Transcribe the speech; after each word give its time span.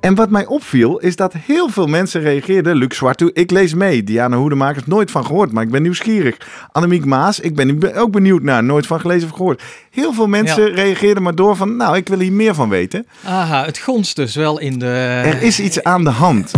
En 0.00 0.14
wat 0.14 0.30
mij 0.30 0.46
opviel 0.46 0.98
is 0.98 1.16
dat 1.16 1.32
heel 1.32 1.68
veel 1.68 1.86
mensen 1.86 2.20
reageerden. 2.20 2.76
Luc 2.76 2.96
Zwartu, 2.96 3.30
ik 3.32 3.50
lees 3.50 3.74
mee. 3.74 4.04
Diana 4.04 4.36
Hoedemakers, 4.36 4.86
nooit 4.86 5.10
van 5.10 5.26
gehoord, 5.26 5.52
maar 5.52 5.62
ik 5.62 5.70
ben 5.70 5.82
nieuwsgierig. 5.82 6.36
Annemiek 6.72 7.04
Maas, 7.04 7.40
ik 7.40 7.54
ben 7.54 7.94
ook 7.94 8.12
benieuwd 8.12 8.42
naar, 8.42 8.64
nooit 8.64 8.86
van 8.86 9.00
gelezen 9.00 9.28
of 9.28 9.36
gehoord. 9.36 9.62
Heel 9.90 10.12
veel 10.12 10.26
mensen 10.26 10.74
reageerden 10.74 11.22
maar 11.22 11.34
door 11.34 11.56
van, 11.56 11.76
nou, 11.76 11.96
ik 11.96 12.08
wil 12.08 12.18
hier 12.18 12.32
meer 12.32 12.54
van 12.54 12.68
weten. 12.68 13.06
Aha, 13.24 13.64
het 13.64 13.78
gonst 13.78 14.16
dus 14.16 14.34
wel 14.34 14.58
in 14.58 14.78
de... 14.78 14.86
Er 15.24 15.42
is 15.42 15.60
iets 15.60 15.82
aan 15.82 16.04
de 16.04 16.10
hand. 16.10 16.52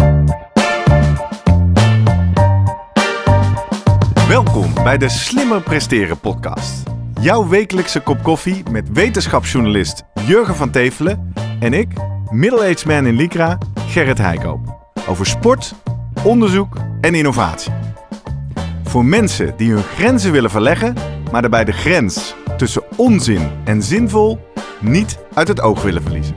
Welkom 4.28 4.74
bij 4.74 4.98
de 4.98 5.08
Slimmer 5.08 5.60
Presteren 5.60 6.18
podcast. 6.18 6.82
Jouw 7.20 7.48
wekelijkse 7.48 8.00
kop 8.00 8.22
koffie 8.22 8.62
met 8.70 8.92
wetenschapsjournalist 8.92 10.02
Jurgen 10.26 10.54
van 10.54 10.70
Tevelen 10.70 11.32
en 11.60 11.72
ik, 11.72 11.88
middle-aged 12.30 12.86
man 12.86 13.06
in 13.06 13.16
Lycra, 13.16 13.58
Gerrit 13.86 14.18
Heikoop. 14.18 14.92
Over 15.08 15.26
sport, 15.26 15.74
onderzoek 16.22 16.76
en 17.00 17.14
innovatie. 17.14 17.72
Voor 18.84 19.04
mensen 19.04 19.54
die 19.56 19.72
hun 19.72 19.82
grenzen 19.82 20.32
willen 20.32 20.50
verleggen, 20.50 20.94
maar 21.32 21.40
daarbij 21.40 21.64
de 21.64 21.72
grens 21.72 22.34
tussen 22.56 22.82
onzin 22.96 23.50
en 23.64 23.82
zinvol 23.82 24.38
niet 24.80 25.18
uit 25.34 25.48
het 25.48 25.60
oog 25.60 25.82
willen 25.82 26.02
verliezen. 26.02 26.34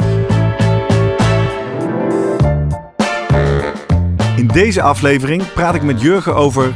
In 4.36 4.48
deze 4.48 4.82
aflevering 4.82 5.54
praat 5.54 5.76
ik 5.76 5.84
met 5.84 6.02
Jurgen 6.02 6.36
over: 6.36 6.76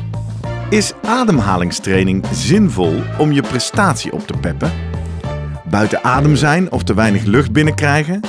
is 0.69 0.93
ademhalingstraining 1.03 2.25
zinvol 2.31 3.01
om 3.17 3.31
je 3.31 3.41
prestatie 3.41 4.13
op 4.13 4.27
te 4.27 4.37
peppen? 4.41 4.71
Buiten 5.69 6.03
adem 6.03 6.35
zijn 6.35 6.71
of 6.71 6.83
te 6.83 6.93
weinig 6.93 7.23
lucht 7.23 7.51
binnenkrijgen? 7.51 8.21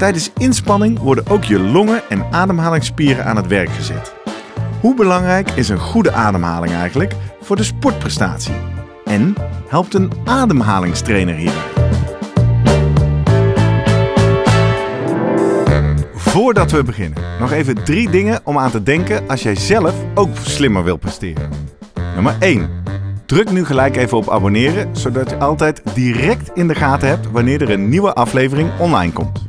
Tijdens 0.00 0.30
inspanning 0.38 0.98
worden 0.98 1.26
ook 1.26 1.44
je 1.44 1.58
longen 1.58 2.02
en 2.08 2.24
ademhalingsspieren 2.30 3.24
aan 3.24 3.36
het 3.36 3.46
werk 3.46 3.70
gezet. 3.70 4.14
Hoe 4.80 4.94
belangrijk 4.94 5.50
is 5.50 5.68
een 5.68 5.78
goede 5.78 6.12
ademhaling 6.12 6.72
eigenlijk 6.72 7.14
voor 7.40 7.56
de 7.56 7.62
sportprestatie? 7.62 8.54
En 9.04 9.34
helpt 9.68 9.94
een 9.94 10.12
ademhalingstrainer 10.24 11.34
hierbij? 11.34 11.62
Voordat 16.14 16.70
we 16.70 16.82
beginnen, 16.82 17.22
nog 17.40 17.52
even 17.52 17.84
drie 17.84 18.10
dingen 18.10 18.40
om 18.44 18.58
aan 18.58 18.70
te 18.70 18.82
denken 18.82 19.28
als 19.28 19.42
jij 19.42 19.54
zelf 19.54 19.94
ook 20.14 20.36
slimmer 20.42 20.84
wil 20.84 20.96
presteren. 20.96 21.50
Nummer 22.14 22.36
1. 22.38 22.68
Druk 23.26 23.50
nu 23.50 23.64
gelijk 23.64 23.96
even 23.96 24.16
op 24.16 24.30
abonneren, 24.30 24.96
zodat 24.96 25.30
je 25.30 25.36
altijd 25.36 25.82
direct 25.94 26.50
in 26.54 26.68
de 26.68 26.74
gaten 26.74 27.08
hebt 27.08 27.30
wanneer 27.30 27.62
er 27.62 27.70
een 27.70 27.88
nieuwe 27.88 28.12
aflevering 28.14 28.70
online 28.78 29.12
komt. 29.12 29.48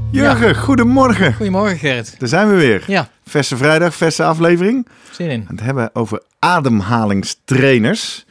Jurgen, 0.11 0.55
goedemorgen. 0.55 1.33
Goedemorgen 1.33 1.77
Gerrit. 1.77 2.15
Daar 2.19 2.29
zijn 2.29 2.49
we 2.49 2.55
weer. 2.55 2.83
Ja. 2.87 3.07
Verse 3.25 3.57
vrijdag, 3.57 3.95
verse 3.95 4.23
aflevering. 4.23 4.87
Zin 5.11 5.29
in. 5.29 5.39
We 5.39 5.45
het 5.47 5.61
hebben 5.61 5.89
over 5.93 6.21
ademhalingstrainers. 6.39 8.25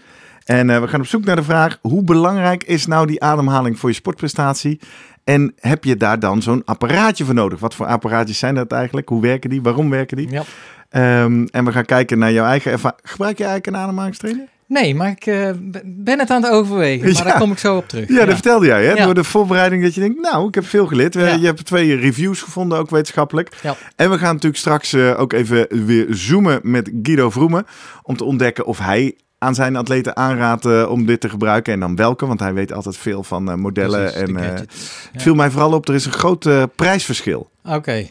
En 0.45 0.69
uh, 0.69 0.81
we 0.81 0.89
gaan 0.89 1.01
op 1.01 1.07
zoek 1.07 1.25
naar 1.25 1.37
de 1.37 1.43
vraag: 1.43 1.79
hoe 1.83 2.03
belangrijk 2.03 2.65
is 2.65 2.87
nou 2.87 3.07
die 3.07 3.23
ademhaling 3.23 3.79
voor 3.79 3.89
je 3.89 3.95
sportprestatie? 3.95 4.81
En 5.25 5.53
heb 5.57 5.85
je 5.85 5.97
daar 5.97 6.19
dan 6.19 6.43
zo'n 6.43 6.63
apparaatje 6.65 7.25
voor 7.25 7.35
nodig? 7.35 7.61
Wat 7.61 7.75
voor 7.75 7.87
apparaatjes 7.87 8.39
zijn 8.39 8.55
dat 8.55 8.73
eigenlijk? 8.73 9.09
Hoe 9.09 9.23
werken 9.23 9.51
die? 9.51 9.63
Waarom 9.63 9.91
werken 9.91 10.17
die? 10.17 10.29
Ja. 10.31 10.43
Um, 11.23 11.47
en 11.47 11.65
we 11.65 11.73
gaan 11.73 11.85
kijken 11.85 12.19
naar 12.19 12.33
jouw 12.33 12.47
eigen 12.47 12.73
ervaring. 12.73 13.01
Gebruik 13.03 13.39
je 13.39 13.45
eigenlijk 13.45 13.77
een 13.77 13.83
ademhalingstrainer? 13.83 14.49
Nee, 14.71 14.95
maar 14.95 15.11
ik 15.11 15.27
uh, 15.27 15.51
ben 15.85 16.19
het 16.19 16.31
aan 16.31 16.43
het 16.43 16.53
overwegen. 16.53 17.05
Maar 17.07 17.17
ja. 17.17 17.23
daar 17.23 17.39
kom 17.39 17.53
ik 17.53 17.59
zo 17.59 17.77
op 17.77 17.89
terug. 17.89 18.09
Ja, 18.09 18.15
ja. 18.15 18.25
dat 18.25 18.35
vertelde 18.35 18.67
jij, 18.67 18.85
hè? 18.85 18.93
Ja. 18.93 19.05
Door 19.05 19.15
de 19.15 19.25
voorbereiding 19.25 19.83
dat 19.83 19.95
je 19.95 20.01
denkt, 20.01 20.21
nou, 20.21 20.49
ik 20.49 20.55
heb 20.55 20.67
veel 20.67 20.87
geleerd. 20.87 21.15
Je 21.15 21.21
hebt 21.21 21.65
twee 21.65 21.97
reviews 21.97 22.43
gevonden, 22.43 22.79
ook 22.79 22.91
wetenschappelijk. 22.91 23.57
En 23.97 24.11
we 24.11 24.19
gaan 24.19 24.33
natuurlijk 24.35 24.57
straks 24.57 24.93
uh, 24.93 25.21
ook 25.21 25.33
even 25.33 25.87
weer 25.87 26.07
zoomen 26.11 26.61
met 26.63 26.91
Guido 27.03 27.31
Vroemen. 27.31 27.67
Om 28.03 28.17
te 28.17 28.25
ontdekken 28.25 28.67
of 28.67 28.79
hij 28.79 29.15
aan 29.39 29.55
zijn 29.55 29.77
atleten 29.77 30.17
aanraadt 30.17 30.65
uh, 30.65 30.91
om 30.91 31.07
dit 31.07 31.21
te 31.21 31.29
gebruiken. 31.29 31.73
En 31.73 31.81
dan 31.81 31.97
welke, 31.97 32.27
want 32.27 32.41
hij 32.41 32.55
weet 32.55 32.73
altijd 32.73 32.97
veel 32.97 33.23
van 33.23 33.61
modellen. 33.61 34.13
Precies, 34.13 34.21
en 34.21 34.37
het 34.37 35.23
viel 35.23 35.35
mij 35.35 35.51
vooral 35.51 35.73
op, 35.73 35.89
er 35.89 35.95
is 35.95 36.07
een 36.07 36.13
groot 36.13 36.49
prijsverschil. 36.77 37.51
Oké. 37.65 37.77
Okay. 37.77 38.11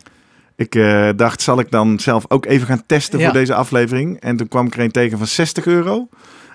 Ik 0.55 0.75
uh, 0.75 1.09
dacht, 1.15 1.41
zal 1.41 1.59
ik 1.59 1.71
dan 1.71 1.99
zelf 1.99 2.25
ook 2.27 2.45
even 2.45 2.67
gaan 2.67 2.83
testen 2.85 3.19
ja. 3.19 3.25
voor 3.25 3.33
deze 3.33 3.53
aflevering? 3.53 4.19
En 4.19 4.37
toen 4.37 4.47
kwam 4.47 4.65
ik 4.65 4.73
er 4.73 4.79
een 4.79 4.91
tegen 4.91 5.17
van 5.17 5.27
60 5.27 5.65
euro. 5.65 6.07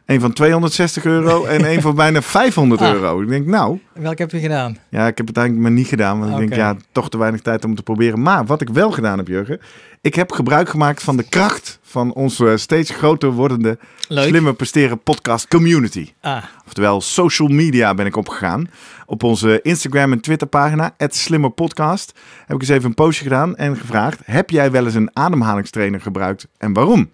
Een 0.06 0.20
van 0.20 0.32
260 0.32 1.04
euro 1.04 1.44
en 1.54 1.64
een 1.64 1.80
van 1.80 1.94
bijna 1.94 2.22
500 2.22 2.80
ah. 2.80 2.92
euro. 2.92 3.22
Ik 3.22 3.28
denk, 3.28 3.46
nou... 3.46 3.80
Welke 3.92 4.22
heb 4.22 4.30
je 4.30 4.40
gedaan? 4.40 4.76
Ja, 4.88 5.06
ik 5.06 5.16
heb 5.16 5.26
het 5.26 5.36
eigenlijk 5.36 5.68
maar 5.68 5.76
niet 5.78 5.88
gedaan. 5.88 6.18
Want 6.18 6.30
okay. 6.30 6.42
ik 6.42 6.48
denk, 6.48 6.60
ja, 6.60 6.76
toch 6.92 7.10
te 7.10 7.18
weinig 7.18 7.40
tijd 7.40 7.64
om 7.64 7.74
te 7.74 7.82
proberen. 7.82 8.22
Maar 8.22 8.46
wat 8.46 8.60
ik 8.60 8.68
wel 8.68 8.90
gedaan 8.90 9.18
heb, 9.18 9.28
Jurgen... 9.28 9.60
Ik 10.00 10.14
heb 10.14 10.32
gebruik 10.32 10.68
gemaakt 10.68 11.02
van 11.02 11.16
de 11.16 11.22
kracht 11.28 11.78
van 11.82 12.12
onze 12.12 12.56
steeds 12.56 12.90
groter 12.90 13.30
wordende... 13.30 13.78
Leuk. 14.08 14.28
slimmer 14.28 14.54
presteren 14.54 14.98
podcast 14.98 15.48
community. 15.48 16.12
Ah. 16.20 16.44
Oftewel, 16.66 17.00
social 17.00 17.48
media 17.48 17.94
ben 17.94 18.06
ik 18.06 18.16
opgegaan. 18.16 18.68
Op 19.06 19.22
onze 19.22 19.60
Instagram 19.62 20.12
en 20.12 20.20
Twitter 20.20 20.46
pagina, 20.46 20.94
@slimmerpodcast, 20.98 22.12
heb 22.46 22.56
ik 22.56 22.60
eens 22.60 22.70
even 22.70 22.84
een 22.84 22.94
postje 22.94 23.22
gedaan 23.22 23.56
en 23.56 23.76
gevraagd: 23.76 24.20
heb 24.24 24.50
jij 24.50 24.70
wel 24.70 24.84
eens 24.84 24.94
een 24.94 25.10
ademhalingstrainer 25.12 26.00
gebruikt 26.00 26.46
en 26.58 26.72
waarom? 26.72 27.10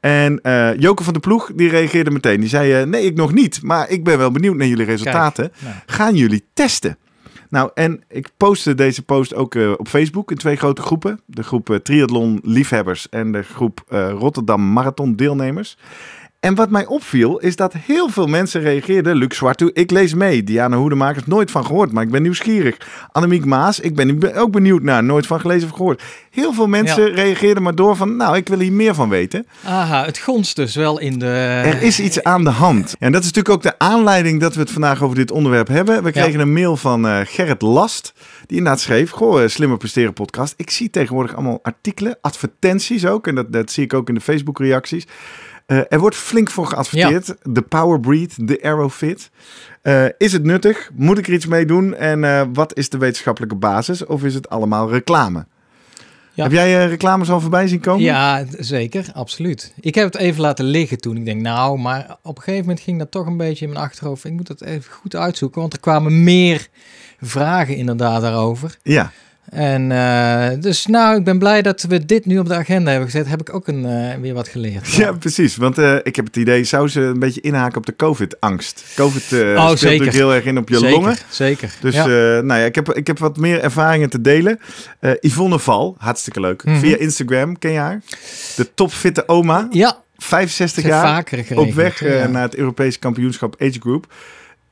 En 0.00 0.40
uh, 0.42 0.78
Joke 0.78 1.04
van 1.04 1.12
de 1.12 1.20
Ploeg, 1.20 1.50
die 1.54 1.68
reageerde 1.68 2.10
meteen. 2.10 2.40
Die 2.40 2.48
zei, 2.48 2.80
uh, 2.80 2.86
nee, 2.86 3.04
ik 3.04 3.16
nog 3.16 3.32
niet, 3.32 3.62
maar 3.62 3.90
ik 3.90 4.04
ben 4.04 4.18
wel 4.18 4.30
benieuwd 4.30 4.56
naar 4.56 4.66
jullie 4.66 4.84
resultaten. 4.84 5.52
nou. 5.58 5.74
Gaan 5.86 6.14
jullie 6.14 6.44
testen? 6.54 6.98
Nou, 7.48 7.70
en 7.74 8.02
ik 8.08 8.28
postte 8.36 8.74
deze 8.74 9.02
post 9.02 9.34
ook 9.34 9.54
uh, 9.54 9.72
op 9.76 9.88
Facebook 9.88 10.30
in 10.30 10.36
twee 10.36 10.56
grote 10.56 10.82
groepen. 10.82 11.20
De 11.26 11.42
groep 11.42 11.80
Triathlon 11.82 12.40
Liefhebbers 12.42 13.08
en 13.08 13.32
de 13.32 13.42
groep 13.42 13.84
Rotterdam 14.18 14.72
Marathon 14.72 15.16
Deelnemers. 15.16 15.76
En 16.40 16.54
wat 16.54 16.70
mij 16.70 16.86
opviel 16.86 17.38
is 17.38 17.56
dat 17.56 17.72
heel 17.72 18.08
veel 18.08 18.26
mensen 18.26 18.60
reageerden. 18.60 19.16
Luc 19.16 19.36
Zwartu, 19.36 19.70
ik 19.72 19.90
lees 19.90 20.14
mee. 20.14 20.44
Diana 20.44 20.76
Hoedemakers, 20.76 21.26
nooit 21.26 21.50
van 21.50 21.66
gehoord, 21.66 21.92
maar 21.92 22.02
ik 22.02 22.10
ben 22.10 22.22
nieuwsgierig. 22.22 22.76
Annemiek 23.12 23.44
Maas, 23.44 23.80
ik 23.80 23.94
ben 23.94 24.34
ook 24.34 24.52
benieuwd 24.52 24.82
naar, 24.82 25.04
nooit 25.04 25.26
van 25.26 25.40
gelezen 25.40 25.68
of 25.68 25.76
gehoord. 25.76 26.02
Heel 26.30 26.52
veel 26.52 26.66
mensen 26.66 27.08
ja. 27.08 27.14
reageerden 27.14 27.62
maar 27.62 27.74
door 27.74 27.96
van, 27.96 28.16
nou, 28.16 28.36
ik 28.36 28.48
wil 28.48 28.58
hier 28.58 28.72
meer 28.72 28.94
van 28.94 29.08
weten. 29.08 29.46
Aha, 29.64 30.04
het 30.04 30.18
gonst 30.18 30.56
dus 30.56 30.74
wel 30.74 31.00
in 31.00 31.18
de... 31.18 31.26
Er 31.64 31.82
is 31.82 32.00
iets 32.00 32.22
aan 32.22 32.44
de 32.44 32.50
hand. 32.50 32.94
En 32.98 33.12
dat 33.12 33.20
is 33.20 33.32
natuurlijk 33.32 33.54
ook 33.54 33.62
de 33.62 33.78
aanleiding 33.78 34.40
dat 34.40 34.54
we 34.54 34.60
het 34.60 34.70
vandaag 34.70 35.02
over 35.02 35.16
dit 35.16 35.30
onderwerp 35.30 35.68
hebben. 35.68 36.02
We 36.02 36.10
kregen 36.10 36.32
ja. 36.32 36.38
een 36.38 36.52
mail 36.52 36.76
van 36.76 37.06
uh, 37.06 37.20
Gerrit 37.24 37.62
Last, 37.62 38.12
die 38.46 38.56
inderdaad 38.56 38.82
schreef, 38.82 39.10
goh, 39.10 39.46
Slimmer 39.46 39.78
Presteren 39.78 40.12
podcast. 40.12 40.54
Ik 40.56 40.70
zie 40.70 40.90
tegenwoordig 40.90 41.34
allemaal 41.34 41.58
artikelen, 41.62 42.18
advertenties 42.20 43.06
ook, 43.06 43.26
en 43.26 43.34
dat, 43.34 43.52
dat 43.52 43.70
zie 43.70 43.84
ik 43.84 43.94
ook 43.94 44.08
in 44.08 44.14
de 44.14 44.20
Facebook 44.20 44.58
reacties. 44.58 45.06
Uh, 45.70 45.80
er 45.88 45.98
wordt 45.98 46.16
flink 46.16 46.50
voor 46.50 46.66
geadverteerd. 46.66 47.26
Ja. 47.26 47.34
De 47.42 47.62
Power 47.62 48.00
Breed, 48.00 48.48
de 48.48 48.62
Aerofit. 48.62 49.30
Uh, 49.82 50.04
is 50.18 50.32
het 50.32 50.44
nuttig? 50.44 50.90
Moet 50.94 51.18
ik 51.18 51.26
er 51.26 51.32
iets 51.32 51.46
mee 51.46 51.64
doen? 51.66 51.94
En 51.94 52.22
uh, 52.22 52.42
wat 52.52 52.76
is 52.76 52.88
de 52.88 52.98
wetenschappelijke 52.98 53.54
basis? 53.54 54.06
Of 54.06 54.24
is 54.24 54.34
het 54.34 54.48
allemaal 54.48 54.90
reclame? 54.90 55.46
Ja. 56.32 56.42
Heb 56.42 56.52
jij 56.52 56.86
reclames 56.86 57.30
al 57.30 57.40
voorbij 57.40 57.68
zien 57.68 57.80
komen? 57.80 58.02
Ja, 58.02 58.44
zeker. 58.58 59.10
Absoluut. 59.12 59.74
Ik 59.80 59.94
heb 59.94 60.04
het 60.04 60.16
even 60.16 60.40
laten 60.40 60.64
liggen 60.64 60.98
toen. 60.98 61.16
Ik 61.16 61.24
denk, 61.24 61.40
nou, 61.40 61.78
maar 61.78 62.16
op 62.22 62.36
een 62.36 62.42
gegeven 62.42 62.66
moment 62.66 62.84
ging 62.84 62.98
dat 62.98 63.10
toch 63.10 63.26
een 63.26 63.36
beetje 63.36 63.64
in 63.64 63.72
mijn 63.72 63.84
achterhoofd. 63.84 64.24
Ik 64.24 64.32
moet 64.32 64.46
dat 64.46 64.62
even 64.62 64.92
goed 64.92 65.16
uitzoeken, 65.16 65.60
want 65.60 65.72
er 65.72 65.80
kwamen 65.80 66.24
meer 66.24 66.68
vragen 67.20 67.76
inderdaad 67.76 68.22
daarover. 68.22 68.78
Ja. 68.82 69.12
En 69.48 69.90
uh, 69.90 70.48
dus 70.60 70.86
nou, 70.86 71.16
ik 71.16 71.24
ben 71.24 71.38
blij 71.38 71.62
dat 71.62 71.82
we 71.82 72.06
dit 72.06 72.26
nu 72.26 72.38
op 72.38 72.48
de 72.48 72.54
agenda 72.54 72.90
hebben 72.90 73.10
gezet. 73.10 73.28
Heb 73.28 73.40
ik 73.40 73.54
ook 73.54 73.68
een, 73.68 73.84
uh, 73.84 74.14
weer 74.20 74.34
wat 74.34 74.48
geleerd. 74.48 74.88
Ja, 74.92 75.12
precies. 75.12 75.56
Want 75.56 75.78
uh, 75.78 75.96
ik 76.02 76.16
heb 76.16 76.26
het 76.26 76.36
idee, 76.36 76.64
zou 76.64 76.88
ze 76.88 77.00
een 77.00 77.18
beetje 77.18 77.40
inhaken 77.40 77.76
op 77.76 77.86
de 77.86 77.96
COVID-angst? 77.96 78.84
COVID 78.94 79.22
oh, 79.22 79.28
speelt 79.28 79.78
zeker. 79.78 79.90
natuurlijk 79.90 80.16
heel 80.16 80.34
erg 80.34 80.44
in 80.44 80.58
op 80.58 80.68
je 80.68 80.78
zeker, 80.78 80.90
longen. 80.90 81.16
Zeker, 81.28 81.74
Dus 81.80 81.94
ja. 81.94 82.06
nou 82.40 82.60
ja, 82.60 82.64
ik 82.64 82.74
heb, 82.74 82.92
ik 82.92 83.06
heb 83.06 83.18
wat 83.18 83.36
meer 83.36 83.60
ervaringen 83.60 84.10
te 84.10 84.20
delen. 84.20 84.60
Yvonne 85.20 85.58
Val, 85.58 85.94
hartstikke 85.98 86.40
leuk. 86.40 86.64
Mhm. 86.64 86.74
Mm 86.74 86.80
-hmm. 86.80 86.88
Via 86.88 86.96
Instagram, 86.96 87.58
ken 87.58 87.72
je 87.72 87.78
haar? 87.78 88.02
De 88.56 88.74
topfitte 88.74 89.28
oma. 89.28 89.68
Ja. 89.70 89.96
65 90.16 90.84
jaar. 90.84 91.24
Op 91.54 91.72
weg 91.72 92.00
ja. 92.00 92.26
naar 92.26 92.42
het 92.42 92.54
Europese 92.54 92.98
kampioenschap 92.98 93.54
Age 93.58 93.80
Group. 93.80 94.06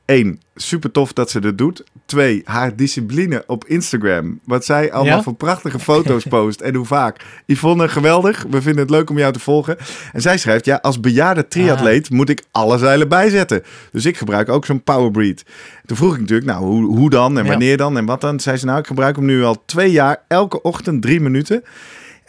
Één, 0.09 0.41
super 0.55 0.91
tof 0.91 1.13
dat 1.13 1.29
ze 1.29 1.39
dat 1.39 1.57
doet. 1.57 1.83
Twee, 2.05 2.41
haar 2.45 2.75
discipline 2.75 3.43
op 3.47 3.65
Instagram. 3.65 4.39
Wat 4.45 4.65
zij 4.65 4.91
allemaal 4.91 5.17
Ja? 5.17 5.23
voor 5.23 5.33
prachtige 5.33 5.79
foto's 5.79 6.23
post 6.35 6.61
en 6.61 6.75
hoe 6.75 6.85
vaak. 6.85 7.25
Yvonne, 7.45 7.87
geweldig. 7.89 8.45
We 8.49 8.61
vinden 8.61 8.81
het 8.81 8.89
leuk 8.89 9.09
om 9.09 9.17
jou 9.17 9.33
te 9.33 9.39
volgen. 9.39 9.77
En 10.13 10.21
zij 10.21 10.37
schrijft, 10.37 10.65
ja, 10.65 10.75
als 10.81 10.99
bejaarde 10.99 11.47
triatleet 11.47 12.09
moet 12.09 12.29
ik 12.29 12.43
alle 12.51 12.77
zeilen 12.77 13.09
bijzetten. 13.09 13.63
Dus 13.91 14.05
ik 14.05 14.17
gebruik 14.17 14.49
ook 14.49 14.65
zo'n 14.65 14.83
Powerbreed. 14.83 15.43
Toen 15.85 15.97
vroeg 15.97 16.13
ik 16.13 16.19
natuurlijk, 16.19 16.47
nou, 16.49 16.63
hoe, 16.63 16.85
hoe 16.97 17.09
dan 17.09 17.37
en 17.37 17.43
Ja. 17.43 17.49
wanneer 17.49 17.77
dan 17.77 17.97
en 17.97 18.05
wat 18.05 18.21
dan? 18.21 18.39
Zei 18.39 18.57
ze, 18.57 18.65
nou, 18.65 18.79
ik 18.79 18.87
gebruik 18.87 19.15
hem 19.15 19.25
nu 19.25 19.43
al 19.43 19.63
twee 19.65 19.91
jaar, 19.91 20.23
elke 20.27 20.61
ochtend 20.61 21.01
drie 21.01 21.19
minuten. 21.21 21.63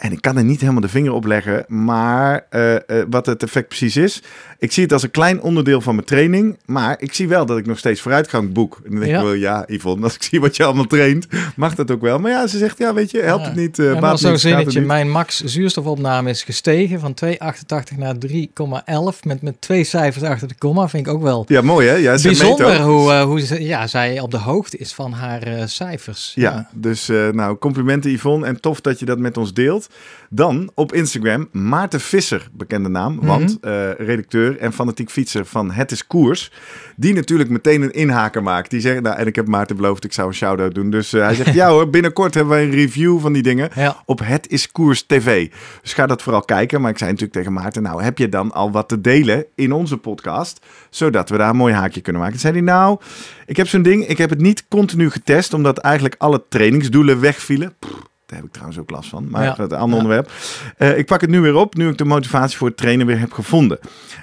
En 0.00 0.12
ik 0.12 0.20
kan 0.20 0.36
er 0.36 0.44
niet 0.44 0.60
helemaal 0.60 0.80
de 0.80 0.88
vinger 0.88 1.12
op 1.12 1.24
leggen, 1.24 1.64
maar 1.68 2.46
eh, 2.50 2.74
eh, 2.76 2.82
wat 3.10 3.26
het 3.26 3.42
effect 3.42 3.68
precies 3.68 3.96
is. 3.96 4.22
Ik 4.58 4.72
zie 4.72 4.82
het 4.82 4.92
als 4.92 5.02
een 5.02 5.10
klein 5.10 5.40
onderdeel 5.42 5.80
van 5.80 5.94
mijn 5.94 6.06
training, 6.06 6.58
maar 6.64 6.96
ik 6.98 7.14
zie 7.14 7.28
wel 7.28 7.46
dat 7.46 7.58
ik 7.58 7.66
nog 7.66 7.78
steeds 7.78 8.00
vooruitgang 8.00 8.52
boek. 8.52 8.80
En 8.84 8.90
dan 8.90 9.00
denk 9.00 9.12
Ja. 9.12 9.18
ik 9.18 9.24
wel, 9.24 9.32
ja 9.32 9.64
Yvonne, 9.66 10.04
als 10.04 10.14
ik 10.14 10.22
zie 10.22 10.40
wat 10.40 10.56
je 10.56 10.64
allemaal 10.64 10.86
traint, 10.86 11.26
mag 11.56 11.74
dat 11.74 11.90
ook 11.90 12.00
wel. 12.00 12.18
Maar 12.18 12.30
ja, 12.30 12.46
ze 12.46 12.58
zegt, 12.58 12.78
ja 12.78 12.94
weet 12.94 13.10
je, 13.10 13.20
helpt 13.20 13.42
Ja. 13.42 13.48
het 13.48 13.56
niet, 13.58 13.78
eh 13.78 13.96
en 13.96 14.10
niet, 14.10 14.18
zo'n 14.18 14.38
zinnetje, 14.38 14.80
mijn 14.80 15.10
max 15.10 15.40
zuurstofopname 15.44 16.30
is 16.30 16.42
gestegen 16.42 17.00
van 17.00 17.14
2,88 17.24 17.96
naar 17.96 18.14
3,11 18.18 19.24
met, 19.24 19.42
met 19.42 19.60
twee 19.60 19.84
cijfers 19.84 20.24
achter 20.24 20.48
de 20.48 20.54
komma. 20.58 20.88
Vind 20.88 21.06
ik 21.06 21.12
ook 21.12 21.22
wel 21.22 21.44
Ja, 21.48 21.60
mooi 21.62 21.88
hè? 21.88 21.94
Ja, 21.94 22.18
bijzonder 22.22 22.80
hoe, 22.82 23.12
eh, 23.12 23.22
hoe 23.22 23.40
ze, 23.40 23.62
ja, 23.62 23.86
zij 23.86 24.20
op 24.20 24.30
de 24.30 24.38
hoogte 24.38 24.76
is 24.76 24.92
van 24.94 25.12
haar 25.12 25.68
cijfers. 25.68 26.32
Ja, 26.34 26.68
dus 26.72 27.08
eh, 27.08 27.28
nou, 27.28 27.56
complimenten 27.58 28.10
Yvonne 28.10 28.46
en 28.46 28.60
tof 28.60 28.80
dat 28.80 28.98
je 28.98 29.04
dat 29.04 29.18
met 29.18 29.36
ons 29.36 29.52
deelt. 29.54 29.88
Dan 30.32 30.70
op 30.74 30.92
Instagram 30.92 31.48
Maarten 31.52 32.00
Visser, 32.00 32.48
bekende 32.52 32.88
naam, 32.88 33.14
Mhm. 33.14 33.26
want 33.26 33.58
eh, 33.60 33.90
redacteur 33.92 34.58
en 34.58 34.72
fanatiek 34.72 35.10
fietser 35.10 35.44
van 35.46 35.70
Het 35.70 35.90
is 35.92 36.06
Koers. 36.06 36.52
Die 36.96 37.14
natuurlijk 37.14 37.50
meteen 37.50 37.82
een 37.82 37.90
inhaker 37.92 38.42
maakt. 38.42 38.70
Die 38.70 38.80
zegt, 38.80 39.02
nou, 39.02 39.16
en 39.16 39.26
ik 39.26 39.36
heb 39.36 39.46
Maarten 39.48 39.76
beloofd, 39.76 40.04
ik 40.04 40.12
zou 40.12 40.28
een 40.28 40.34
shout-out 40.34 40.74
doen. 40.74 40.90
Dus 40.90 41.12
eh, 41.12 41.22
hij 41.22 41.34
zegt, 41.34 41.54
ja 41.60 41.68
hoor, 41.68 41.90
binnenkort 41.90 42.34
hebben 42.34 42.52
wij 42.54 42.64
een 42.64 42.70
review 42.70 43.20
van 43.20 43.32
die 43.32 43.42
dingen 43.42 43.70
Ja. 43.74 44.02
op 44.06 44.20
Het 44.24 44.48
is 44.48 44.72
Koers 44.72 45.02
TV. 45.02 45.48
Dus 45.82 45.92
ga 45.92 46.06
dat 46.06 46.22
vooral 46.22 46.42
kijken. 46.42 46.80
Maar 46.80 46.90
ik 46.90 46.98
zei 46.98 47.10
natuurlijk 47.10 47.38
tegen 47.38 47.52
Maarten, 47.52 47.82
nou, 47.82 48.02
heb 48.02 48.18
je 48.18 48.28
dan 48.28 48.52
al 48.52 48.70
wat 48.70 48.88
te 48.88 49.00
delen 49.00 49.44
in 49.54 49.72
onze 49.72 49.96
podcast? 49.96 50.66
Zodat 50.90 51.28
we 51.28 51.36
daar 51.36 51.50
een 51.50 51.56
mooi 51.56 51.74
haakje 51.74 52.00
kunnen 52.00 52.20
maken. 52.22 52.38
Toen 52.40 52.50
zei 52.52 52.62
hij, 52.64 52.74
nou, 52.74 52.98
ik 53.46 53.56
heb 53.56 53.68
zo'n 53.68 53.82
ding, 53.82 54.06
ik 54.06 54.18
heb 54.18 54.30
het 54.30 54.40
niet 54.40 54.64
continu 54.68 55.10
getest, 55.10 55.52
omdat 55.54 55.78
eigenlijk 55.78 56.14
alle 56.18 56.42
trainingsdoelen 56.48 57.20
wegvielen. 57.20 57.74
Pff, 57.78 57.92
daar 58.30 58.38
heb 58.38 58.48
ik 58.48 58.52
trouwens 58.52 58.80
ook 58.80 58.90
last 58.90 59.08
van, 59.08 59.26
maar 59.30 59.44
Ja. 59.44 59.54
een 59.58 59.70
ander 59.72 59.96
onderwerp. 59.98 60.30
Eh, 60.76 60.98
ik 60.98 61.06
pak 61.06 61.20
het 61.20 61.30
nu 61.30 61.40
weer 61.40 61.54
op, 61.54 61.74
nu 61.74 61.88
ik 61.88 61.98
de 61.98 62.04
motivatie 62.04 62.56
voor 62.56 62.68
het 62.68 62.76
trainen 62.76 63.06
weer 63.06 63.18
heb 63.18 63.32
gevonden. 63.32 63.78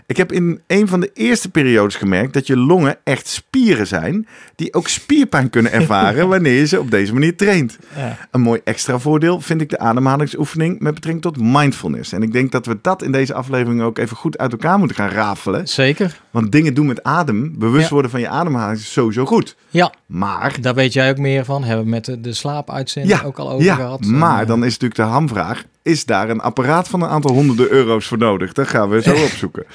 Ik 0.05 0.17
heb 0.17 0.31
in 0.31 0.61
een 0.67 0.87
van 0.87 0.99
de 0.99 1.11
eerste 1.13 1.49
periodes 1.49 1.95
gemerkt 1.95 2.33
dat 2.33 2.47
je 2.47 2.57
longen 2.57 2.97
echt 3.03 3.27
spieren 3.27 3.87
zijn, 3.87 4.27
die 4.55 4.73
ook 4.73 4.87
spierpijn 4.87 5.49
kunnen 5.49 5.71
ervaren 5.81 6.27
wanneer 6.27 6.53
je 6.53 6.67
ze 6.67 6.79
op 6.79 6.91
deze 6.91 7.13
manier 7.13 7.35
traint. 7.37 7.77
Ja. 7.95 8.17
Een 8.31 8.41
mooi 8.41 8.61
extra 8.63 8.99
voordeel 8.99 9.41
vind 9.41 9.61
ik 9.61 9.69
de 9.69 9.79
ademhalingsoefening 9.79 10.79
met 10.79 10.93
betrekking 10.93 11.23
tot 11.23 11.41
mindfulness. 11.43 12.11
En 12.11 12.21
ik 12.21 12.31
denk 12.33 12.51
dat 12.51 12.65
we 12.65 12.77
dat 12.81 13.03
in 13.03 13.11
deze 13.11 13.33
aflevering 13.33 13.81
ook 13.81 13.97
even 13.97 14.17
goed 14.17 14.37
uit 14.37 14.51
elkaar 14.51 14.77
moeten 14.79 14.97
gaan 14.97 15.09
rafelen. 15.09 15.67
Zeker. 15.67 16.21
Want 16.31 16.51
dingen 16.51 16.73
doen 16.73 16.85
met 16.85 17.03
adem, 17.03 17.53
bewust 17.59 17.87
Ja. 17.87 17.93
worden 17.93 18.11
van 18.11 18.19
je 18.19 18.27
ademhaling 18.29 18.79
is 18.79 18.91
sowieso 18.91 19.25
goed. 19.25 19.55
Ja, 19.69 19.93
Maar, 20.05 20.55
daar 20.61 20.75
weet 20.75 20.93
jij 20.93 21.09
ook 21.09 21.17
meer 21.17 21.45
van. 21.45 21.63
Hebben 21.63 21.83
we 21.85 21.91
met 21.91 22.05
de, 22.05 22.21
de 22.21 22.33
slaapuitzending 22.33 23.23
ook 23.23 23.37
al 23.39 23.51
over 23.51 23.65
ja, 23.65 23.96
maar 24.05 24.39
En, 24.39 24.47
dan 24.47 24.63
is 24.65 24.71
natuurlijk 24.71 24.95
de 24.95 25.15
hamvraag, 25.15 25.65
is 25.87 26.05
daar 26.05 26.29
een 26.29 26.39
apparaat 26.39 26.87
van 26.87 27.01
een 27.01 27.09
aantal 27.09 27.31
honderden 27.31 27.71
euro's 27.71 28.07
voor 28.07 28.17
nodig? 28.17 28.53
Dat 28.53 28.67
gaan 28.67 28.89
we 28.89 29.01
zo 29.01 29.13
opzoeken. 29.13 29.65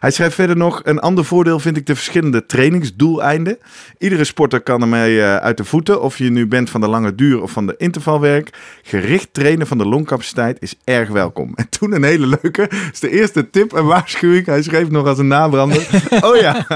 Hij 0.00 0.10
schrijft 0.10 0.34
verder 0.34 0.56
nog, 0.56 0.80
een 0.84 0.98
ander 0.98 1.24
voordeel 1.24 1.58
vind 1.58 1.76
ik 1.76 1.86
de 1.86 1.94
verschillende 1.94 2.46
trainingsdoeleinden. 2.46 3.58
Iedere 3.98 4.24
sporter 4.24 4.60
kan 4.60 4.80
ermee 4.80 5.20
eh, 5.20 5.36
uit 5.36 5.56
de 5.56 5.64
voeten, 5.64 6.02
of 6.02 6.18
je 6.18 6.30
nu 6.30 6.46
bent 6.46 6.70
van 6.70 6.80
de 6.80 6.88
lange 6.88 7.14
duur 7.14 7.42
of 7.42 7.50
van 7.50 7.66
de 7.66 7.74
intervalwerk. 7.78 8.50
Gericht 8.82 9.28
trainen 9.32 9.66
van 9.66 9.78
de 9.78 9.86
longcapaciteit 9.86 10.56
is 10.60 10.74
erg 10.84 11.08
welkom. 11.08 11.52
En 11.54 11.68
toen 11.68 11.92
een 11.92 12.02
hele 12.02 12.26
leuke, 12.42 12.70
is 12.92 13.00
de 13.00 13.10
eerste 13.10 13.50
tip 13.50 13.72
en 13.72 13.84
waarschuwing. 13.84 14.46
Hij 14.46 14.62
schreef 14.62 14.90
nog 14.90 15.06
als 15.06 15.18
een 15.18 15.28
nabrander. 15.28 15.86
oh 16.26 16.36
ja, 16.36 16.66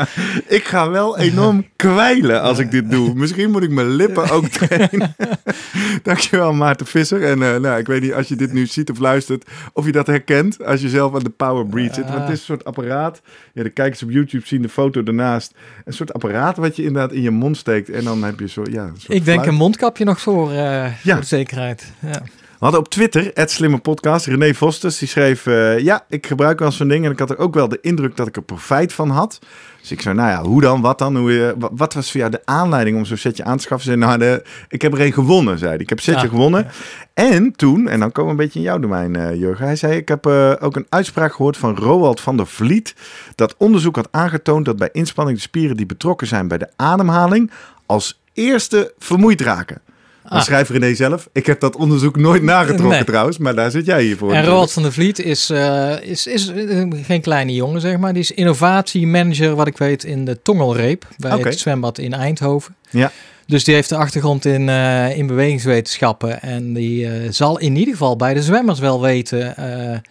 ik 0.49 0.64
ga 0.64 0.91
wel 0.91 1.19
enorm 1.19 1.67
kwijlen 1.76 2.43
als 2.43 2.58
ik 2.58 2.70
dit 2.70 2.91
doe. 2.91 3.14
Misschien 3.14 3.50
moet 3.50 3.62
ik 3.62 3.70
mijn 3.70 3.91
lippen 3.91 4.31
ook 4.31 4.46
trainen. 4.46 5.17
Dankjewel 6.02 6.52
Maarten 6.52 6.87
Visser. 6.87 7.25
En 7.25 7.43
eh, 7.43 7.61
nou, 7.61 7.79
ik 7.79 7.87
weet 7.87 8.02
niet 8.02 8.12
als 8.12 8.29
je 8.29 8.37
dit 8.37 8.52
nu 8.52 8.67
ziet 8.67 8.83
of 8.90 8.98
luistert, 8.98 9.44
of 9.72 9.86
je 9.86 9.92
dat 9.92 10.06
herkent 10.06 10.64
als 10.64 10.81
je 10.81 10.88
zelf 10.88 11.14
aan 11.14 11.22
de 11.22 11.31
Power 11.31 11.66
Breed 11.66 11.94
zit. 11.94 12.04
Want 12.08 12.19
het 12.19 12.28
is 12.31 12.38
een 12.38 12.44
soort 12.44 12.64
apparaat. 12.64 13.20
Ja, 13.52 13.62
de 13.62 13.70
kijkers 13.70 14.02
op 14.02 14.10
YouTube 14.10 14.46
zien 14.46 14.62
de 14.62 14.69
foto 14.69 15.02
ernaast. 15.04 15.54
Een 15.84 15.92
soort 15.92 16.12
apparaat 16.12 16.56
wat 16.56 16.76
je 16.76 16.82
inderdaad 16.82 17.12
in 17.12 17.22
je 17.22 17.31
mond 17.31 17.56
steekt. 17.56 17.90
En 17.90 18.04
dan 18.04 18.22
heb 18.25 18.40
je 18.40 18.48
zo, 18.48 18.62
ja, 18.70 18.82
een 18.82 18.96
soort 18.98 19.12
Ik 19.19 19.25
denk 19.25 19.38
fluit. 19.38 19.46
een 19.46 19.54
mondkapje 19.54 20.04
nog 20.04 20.20
voor, 20.20 20.50
eh, 20.50 21.02
Ja. 21.02 21.14
voor 21.14 21.25
zekerheid. 21.25 21.92
Ja. 22.00 22.22
We 22.58 22.70
hadden 22.70 22.81
op 22.81 22.88
Twitter, 22.88 23.31
het 23.34 23.50
slimme 23.50 23.78
podcast, 23.78 24.26
René 24.26 24.54
Vosters, 24.54 24.98
die 24.98 25.08
schreef... 25.08 25.46
eh, 25.46 25.78
ja, 25.78 26.04
ik 26.08 26.26
gebruik 26.26 26.58
wel 26.58 26.72
zo'n 26.72 26.88
ding 26.88 27.04
en 27.04 27.10
ik 27.10 27.19
had 27.19 27.31
er 27.31 27.38
ook 27.38 27.54
wel 27.54 27.69
de 27.69 27.78
indruk 27.81 28.16
dat 28.16 28.26
ik 28.26 28.36
er 28.36 28.42
profijt 28.42 28.92
van 28.92 29.10
had. 29.10 29.38
Dus 29.84 29.92
ik 29.92 30.00
zei, 30.02 30.14
nou 30.14 30.28
ja, 30.31 30.42
hoe 30.48 30.60
dan, 30.60 30.81
wat 30.81 30.98
dan? 30.98 31.16
Hoe 31.16 31.32
je, 31.32 31.54
wa- 31.58 31.69
wat 31.72 31.94
was 31.94 32.10
voor 32.10 32.20
jou 32.20 32.32
de 32.32 32.40
aanleiding 32.44 32.96
om 32.96 33.04
zo'n 33.04 33.16
setje 33.16 33.44
aan 33.44 33.56
te 33.56 33.62
schaffen? 33.62 33.92
Ze 33.92 33.98
zei, 33.98 34.06
nou, 34.06 34.19
de, 34.19 34.42
ik 34.69 34.82
heb 34.82 34.92
er 34.92 35.00
een 35.00 35.12
gewonnen, 35.12 35.58
zei 35.58 35.70
hij. 35.70 35.81
Ik 35.81 35.88
heb 35.88 35.98
een 35.98 36.04
setje 36.04 36.28
gewonnen. 36.28 36.66
En 37.14 37.52
toen, 37.56 37.88
en 37.88 38.00
dan 38.00 38.12
komen 38.12 38.34
we 38.36 38.40
een 38.40 38.44
beetje 38.44 38.58
in 38.58 38.64
jouw 38.64 38.78
domein, 38.78 39.16
eh 39.16 39.34
Jurgen. 39.34 39.64
Hij 39.64 39.76
zei, 39.76 39.96
ik 39.96 40.08
heb 40.08 40.26
eh, 40.26 40.52
ook 40.60 40.76
een 40.76 40.86
uitspraak 40.88 41.32
gehoord 41.34 41.56
van 41.56 41.76
Roald 41.76 42.20
van 42.20 42.36
der 42.36 42.46
Vliet. 42.46 42.94
Dat 43.34 43.54
onderzoek 43.58 43.96
had 43.96 44.08
aangetoond 44.10 44.64
dat 44.64 44.76
bij 44.76 44.88
inspanning 44.92 45.36
de 45.36 45.42
spieren 45.42 45.76
die 45.76 45.86
betrokken 45.86 46.26
zijn 46.26 46.48
bij 46.48 46.58
de 46.58 46.69
ademhaling... 46.76 47.50
als 47.86 48.20
eerste 48.32 48.92
vermoeid 48.98 49.40
raken. 49.40 49.81
Ah. 50.28 50.42
schrijft 50.42 50.70
René 50.70 50.94
zelf. 50.94 51.28
Ik 51.32 51.46
heb 51.46 51.60
dat 51.60 51.76
onderzoek 51.76 52.16
nooit 52.16 52.42
nagetrokken 52.42 52.88
Nee. 52.88 53.04
trouwens, 53.04 53.38
maar 53.38 53.54
daar 53.54 53.70
zit 53.70 53.86
jij 53.86 54.02
hier 54.02 54.16
voor. 54.16 54.32
En. 54.32 54.44
Roald 54.44 54.72
van 54.72 54.82
der 54.82 54.92
Vliet 54.92 55.18
is, 55.18 55.50
eh, 55.50 56.00
is, 56.00 56.26
is 56.26 56.48
eh, 56.48 56.86
geen 57.02 57.20
kleine 57.20 57.54
jongen, 57.54 57.80
zeg 57.80 57.98
maar. 57.98 58.12
Die 58.12 58.22
is 58.22 58.30
innovatiemanager, 58.30 59.54
wat 59.54 59.66
ik 59.66 59.78
weet, 59.78 60.04
in 60.04 60.24
de 60.24 60.42
Tongelreep. 60.42 61.06
Bij 61.16 61.38
het 61.38 61.58
zwembad 61.58 61.98
in 61.98 62.12
Eindhoven. 62.12 62.74
Ja. 62.90 63.12
Dus 63.46 63.64
die 63.64 63.74
heeft 63.74 63.88
de 63.88 63.96
achtergrond 63.96 64.44
in, 64.44 64.68
eh, 64.68 65.16
in 65.16 65.26
bewegingswetenschappen. 65.26 66.42
En 66.42 66.72
die 66.72 67.32
zal 67.32 67.58
in 67.58 67.76
ieder 67.76 67.92
geval 67.92 68.16
bij 68.16 68.34
de 68.34 68.42
zwemmers 68.42 68.78
wel 68.78 69.00
weten... 69.00 69.54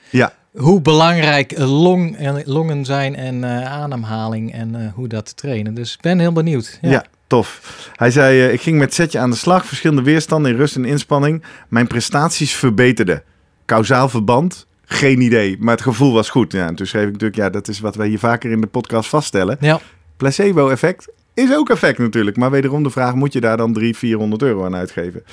Ja. 0.09 0.33
hoe 0.57 0.81
belangrijk 0.81 1.57
long 1.57 2.17
en, 2.17 2.41
longen 2.45 2.85
zijn 2.85 3.15
en 3.15 3.45
ademhaling 3.65 4.53
en 4.53 4.91
hoe 4.95 5.07
dat 5.07 5.25
te 5.25 5.33
trainen. 5.33 5.73
Dus 5.73 5.93
ik 5.93 6.01
ben 6.01 6.19
heel 6.19 6.31
benieuwd. 6.31 6.79
Ja. 6.81 7.05
Tof. 7.33 7.89
Hij 7.95 8.11
zei, 8.11 8.41
eh, 8.41 8.53
ik 8.53 8.61
ging 8.61 8.77
met 8.77 8.93
setje 8.93 9.19
aan 9.19 9.29
de 9.29 9.35
slag, 9.35 9.65
verschillende 9.65 10.01
weerstanden 10.01 10.51
in 10.51 10.57
rust 10.57 10.75
en 10.75 10.85
inspanning. 10.85 11.43
Mijn 11.69 11.87
prestaties 11.87 12.53
verbeterden. 12.55 13.23
Kausaal 13.65 14.09
verband? 14.09 14.67
Geen 14.85 15.21
idee, 15.21 15.57
maar 15.59 15.73
het 15.73 15.83
gevoel 15.83 16.13
was 16.13 16.29
goed. 16.29 16.51
Ja, 16.51 16.67
en 16.67 16.75
toen 16.75 16.85
schreef 16.85 17.05
ik 17.05 17.11
natuurlijk, 17.11 17.35
ja, 17.35 17.49
dat 17.49 17.67
is 17.67 17.79
wat 17.79 17.95
wij 17.95 18.07
hier 18.07 18.19
vaker 18.19 18.51
in 18.51 18.61
de 18.61 18.67
podcast 18.67 19.09
vaststellen. 19.09 19.57
Ja. 19.59 19.79
Placebo-effect 20.17 21.11
is 21.33 21.55
ook 21.55 21.69
effect 21.69 21.97
natuurlijk. 21.97 22.37
Maar 22.37 22.51
wederom 22.51 22.83
de 22.83 22.89
vraag, 22.89 23.15
moet 23.15 23.33
je 23.33 23.39
daar 23.39 23.57
dan 23.57 23.73
300, 23.73 23.97
400 23.97 24.41
euro 24.41 24.65
aan 24.65 24.75
uitgeven? 24.75 25.23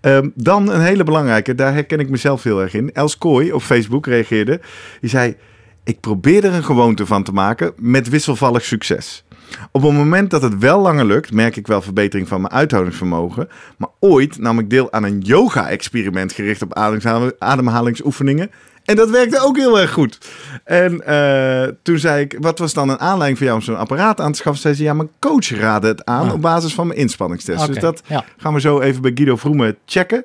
Ehm, 0.00 0.28
dan 0.34 0.70
een 0.70 0.80
hele 0.80 1.04
belangrijke, 1.04 1.54
daar 1.54 1.72
herken 1.72 2.00
ik 2.00 2.08
mezelf 2.08 2.42
heel 2.42 2.62
erg 2.62 2.74
in. 2.74 2.92
Els 2.92 3.18
Kooi 3.18 3.52
op 3.52 3.62
Facebook 3.62 4.06
reageerde. 4.06 4.60
Die 5.00 5.10
zei, 5.10 5.36
ik 5.84 6.00
probeer 6.00 6.44
er 6.44 6.52
een 6.52 6.64
gewoonte 6.64 7.06
van 7.06 7.22
te 7.22 7.32
maken 7.32 7.72
met 7.76 8.08
wisselvallig 8.08 8.64
succes. 8.64 9.24
Op 9.72 9.82
het 9.82 9.92
moment 9.92 10.30
dat 10.30 10.42
het 10.42 10.58
wel 10.58 10.80
langer 10.80 11.04
lukt, 11.06 11.32
merk 11.32 11.56
ik 11.56 11.66
wel 11.66 11.82
verbetering 11.82 12.28
van 12.28 12.40
mijn 12.40 12.52
uithoudingsvermogen. 12.52 13.48
Maar 13.78 13.88
ooit 14.00 14.38
nam 14.38 14.58
ik 14.58 14.70
deel 14.70 14.92
aan 14.92 15.04
een 15.04 15.20
yoga-experiment 15.20 16.32
gericht 16.32 16.62
op 16.62 16.74
ademhaling- 16.74 17.32
ademhalingsoefeningen. 17.38 18.50
En 18.84 18.96
dat 18.96 19.10
werkte 19.10 19.40
ook 19.40 19.56
heel 19.56 19.80
erg 19.80 19.92
goed. 19.92 20.18
En 20.64 21.06
eh, 21.06 21.72
toen 21.82 21.98
zei 21.98 22.20
ik, 22.22 22.36
wat 22.40 22.58
was 22.58 22.72
dan 22.72 22.88
een 22.88 22.98
aanleiding 23.00 23.36
voor 23.38 23.46
jou 23.46 23.58
om 23.58 23.64
zo'n 23.64 23.76
apparaat 23.76 24.20
aan 24.20 24.32
te 24.32 24.38
schaffen? 24.38 24.62
Zei 24.62 24.74
ze, 24.74 24.82
ja, 24.82 24.92
mijn 24.94 25.10
coach 25.18 25.48
raadde 25.50 25.88
het 25.88 26.04
aan 26.04 26.26
Ah. 26.28 26.32
op 26.32 26.40
basis 26.40 26.74
van 26.74 26.86
mijn 26.86 26.98
inspanningstest. 26.98 27.66
Dus 27.66 27.78
dat 27.78 28.02
ja. 28.06 28.24
gaan 28.36 28.54
we 28.54 28.60
zo 28.60 28.80
even 28.80 29.02
bij 29.02 29.10
Guido 29.14 29.36
Vroemen 29.36 29.76
checken. 29.86 30.24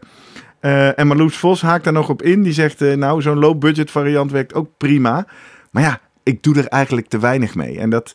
Eh, 0.59 0.99
en 0.99 1.07
Marloes 1.07 1.35
Vos 1.37 1.61
haakt 1.61 1.83
daar 1.83 1.93
nog 1.93 2.09
op 2.09 2.21
in. 2.21 2.43
Die 2.43 2.53
zegt, 2.53 2.81
eh, 2.81 2.95
nou, 2.95 3.21
zo'n 3.21 3.39
low-budget 3.39 3.91
variant 3.91 4.31
werkt 4.31 4.53
ook 4.53 4.69
prima. 4.77 5.25
Maar 5.71 5.83
ja, 5.83 5.99
ik 6.23 6.43
doe 6.43 6.55
er 6.57 6.67
eigenlijk 6.67 7.07
te 7.07 7.19
weinig 7.19 7.55
mee. 7.55 7.79
En 7.79 7.89
dat 7.89 8.13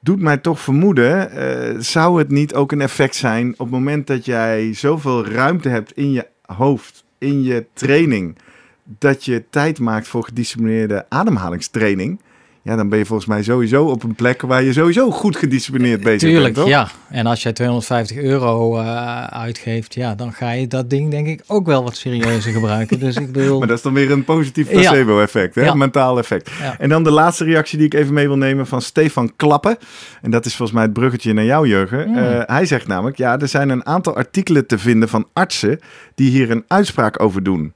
doet 0.00 0.20
mij 0.20 0.36
toch 0.36 0.60
vermoeden, 0.60 1.30
eh, 1.30 1.74
zou 1.78 2.18
het 2.18 2.30
niet 2.30 2.54
ook 2.54 2.72
een 2.72 2.80
effect 2.80 3.14
zijn 3.14 3.52
op 3.52 3.58
het 3.58 3.70
moment 3.70 4.06
dat 4.06 4.24
jij 4.24 4.74
zoveel 4.74 5.26
ruimte 5.26 5.68
hebt 5.68 5.92
in 5.92 6.12
je 6.12 6.26
hoofd, 6.46 7.04
in 7.18 7.42
je 7.42 7.66
training, 7.72 8.36
dat 8.84 9.24
je 9.24 9.44
tijd 9.50 9.78
maakt 9.78 10.08
voor 10.08 10.24
gedisciplineerde 10.24 11.06
ademhalingstraining? 11.08 12.20
Ja, 12.62 12.76
dan 12.76 12.88
ben 12.88 12.98
je 12.98 13.04
volgens 13.04 13.28
mij 13.28 13.42
sowieso 13.42 13.84
op 13.84 14.02
een 14.02 14.14
plek 14.14 14.42
waar 14.42 14.62
je 14.62 14.72
sowieso 14.72 15.10
goed 15.10 15.36
gedisciplineerd 15.36 16.00
bezig 16.02 16.28
Tuurlijk, 16.28 16.42
bent, 16.42 16.56
toch? 16.56 16.68
ja. 16.68 16.88
En 17.10 17.26
als 17.26 17.42
jij 17.42 17.52
250 17.52 18.16
euro 18.16 18.78
eh, 18.78 19.24
uitgeeft, 19.24 19.94
ja, 19.94 20.14
dan 20.14 20.32
ga 20.32 20.50
je 20.50 20.66
dat 20.66 20.90
ding 20.90 21.10
denk 21.10 21.26
ik 21.26 21.42
ook 21.46 21.66
wel 21.66 21.82
wat 21.82 21.96
serieuzer 21.96 22.52
gebruiken. 22.52 22.98
Dus 22.98 23.16
ik 23.16 23.32
bedoel... 23.32 23.58
Maar 23.58 23.68
dat 23.68 23.76
is 23.76 23.82
dan 23.82 23.92
weer 23.92 24.10
een 24.10 24.24
positief 24.24 24.70
Ja. 24.70 24.80
placebo-effect, 24.80 25.54
hè? 25.54 25.62
Ja. 25.64 25.74
mentaal 25.74 26.18
effect. 26.18 26.50
Ja. 26.60 26.78
En 26.78 26.88
dan 26.88 27.04
de 27.04 27.10
laatste 27.10 27.44
reactie 27.44 27.78
die 27.78 27.86
ik 27.86 27.94
even 27.94 28.14
mee 28.14 28.26
wil 28.26 28.36
nemen 28.38 28.66
van 28.66 28.82
Stefan 28.82 29.32
Klappen. 29.36 29.76
En 30.22 30.30
dat 30.30 30.46
is 30.46 30.56
volgens 30.56 30.76
mij 30.78 30.86
het 30.86 30.92
bruggetje 30.96 31.32
naar 31.32 31.44
jou, 31.44 31.68
Jurgen. 31.68 32.08
Mm. 32.08 32.16
Eh, 32.16 32.40
hij 32.46 32.66
zegt 32.66 32.86
namelijk, 32.86 33.16
ja, 33.16 33.38
er 33.38 33.48
zijn 33.48 33.68
een 33.68 33.86
aantal 33.86 34.16
artikelen 34.16 34.66
te 34.66 34.78
vinden 34.78 35.08
van 35.08 35.28
artsen 35.32 35.80
die 36.14 36.30
hier 36.30 36.50
een 36.50 36.64
uitspraak 36.66 37.22
over 37.22 37.42
doen. 37.42 37.72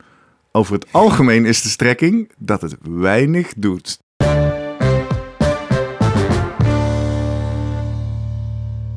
Over 0.52 0.74
het 0.74 0.86
algemeen 0.90 1.44
is 1.46 1.62
de 1.62 1.68
strekking 1.68 2.30
dat 2.38 2.60
het 2.62 2.76
weinig 2.82 3.52
doet. 3.56 4.00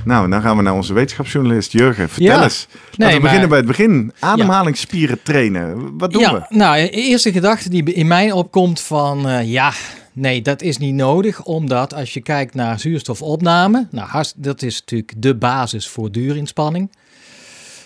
Nou, 0.05 0.29
dan 0.29 0.41
gaan 0.41 0.57
we 0.57 0.63
naar 0.63 0.73
onze 0.73 0.93
wetenschapsjournalist 0.93 1.71
Jurgen. 1.71 2.09
Vertel 2.09 2.35
Ja. 2.37 2.43
eens. 2.43 2.67
Laten 2.71 2.81
Nee, 2.97 3.07
we 3.07 3.13
maar- 3.13 3.21
beginnen 3.21 3.49
bij 3.49 3.57
het 3.57 3.67
begin. 3.67 4.11
Ademhalingsspieren 4.19 5.23
trainen. 5.23 5.97
Wat 5.97 6.11
doen 6.11 6.21
ja, 6.21 6.33
we? 6.33 6.55
nou, 6.55 6.81
de 6.81 6.89
eerste 6.89 7.31
gedachte 7.31 7.69
die 7.69 7.93
in 7.93 8.07
mij 8.07 8.31
opkomt 8.31 8.81
van, 8.81 9.27
eh, 9.29 9.51
ja, 9.51 9.71
nee, 10.13 10.41
dat 10.41 10.61
is 10.61 10.77
niet 10.77 10.93
nodig. 10.93 11.43
Omdat 11.43 11.93
als 11.93 12.13
je 12.13 12.21
kijkt 12.21 12.53
naar 12.53 12.79
zuurstofopname, 12.79 13.87
nou, 13.91 14.23
dat 14.35 14.61
is 14.61 14.79
natuurlijk 14.79 15.13
de 15.17 15.35
basis 15.35 15.87
voor 15.87 16.11
duurinspanning. 16.11 16.91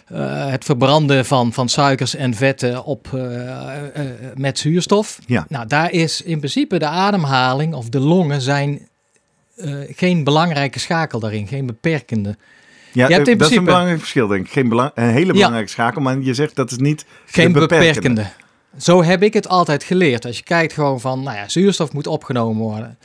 Eh, 0.08 0.48
het 0.50 0.66
verbranden 0.66 1.26
van, 1.26 1.54
van 1.54 1.70
suikers 1.70 2.16
en 2.16 2.34
vetten 2.34 2.84
op, 2.84 3.08
eh, 3.14 4.02
met 4.36 4.60
zuurstof. 4.60 5.20
Ja. 5.26 5.46
Nou, 5.50 5.68
daar 5.68 5.92
is 5.92 6.22
in 6.22 6.38
principe 6.38 6.80
de 6.80 6.86
ademhaling 6.88 7.74
of 7.74 7.90
de 7.90 8.00
longen 8.00 8.42
zijn 8.42 8.88
geen 9.96 10.24
belangrijke 10.24 10.80
schakel 10.80 11.20
daarin, 11.20 11.48
geen 11.48 11.66
beperkende. 11.66 12.38
Ja, 12.92 13.08
Je 13.08 13.14
hebt 13.14 13.14
eh, 13.14 13.18
in 13.18 13.18
dat 13.18 13.28
is 13.28 13.30
een 13.30 13.38
principe- 13.38 13.64
belangrijk 13.64 14.00
verschil, 14.00 14.28
denk 14.28 14.46
ik. 14.46 14.52
Geen 14.52 14.70
belang, 14.70 14.92
een 14.96 15.10
hele 15.10 15.34
belangrijke 15.34 15.70
schakel, 15.70 16.02
maar 16.02 16.20
je 16.20 16.34
zegt 16.34 16.56
dat 16.56 16.72
is 16.72 16.78
niet 16.78 17.06
Geen 17.26 17.54
de 17.54 17.60
beperkende. 17.60 18.26
Zo 18.78 19.04
heb 19.04 19.24
ik 19.24 19.34
het 19.34 19.48
altijd 19.48 19.84
geleerd. 19.84 20.26
Als 20.26 20.38
je 20.38 20.44
kijkt 20.44 20.74
gewoon 20.74 21.00
van, 21.00 21.24
nou 21.24 21.38
ja, 21.38 21.48
zuurstof 21.50 21.94
moet 21.94 22.08
opgenomen 22.08 22.62
worden. 22.64 22.98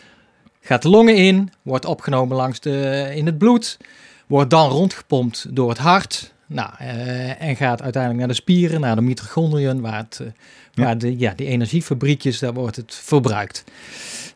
Gaat 0.60 0.82
de 0.82 0.88
longen 0.88 1.16
in, 1.16 1.52
wordt 1.62 1.84
opgenomen 1.84 2.36
langs 2.36 2.60
de, 2.60 3.10
in 3.14 3.26
het 3.26 3.38
bloed, 3.38 3.78
wordt 4.26 4.50
dan 4.50 4.70
rondgepompt 4.70 5.46
door 5.50 5.68
het 5.68 5.78
hart. 5.78 6.33
Nou, 6.54 6.70
eh, 6.78 7.42
en 7.42 7.56
gaat 7.56 7.82
uiteindelijk 7.82 8.20
naar 8.20 8.28
de 8.34 8.42
spieren, 8.42 8.80
naar 8.80 8.94
de 8.96 9.02
mitochondriën, 9.02 9.80
waar, 9.80 9.96
het, 9.96 10.18
eh, 10.20 10.26
Ja. 10.72 10.84
waar 10.84 10.98
de, 10.98 11.18
ja, 11.18 11.32
die 11.36 11.46
energiefabriekjes, 11.46 12.38
daar 12.38 12.52
wordt 12.52 12.76
het 12.76 13.00
verbruikt. 13.02 13.64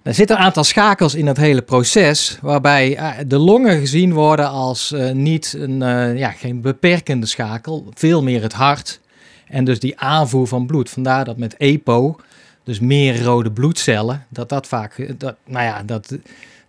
Er 0.02 0.14
zitten 0.14 0.37
een 0.37 0.42
aantal 0.42 0.64
schakels 0.64 1.14
in 1.14 1.25
dat 1.25 1.37
hele 1.37 1.62
proces, 1.62 2.38
waarbij 2.42 2.96
eh, 2.96 3.10
de 3.26 3.38
longen 3.38 3.78
gezien 3.78 4.12
worden 4.12 4.48
als 4.48 4.94
niet 5.12 5.54
een, 5.58 5.78
ja, 6.16 6.30
geen 6.30 6.60
beperkende 6.60 7.26
schakel, 7.26 7.87
veel 7.94 8.22
meer 8.22 8.42
het 8.42 8.52
hart. 8.52 9.00
En 9.48 9.64
dus 9.64 9.80
die 9.80 10.00
aanvoer 10.00 10.46
van 10.46 10.66
bloed. 10.66 10.90
Vandaar 10.90 11.25
dat 11.25 11.37
met 11.37 11.56
EPO, 11.56 12.16
dus 12.64 12.80
meer 12.80 13.22
rode 13.22 13.50
bloedcellen, 13.50 14.26
dat 14.28 14.48
dat 14.48 14.66
vaak, 14.66 15.14
dat, 15.18 15.37
nou 15.44 15.64
ja, 15.64 15.82
dat 15.82 16.16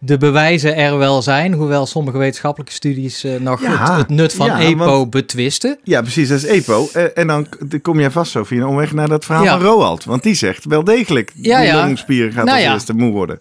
de 0.02 0.18
bewijzen 0.18 0.76
er 0.76 0.98
wel 0.98 1.22
zijn, 1.22 1.54
hoewel 1.54 1.86
sommige 1.86 2.18
wetenschappelijke 2.18 2.74
studies 2.74 3.24
eh, 3.24 3.36
nog 3.40 3.62
Ja, 3.62 3.88
het, 3.90 3.98
het 3.98 4.10
nut 4.10 4.34
van 4.34 4.46
ja, 4.48 4.60
EPO 4.60 4.86
want- 4.86 5.10
betwisten. 5.10 5.78
Ja, 5.84 6.02
precies, 6.02 6.28
dat 6.30 6.38
is 6.38 6.46
EPO. 6.46 6.90
Eh, 6.94 7.04
en 7.18 7.28
dan 7.28 7.48
kom 7.82 8.00
jij 8.00 8.12
vast 8.12 8.36
een 8.36 8.66
omweg 8.66 8.94
naar 8.94 9.08
dat 9.08 9.26
verhaal 9.26 9.44
Ja. 9.44 9.58
van 9.60 9.62
Roald. 9.68 10.04
Want 10.04 10.24
die 10.24 10.34
zegt 10.34 10.66
wel 10.66 10.84
degelijk, 10.84 11.32
Ja, 11.36 11.58
die 11.60 11.68
ja. 11.68 11.86
longspieren 11.86 12.32
gaat 12.34 12.46
Nou 12.46 12.58
als 12.64 12.74
eerste 12.74 12.94
moe 12.94 13.12
worden. 13.12 13.40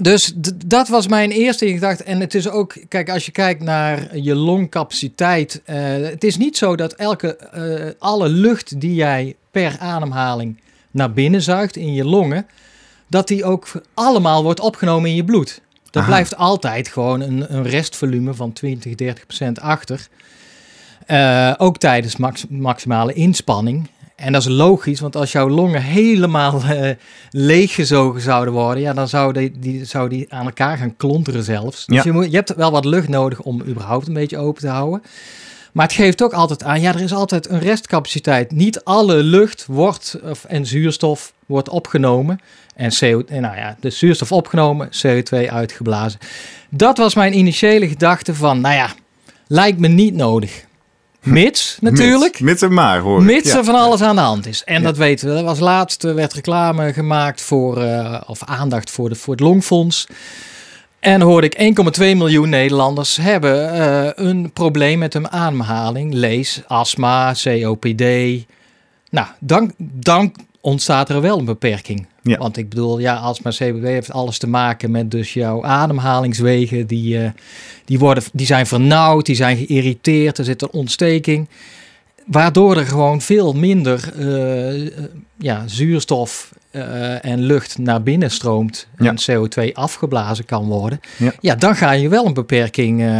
Dus 0.00 0.32
dat 0.66 0.88
was 0.88 1.08
mijn 1.08 1.30
eerste 1.30 1.66
gedachte. 1.68 2.04
En 2.04 2.20
het 2.20 2.34
is 2.34 2.48
ook, 2.48 2.74
kijk, 2.88 3.10
als 3.10 3.26
je 3.26 3.32
kijkt 3.32 3.62
naar 3.62 4.16
je 4.18 4.34
longcapaciteit. 4.34 5.62
eh, 5.64 5.76
het 6.02 6.24
is 6.24 6.36
niet 6.36 6.56
zo 6.56 6.76
dat 6.76 6.92
elke, 6.92 7.38
alle 7.98 8.28
lucht 8.28 8.80
die 8.80 8.94
jij 8.94 9.36
per 9.50 9.76
ademhaling 9.78 10.60
naar 10.90 11.12
binnen 11.12 11.42
zuigt 11.42 11.76
in 11.76 11.92
je 11.94 12.04
longen, 12.04 12.46
dat 13.08 13.28
die 13.28 13.44
ook 13.44 13.66
allemaal 13.94 14.42
wordt 14.42 14.60
opgenomen 14.60 15.10
in 15.10 15.16
je 15.16 15.24
bloed. 15.24 15.60
Er 15.96 16.02
Aha. 16.02 16.10
blijft 16.10 16.36
altijd 16.36 16.88
gewoon 16.88 17.20
een, 17.20 17.54
een 17.54 17.62
restvolume 17.62 18.34
van 18.34 18.52
20, 18.52 18.94
30 18.94 19.26
procent 19.26 19.60
achter. 19.60 20.06
Eh, 21.06 21.52
ook 21.56 21.78
tijdens 21.78 22.16
max- 22.16 22.46
maximale 22.48 23.12
inspanning. 23.12 23.88
En 24.16 24.32
dat 24.32 24.42
is 24.42 24.48
logisch, 24.48 25.00
want 25.00 25.16
als 25.16 25.32
jouw 25.32 25.48
longen 25.48 25.82
helemaal 25.82 26.62
eh, 26.62 26.90
leeggezogen 27.30 28.20
zouden 28.20 28.54
worden, 28.54 28.82
ja, 28.82 28.92
dan 28.92 29.08
zou 29.08 29.32
die, 29.32 29.52
die, 29.58 29.84
zou 29.84 30.08
die 30.08 30.32
aan 30.32 30.44
elkaar 30.46 30.76
gaan 30.76 30.96
klonteren 30.96 31.42
zelfs. 31.42 31.86
Dus 31.86 31.96
Ja. 31.96 32.02
je, 32.04 32.12
moet, 32.12 32.30
je 32.30 32.36
hebt 32.36 32.54
wel 32.54 32.70
wat 32.70 32.84
lucht 32.84 33.08
nodig 33.08 33.40
om 33.40 33.62
überhaupt 33.62 34.06
een 34.08 34.14
beetje 34.14 34.38
open 34.38 34.60
te 34.62 34.68
houden. 34.68 35.02
Maar 35.72 35.86
het 35.86 35.94
geeft 35.94 36.22
ook 36.22 36.32
altijd 36.32 36.62
aan, 36.62 36.80
ja, 36.80 36.94
er 36.94 37.00
is 37.00 37.12
altijd 37.12 37.48
een 37.48 37.58
restcapaciteit. 37.60 38.50
Niet 38.52 38.84
alle 38.84 39.14
lucht 39.16 39.66
wordt, 39.68 40.18
of, 40.22 40.44
en 40.44 40.66
zuurstof 40.66 41.32
wordt 41.46 41.68
opgenomen. 41.68 42.38
En 42.76 42.90
CO, 42.98 43.22
en 43.26 43.42
nou 43.42 43.56
ja, 43.56 43.76
de 43.80 43.90
zuurstof 43.90 44.32
opgenomen, 44.32 44.88
CO2 45.06 45.48
uitgeblazen. 45.50 46.18
Dat 46.70 46.98
was 46.98 47.14
mijn 47.14 47.38
initiële 47.38 47.88
gedachte 47.88 48.34
van, 48.34 48.60
nou 48.60 48.74
ja, 48.74 48.88
lijkt 49.46 49.78
me 49.78 49.88
niet 49.88 50.14
nodig. 50.14 50.64
Mits, 51.22 51.78
natuurlijk. 51.80 52.32
Mits, 52.32 52.40
mits 52.40 52.62
en 52.62 52.72
maar, 52.74 52.98
hoor 52.98 53.18
ik. 53.20 53.24
Mits 53.26 53.50
Ja. 53.50 53.56
er 53.58 53.64
van 53.64 53.74
alles 53.74 54.00
aan 54.02 54.14
de 54.16 54.22
hand 54.22 54.46
is. 54.46 54.64
En 54.64 54.74
Ja. 54.80 54.80
dat 54.86 54.96
weten 54.96 55.28
we. 55.28 55.34
Er 55.38 55.44
was 55.44 55.58
laatst 55.58 56.04
eh, 56.04 56.14
werd 56.14 56.32
reclame 56.32 56.92
gemaakt 56.92 57.40
voor, 57.40 57.82
eh, 57.82 58.20
of 58.26 58.44
aandacht 58.44 58.90
voor, 58.90 59.08
de, 59.08 59.14
voor 59.14 59.32
het 59.34 59.42
Longfonds. 59.42 60.06
En 61.00 61.20
hoorde 61.20 61.46
ik 61.46 61.54
1,2 61.58 62.14
miljoen 62.16 62.48
Nederlanders 62.48 63.16
hebben 63.16 63.72
eh, 63.72 64.26
een 64.26 64.50
probleem 64.52 64.98
met 64.98 65.12
hun 65.12 65.30
ademhaling. 65.30 66.12
Lees 66.14 66.62
astma, 66.66 67.34
COPD. 67.42 68.02
Nou, 69.10 69.26
dan, 69.40 69.72
dan 69.78 70.32
ontstaat 70.66 71.08
er 71.08 71.20
wel 71.20 71.38
een 71.38 71.44
beperking. 71.44 72.06
Ja. 72.22 72.38
Want 72.38 72.56
ik 72.56 72.68
bedoel, 72.68 72.98
ja, 72.98 73.14
astma, 73.14 73.50
COPD 73.50 73.82
heeft 73.82 74.12
alles 74.12 74.38
te 74.38 74.48
maken 74.48 74.90
met 74.90 75.10
dus 75.10 75.32
jouw 75.32 75.64
ademhalingswegen. 75.64 76.86
Die, 76.86 77.18
eh, 77.18 77.30
die, 77.84 77.98
worden, 77.98 78.22
die 78.32 78.46
zijn 78.46 78.66
vernauwd, 78.66 79.26
die 79.26 79.34
zijn 79.34 79.56
geïrriteerd, 79.56 80.38
er 80.38 80.44
zit 80.44 80.62
een 80.62 80.72
ontsteking. 80.72 81.48
Waardoor 82.26 82.76
er 82.76 82.86
gewoon 82.86 83.20
veel 83.20 83.52
minder 83.52 84.12
eh, 84.18 84.86
eh, 84.86 84.92
ja, 85.38 85.62
zuurstof 85.66 86.54
en 87.20 87.40
lucht 87.40 87.78
naar 87.78 88.02
binnen 88.02 88.30
stroomt 88.30 88.86
Ja. 88.98 89.14
en 89.14 89.48
CO2 89.48 89.72
afgeblazen 89.72 90.44
kan 90.44 90.64
worden. 90.64 91.00
Ja. 91.16 91.32
Ja, 91.40 91.54
dan 91.54 91.76
ga 91.76 91.90
je 91.92 92.08
wel 92.08 92.26
een 92.26 92.34
beperking 92.34 93.10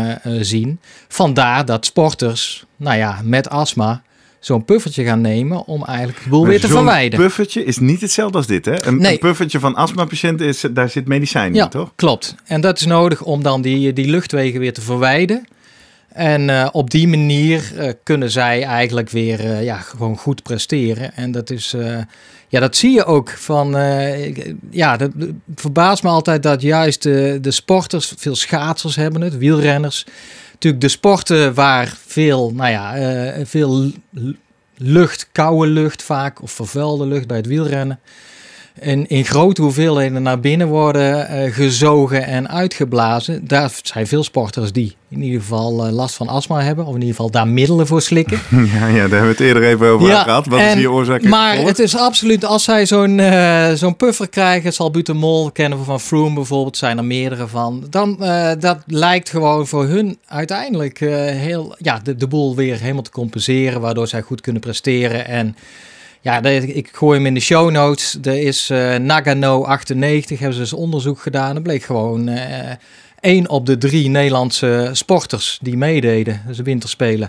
zien. 0.41 0.81
Vandaar 1.09 1.65
dat 1.65 1.87
sporters, 1.87 2.65
nou 2.77 2.97
ja, 2.97 3.21
met 3.25 3.49
astma 3.49 4.03
zo'n 4.41 4.65
puffertje 4.65 5.05
gaan 5.05 5.21
nemen 5.21 5.67
om 5.67 5.85
eigenlijk 5.85 6.23
de 6.23 6.29
boel 6.29 6.41
Maar 6.41 6.51
weer 6.51 6.61
te 6.61 6.67
zo'n 6.67 6.77
verwijden. 6.77 7.19
puffertje 7.19 7.65
is 7.65 7.79
niet 7.79 8.01
hetzelfde 8.01 8.37
als 8.37 8.47
dit, 8.47 8.65
hè? 8.65 8.87
Een, 8.87 8.97
Nee. 8.99 9.13
een 9.13 9.19
puffertje 9.19 9.61
van 9.61 9.75
astmapatiënten, 9.75 10.47
is, 10.47 10.65
daar 10.71 10.89
zit 10.89 11.07
medicijn 11.09 11.55
Ja, 11.55 11.65
in, 11.65 11.71
toch? 11.71 11.93
klopt. 11.97 12.35
En 12.45 12.61
dat 12.61 12.79
is 12.81 12.87
nodig 12.87 13.23
om 13.23 13.43
dan 13.43 13.63
die, 13.63 13.93
die 13.93 14.09
luchtwegen 14.11 14.61
weer 14.61 14.73
te 14.73 14.81
verwijden. 14.81 15.47
En 16.09 16.51
eh, 16.51 16.69
op 16.73 16.91
die 16.91 17.09
manier 17.09 17.73
eh, 17.77 17.93
kunnen 18.03 18.31
zij 18.31 18.63
eigenlijk 18.63 19.11
weer 19.11 19.41
eh, 19.41 19.65
ja, 19.65 19.77
gewoon 19.77 20.17
goed 20.17 20.43
presteren. 20.43 21.15
En 21.17 21.31
dat 21.33 21.51
is, 21.51 21.75
ja, 22.49 22.61
dat 22.61 22.77
zie 22.77 22.93
je 22.93 23.05
ook 23.05 23.29
van, 23.31 23.71
ja, 24.71 24.97
dat 24.97 25.11
dat 25.15 25.29
verbaast 25.55 26.03
me 26.03 26.09
altijd 26.09 26.43
dat 26.43 26.63
juist 26.63 27.03
de, 27.03 27.39
de 27.41 27.51
sporters, 27.51 28.13
veel 28.17 28.37
schaatsers 28.37 28.97
hebben 28.97 29.21
het, 29.21 29.39
wielrenners. 29.39 30.07
Natuurlijk 30.57 30.83
de 30.83 30.89
sporten 30.89 31.55
waar 31.55 31.97
veel, 32.07 32.53
nou 32.55 32.71
ja, 32.71 32.97
eh, 32.97 33.47
veel 33.47 33.93
lucht, 34.77 35.29
koude 35.33 35.71
lucht 35.71 36.03
vaak, 36.03 36.43
of 36.43 36.51
vervuilde 36.51 37.07
lucht 37.07 37.27
bij 37.27 37.37
het 37.37 37.47
wielrennen. 37.47 38.01
En 38.81 39.09
in 39.09 39.25
grote 39.25 39.63
hoeveelheden 39.63 40.23
naar 40.23 40.41
binnen 40.41 40.69
worden 40.69 41.29
eh, 41.29 41.55
gezogen 41.55 42.27
en 42.27 42.49
uitgeblazen. 42.49 43.49
Daar 43.49 43.71
zijn 43.83 44.07
veel 44.07 44.25
sporters 44.25 44.73
die 44.73 44.97
in 45.09 45.23
ieder 45.23 45.41
geval 45.41 45.87
eh, 45.87 45.93
last 45.93 46.15
van 46.15 46.29
astma 46.29 46.61
hebben. 46.61 46.85
Of 46.85 46.95
in 46.95 47.01
ieder 47.01 47.15
geval 47.15 47.31
daar 47.31 47.49
middelen 47.49 47.87
voor 47.87 48.03
slikken. 48.03 48.41
Ja, 48.77 48.87
ja, 48.87 48.93
daar 48.93 48.99
hebben 48.99 49.21
we 49.21 49.27
het 49.27 49.41
eerder 49.41 49.65
even 49.65 49.87
over 49.87 50.09
Ja, 50.09 50.23
gehad. 50.23 50.47
Wat 50.47 50.61
is 50.61 50.75
hier 50.75 50.91
oorzaak 50.91 51.23
Maar 51.23 51.57
het 51.57 51.79
is 51.79 51.97
absoluut, 51.97 52.45
als 52.45 52.65
zij 52.65 52.87
zo'n 52.87 53.21
eh, 53.21 53.73
zo'n 53.73 53.97
puffer 53.97 54.29
krijgen, 54.29 54.73
salbutamol, 54.73 55.51
kennen 55.51 55.79
we 55.79 55.85
van 55.85 56.01
Froome 56.01 56.35
bijvoorbeeld, 56.35 56.77
zijn 56.77 56.99
er 56.99 57.05
meerdere 57.05 57.47
van. 57.47 57.87
Dan 57.91 58.17
dat 58.59 58.79
lijkt 58.87 59.31
gewoon 59.31 59.67
voor 59.67 59.85
hun 59.85 60.19
uiteindelijk 60.27 60.99
heel, 60.99 61.75
ja, 61.79 62.01
de, 62.03 62.17
de 62.17 62.27
boel 62.27 62.55
weer 62.55 62.81
helemaal 62.81 63.03
te 63.03 63.11
compenseren, 63.11 63.81
waardoor 63.81 64.09
zij 64.09 64.23
goed 64.23 64.41
kunnen 64.41 64.61
presteren. 64.61 65.27
En 65.27 65.57
ja, 66.27 66.43
ik 66.43 66.89
gooi 66.93 67.17
hem 67.17 67.27
in 67.27 67.35
de 67.35 67.41
show 67.41 67.71
notes. 67.71 68.19
Er 68.23 68.39
is 68.43 68.71
uh, 68.71 68.97
Nagano 68.97 69.65
98, 69.65 70.39
hebben 70.39 70.57
ze 70.57 70.63
dus 70.63 70.73
onderzoek 70.73 71.21
gedaan. 71.21 71.55
Dat 71.55 71.63
bleek 71.63 71.83
gewoon 71.83 72.29
uh, 72.29 72.39
één 73.21 73.49
op 73.49 73.67
de 73.67 73.79
drie 73.79 74.09
Nederlandse 74.09 74.91
sporters 74.93 75.59
die 75.63 75.77
meededen, 75.77 76.43
dus 76.47 76.57
de 76.57 76.63
winterspelen, 76.63 77.29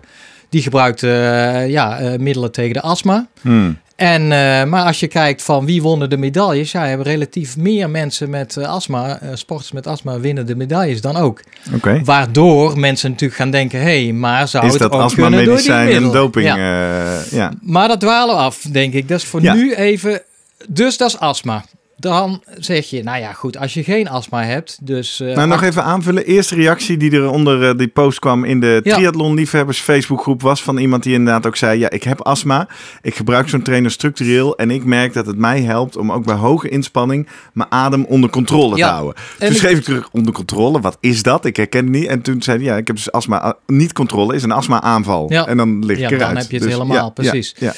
die 0.49 0.61
gebruikten 0.61 1.09
uh, 1.09 1.69
ja, 1.69 2.15
middelen 2.19 2.51
tegen 2.51 2.73
de 2.73 2.81
astma. 2.81 3.27
Hmm. 3.41 3.77
En, 3.97 4.21
uh, 4.21 4.63
maar 4.63 4.85
als 4.85 4.99
je 4.99 5.07
kijkt 5.07 5.43
van 5.43 5.65
wie 5.65 5.81
wonnen 5.81 6.09
de 6.09 6.17
medailles, 6.17 6.71
ja, 6.71 6.85
hebben 6.85 7.05
relatief 7.07 7.57
meer 7.57 7.89
mensen 7.89 8.29
met 8.29 8.55
uh, 8.55 8.67
astma, 8.67 9.19
uh, 9.23 9.29
sporters 9.33 9.71
met 9.71 9.87
astma 9.87 10.19
winnen 10.19 10.45
de 10.45 10.55
medailles 10.55 11.01
dan 11.01 11.15
ook. 11.15 11.41
Okay. 11.75 12.03
Waardoor 12.03 12.79
mensen 12.79 13.11
natuurlijk 13.11 13.39
gaan 13.39 13.51
denken, 13.51 13.79
hé, 13.79 14.03
hey, 14.03 14.13
maar 14.13 14.47
zou 14.47 14.65
is 14.65 14.71
het 14.71 14.81
dat 14.81 14.91
ook 14.91 15.01
astma 15.01 15.21
kunnen 15.27 15.45
door 15.45 15.57
die 15.57 15.71
medicijn 15.71 16.03
en 16.03 16.11
doping? 16.11 16.45
Ja. 16.45 17.21
ja. 17.31 17.53
Maar 17.61 17.87
dat 17.87 17.99
dwalen 17.99 18.35
we 18.35 18.41
af, 18.41 18.61
denk 18.61 18.93
ik. 18.93 19.07
Dat 19.07 19.19
is 19.19 19.25
voor 19.25 19.41
Ja. 19.41 19.53
nu 19.53 19.73
even, 19.73 20.21
dus 20.67 20.97
dat 20.97 21.07
is 21.09 21.19
astma. 21.19 21.65
Dan 21.99 22.43
zeg 22.57 22.89
je, 22.89 23.03
nou 23.03 23.19
ja, 23.19 23.33
goed, 23.33 23.57
als 23.57 23.73
je 23.73 23.83
geen 23.83 24.09
astma 24.09 24.43
hebt, 24.43 24.77
dus... 24.81 25.19
eh, 25.19 25.35
Nou, 25.35 25.47
nog 25.47 25.63
even 25.63 25.83
aanvullen. 25.83 26.25
Eerste 26.25 26.55
reactie 26.55 26.97
die 26.97 27.11
er 27.11 27.29
onder 27.29 27.69
eh, 27.69 27.77
die 27.77 27.87
post 27.87 28.19
kwam 28.19 28.43
in 28.43 28.59
de 28.59 28.79
Ja. 28.83 28.95
triathlon 28.95 29.33
liefhebbers 29.33 29.79
Facebookgroep 29.79 30.41
was 30.41 30.63
van 30.63 30.77
iemand 30.77 31.03
die 31.03 31.13
inderdaad 31.13 31.45
ook 31.45 31.55
zei: 31.55 31.79
ja, 31.79 31.89
ik 31.89 32.03
heb 32.03 32.21
astma, 32.21 32.67
ik 33.01 33.15
gebruik 33.15 33.49
zo'n 33.49 33.61
trainer 33.61 33.91
structureel 33.91 34.57
en 34.57 34.71
ik 34.71 34.83
merk 34.85 35.13
dat 35.13 35.25
het 35.25 35.37
mij 35.37 35.61
helpt 35.61 35.97
om 35.97 36.11
ook 36.11 36.25
bij 36.25 36.35
hoge 36.35 36.69
inspanning 36.69 37.27
mijn 37.53 37.71
adem 37.71 38.05
onder 38.05 38.29
controle 38.29 38.77
Ja. 38.77 38.87
te 38.87 38.93
houden. 38.93 39.15
En 39.39 39.47
toen 39.47 39.55
schreef 39.55 39.77
ik 39.77 39.83
terug 39.83 40.09
onder 40.11 40.33
controle. 40.33 40.79
Wat 40.79 40.97
is 40.99 41.23
dat? 41.23 41.45
Ik 41.45 41.55
herken 41.55 41.83
het 41.83 41.93
niet. 41.93 42.07
En 42.07 42.21
toen 42.21 42.41
zei 42.41 42.57
hij: 42.57 42.65
ja, 42.65 42.75
ik 42.77 42.87
heb 42.87 42.95
dus 42.95 43.11
astma. 43.11 43.55
Niet 43.67 43.93
controle 43.93 44.35
is 44.35 44.43
een 44.43 44.51
astma 44.51 44.81
aanval. 44.81 45.31
Ja. 45.31 45.47
En 45.47 45.57
dan 45.57 45.85
lig 45.85 45.97
ik 45.97 46.01
Ja, 46.03 46.05
eruit. 46.15 46.21
dan 46.21 46.37
heb 46.37 46.49
je 46.51 46.55
het 46.57 46.63
Dus 46.65 46.73
helemaal, 46.73 47.11
precies. 47.11 47.55
Ja, 47.59 47.73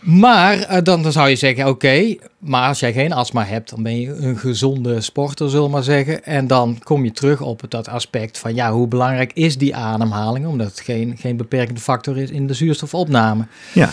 Maar 0.00 0.58
eh, 0.58 0.82
dan, 0.82 1.12
zou 1.12 1.28
je 1.28 1.36
zeggen, 1.36 1.68
oké, 1.68 2.16
maar 2.38 2.68
als 2.68 2.80
jij 2.80 2.92
geen 2.92 3.12
astma 3.12 3.44
hebt, 3.44 3.70
dan 3.70 3.82
ben 3.82 4.00
je 4.00 4.14
een 4.14 4.38
gezonde 4.38 5.00
sporter, 5.00 5.50
zullen 5.50 5.64
we 5.64 5.70
maar 5.70 5.82
zeggen. 5.82 6.24
En 6.24 6.46
dan 6.46 6.78
kom 6.82 7.04
je 7.04 7.12
terug 7.12 7.40
op 7.40 7.62
dat 7.68 7.88
aspect 7.88 8.38
van, 8.38 8.54
ja, 8.54 8.72
hoe 8.72 8.88
belangrijk 8.88 9.32
is 9.32 9.58
die 9.58 9.76
ademhaling? 9.76 10.46
Omdat 10.46 10.66
het 10.66 10.80
geen, 10.80 11.16
geen 11.18 11.36
beperkende 11.36 11.80
factor 11.80 12.18
is 12.18 12.30
in 12.30 12.46
de 12.46 12.54
zuurstofopname. 12.54 13.46
ja. 13.72 13.90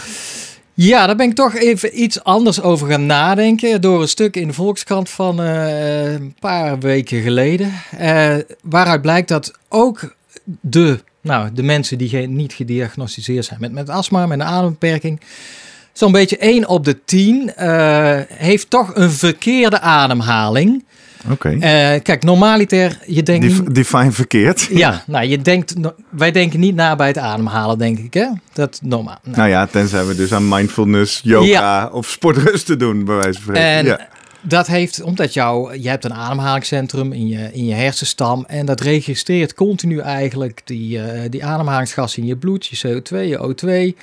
Ja, 0.79 1.05
daar 1.05 1.15
ben 1.15 1.29
ik 1.29 1.35
toch 1.35 1.55
even 1.55 2.01
iets 2.01 2.23
anders 2.23 2.61
over 2.61 2.87
gaan 2.87 3.05
nadenken. 3.05 3.81
Door 3.81 4.01
een 4.01 4.07
stuk 4.07 4.35
in 4.35 4.47
de 4.47 4.53
Volkskrant 4.53 5.09
van 5.09 5.41
eh, 5.41 6.13
een 6.13 6.35
paar 6.39 6.79
weken 6.79 7.21
geleden. 7.21 7.71
Eh, 7.97 8.35
waaruit 8.61 9.01
blijkt 9.01 9.27
dat 9.27 9.51
ook 9.69 10.15
de, 10.61 10.99
nou, 11.21 11.49
de 11.53 11.63
mensen 11.63 11.97
die 11.97 12.09
geen, 12.09 12.35
niet 12.35 12.53
gediagnosticeerd 12.53 13.45
zijn 13.45 13.59
met, 13.59 13.71
met 13.71 13.89
astma, 13.89 14.25
met 14.25 14.39
een 14.39 14.45
adembeperking. 14.45 15.21
Zo'n 15.97 16.11
beetje 16.11 16.37
1 16.37 16.67
op 16.67 16.85
de 16.85 17.03
10 17.05 17.55
eh, 17.55 18.19
heeft 18.33 18.69
toch 18.69 18.91
een 18.95 19.11
verkeerde 19.11 19.79
ademhaling. 19.79 20.85
Oké. 21.31 21.49
Eh, 21.49 21.59
kijk, 22.01 22.23
normaliter, 22.23 22.99
je 23.05 23.23
denkt... 23.23 23.47
Def- 23.47 23.59
niet- 23.61 23.75
define 23.75 24.11
verkeerd. 24.11 24.67
ja, 24.83 25.03
nou, 25.07 25.25
je 25.27 25.41
denkt, 25.41 25.73
wij 26.09 26.31
denken 26.31 26.59
niet 26.59 26.75
na 26.75 26.95
bij 26.95 27.07
het 27.07 27.17
ademhalen, 27.17 27.77
denk 27.77 27.97
ik, 27.99 28.13
hè? 28.13 28.27
Dat 28.53 28.79
normaal. 28.83 29.17
Nou, 29.23 29.37
Nou 29.37 29.49
ja, 29.49 29.65
tenzij 29.65 30.05
we 30.05 30.15
dus 30.15 30.33
aan 30.33 30.47
mindfulness, 30.47 31.19
yoga 31.23 31.45
Ja. 31.47 31.89
of 31.91 32.07
sportrust 32.07 32.65
te 32.65 32.75
doen, 32.77 33.05
bij 33.05 33.15
wijze 33.15 33.41
van 33.41 33.41
spreken. 33.41 33.63
En 33.69 33.85
ja. 33.85 34.07
dat 34.41 34.67
heeft, 34.67 35.01
omdat 35.01 35.33
jou, 35.33 35.77
je 35.81 35.89
hebt 35.89 36.05
een 36.05 36.13
ademhalingscentrum 36.13 37.13
in 37.13 37.27
je, 37.27 37.49
in 37.53 37.65
je 37.65 37.73
hersenstam 37.73 38.43
en 38.47 38.65
dat 38.65 38.81
registreert 38.81 39.53
continu 39.53 39.99
eigenlijk 39.99 40.61
die, 40.65 41.01
eh, 41.01 41.21
die 41.29 41.45
ademhalingsgassen 41.45 42.21
in 42.21 42.27
je 42.27 42.35
bloed, 42.35 42.65
je 42.67 42.77
CO2, 42.87 43.17
je 43.17 43.37
O2. 43.95 43.97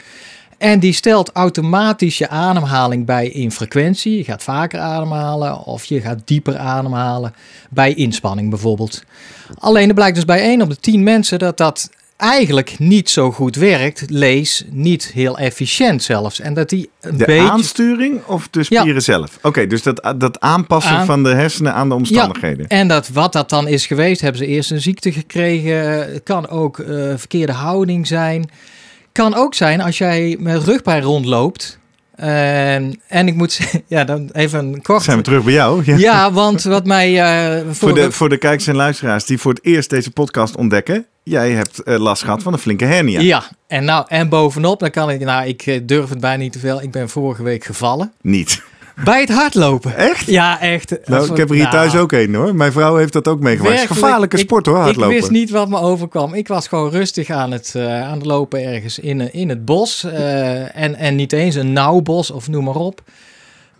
En 0.58 0.80
die 0.80 0.92
stelt 0.92 1.30
automatisch 1.32 2.18
je 2.18 2.28
ademhaling 2.28 3.06
bij 3.06 3.28
in 3.28 3.50
frequentie. 3.50 4.16
Je 4.16 4.24
gaat 4.24 4.42
vaker 4.42 4.78
ademhalen 4.80 5.64
of 5.64 5.84
je 5.84 6.00
gaat 6.00 6.18
dieper 6.24 6.56
ademhalen 6.58 7.34
bij 7.70 7.94
inspanning 7.94 8.50
bijvoorbeeld. 8.50 9.02
Alleen 9.58 9.88
er 9.88 9.94
blijkt 9.94 10.14
dus 10.14 10.24
bij 10.24 10.40
1 10.40 10.62
op 10.62 10.68
de 10.70 10.76
10 10.76 11.02
mensen 11.02 11.38
dat 11.38 11.56
dat 11.56 11.90
eigenlijk 12.16 12.78
niet 12.78 13.10
zo 13.10 13.32
goed 13.32 13.56
werkt. 13.56 14.04
Lees 14.08 14.64
niet 14.70 15.10
heel 15.14 15.38
efficiënt 15.38 16.02
zelfs. 16.02 16.40
En 16.40 16.54
dat 16.54 16.68
die 16.68 16.90
een 17.00 17.16
De 17.16 17.24
beetje... 17.24 17.50
aansturing 17.50 18.24
of 18.26 18.48
de 18.48 18.64
Ja. 18.68 18.80
spieren 18.80 19.02
zelf? 19.02 19.38
Oké, 19.42 19.66
dus 19.66 19.82
dat, 19.82 20.14
dat 20.16 20.40
aanpassen 20.40 20.96
Aan- 20.96 21.06
van 21.06 21.22
de 21.22 21.28
hersenen 21.34 21.74
aan 21.74 21.88
de 21.88 21.94
omstandigheden. 21.94 22.66
En 22.68 22.88
dat, 22.88 23.08
wat 23.08 23.32
dat 23.32 23.48
dan 23.50 23.68
is 23.68 23.86
geweest, 23.86 24.20
hebben 24.20 24.40
ze 24.40 24.46
eerst 24.46 24.70
een 24.70 24.80
ziekte 24.80 25.12
gekregen. 25.12 26.12
Het 26.12 26.22
kan 26.22 26.48
ook 26.48 26.78
eh, 26.78 27.12
verkeerde 27.16 27.52
houding 27.52 28.06
zijn. 28.06 28.50
Kan 29.14 29.34
ook 29.34 29.54
zijn 29.54 29.80
als 29.80 29.98
jij 29.98 30.36
met 30.40 30.62
rugpijn 30.62 31.02
rondloopt. 31.02 31.78
En, 32.14 33.00
en 33.08 33.28
ik 33.28 33.34
moet 33.34 33.60
ja, 33.86 34.04
dan 34.04 34.30
even 34.32 34.58
een 34.58 34.82
kort. 34.82 35.02
Zijn 35.02 35.16
we 35.16 35.22
terug 35.22 35.44
bij 35.44 35.52
jou? 35.52 35.82
Ja. 35.84 35.96
Ja, 35.96 36.32
want 36.42 36.62
wat 36.62 36.86
mij 36.86 37.20
eh, 37.20 37.64
voor, 37.64 37.74
Voor 37.74 37.94
de, 37.94 38.12
voor 38.12 38.28
de 38.28 38.36
kijkers 38.36 38.66
en 38.66 38.74
luisteraars 38.74 39.24
die 39.24 39.38
voor 39.38 39.52
het 39.52 39.64
eerst 39.64 39.90
deze 39.90 40.10
podcast 40.10 40.56
ontdekken. 40.56 41.06
Jij 41.22 41.50
hebt 41.50 41.82
eh, 41.82 41.98
last 41.98 42.22
gehad 42.22 42.42
van 42.42 42.52
een 42.52 42.58
flinke 42.58 42.84
hernia. 42.84 43.20
ja. 43.20 43.44
en 43.66 43.84
nou 43.84 44.04
en 44.08 44.28
bovenop, 44.28 44.80
dan 44.80 44.90
kan 44.90 45.10
ik, 45.10 45.20
nou, 45.20 45.46
ik 45.46 45.62
eh, 45.62 45.80
durf 45.82 46.08
het 46.08 46.20
bijna 46.20 46.42
niet 46.42 46.52
te 46.52 46.58
veel. 46.58 46.82
Ik 46.82 46.90
ben 46.90 47.08
vorige 47.08 47.42
week 47.42 47.64
gevallen 47.64 48.12
Niet. 48.20 48.62
Bij 49.04 49.20
het 49.20 49.30
hardlopen. 49.30 49.96
Echt? 49.96 50.26
Ja, 50.26 50.60
echt. 50.60 50.96
Nou, 51.04 51.30
ik 51.30 51.36
heb 51.36 51.48
er 51.48 51.54
hier 51.54 51.62
Nou, 51.64 51.74
thuis 51.76 51.96
ook 51.96 52.12
een 52.12 52.34
hoor. 52.34 52.54
Mijn 52.54 52.72
vrouw 52.72 52.96
heeft 52.96 53.12
dat 53.12 53.28
ook 53.28 53.40
meegemaakt. 53.40 53.74
Is 53.74 53.78
Werkelijk, 53.78 54.04
gevaarlijke 54.04 54.36
sport 54.38 54.66
hoor, 54.66 54.76
hardlopen. 54.76 55.14
Ik 55.14 55.20
wist 55.20 55.30
niet 55.32 55.50
wat 55.50 55.68
me 55.68 55.78
overkwam. 55.78 56.34
Ik 56.34 56.48
was 56.48 56.68
gewoon 56.68 56.90
rustig 56.90 57.30
aan 57.30 57.50
het, 57.50 57.72
eh, 57.76 58.02
aan 58.02 58.16
het 58.16 58.26
lopen 58.26 58.64
ergens 58.64 58.98
in, 58.98 59.20
eh, 59.20 59.28
in 59.40 59.48
het 59.48 59.64
bos. 59.64 60.04
eh, 60.04 60.76
en, 60.82 60.94
en 60.94 61.14
niet 61.16 61.32
eens 61.32 61.54
een 61.54 61.72
nauw 61.72 62.00
bos 62.00 62.30
of 62.30 62.48
noem 62.48 62.64
maar 62.64 62.74
op. 62.74 63.02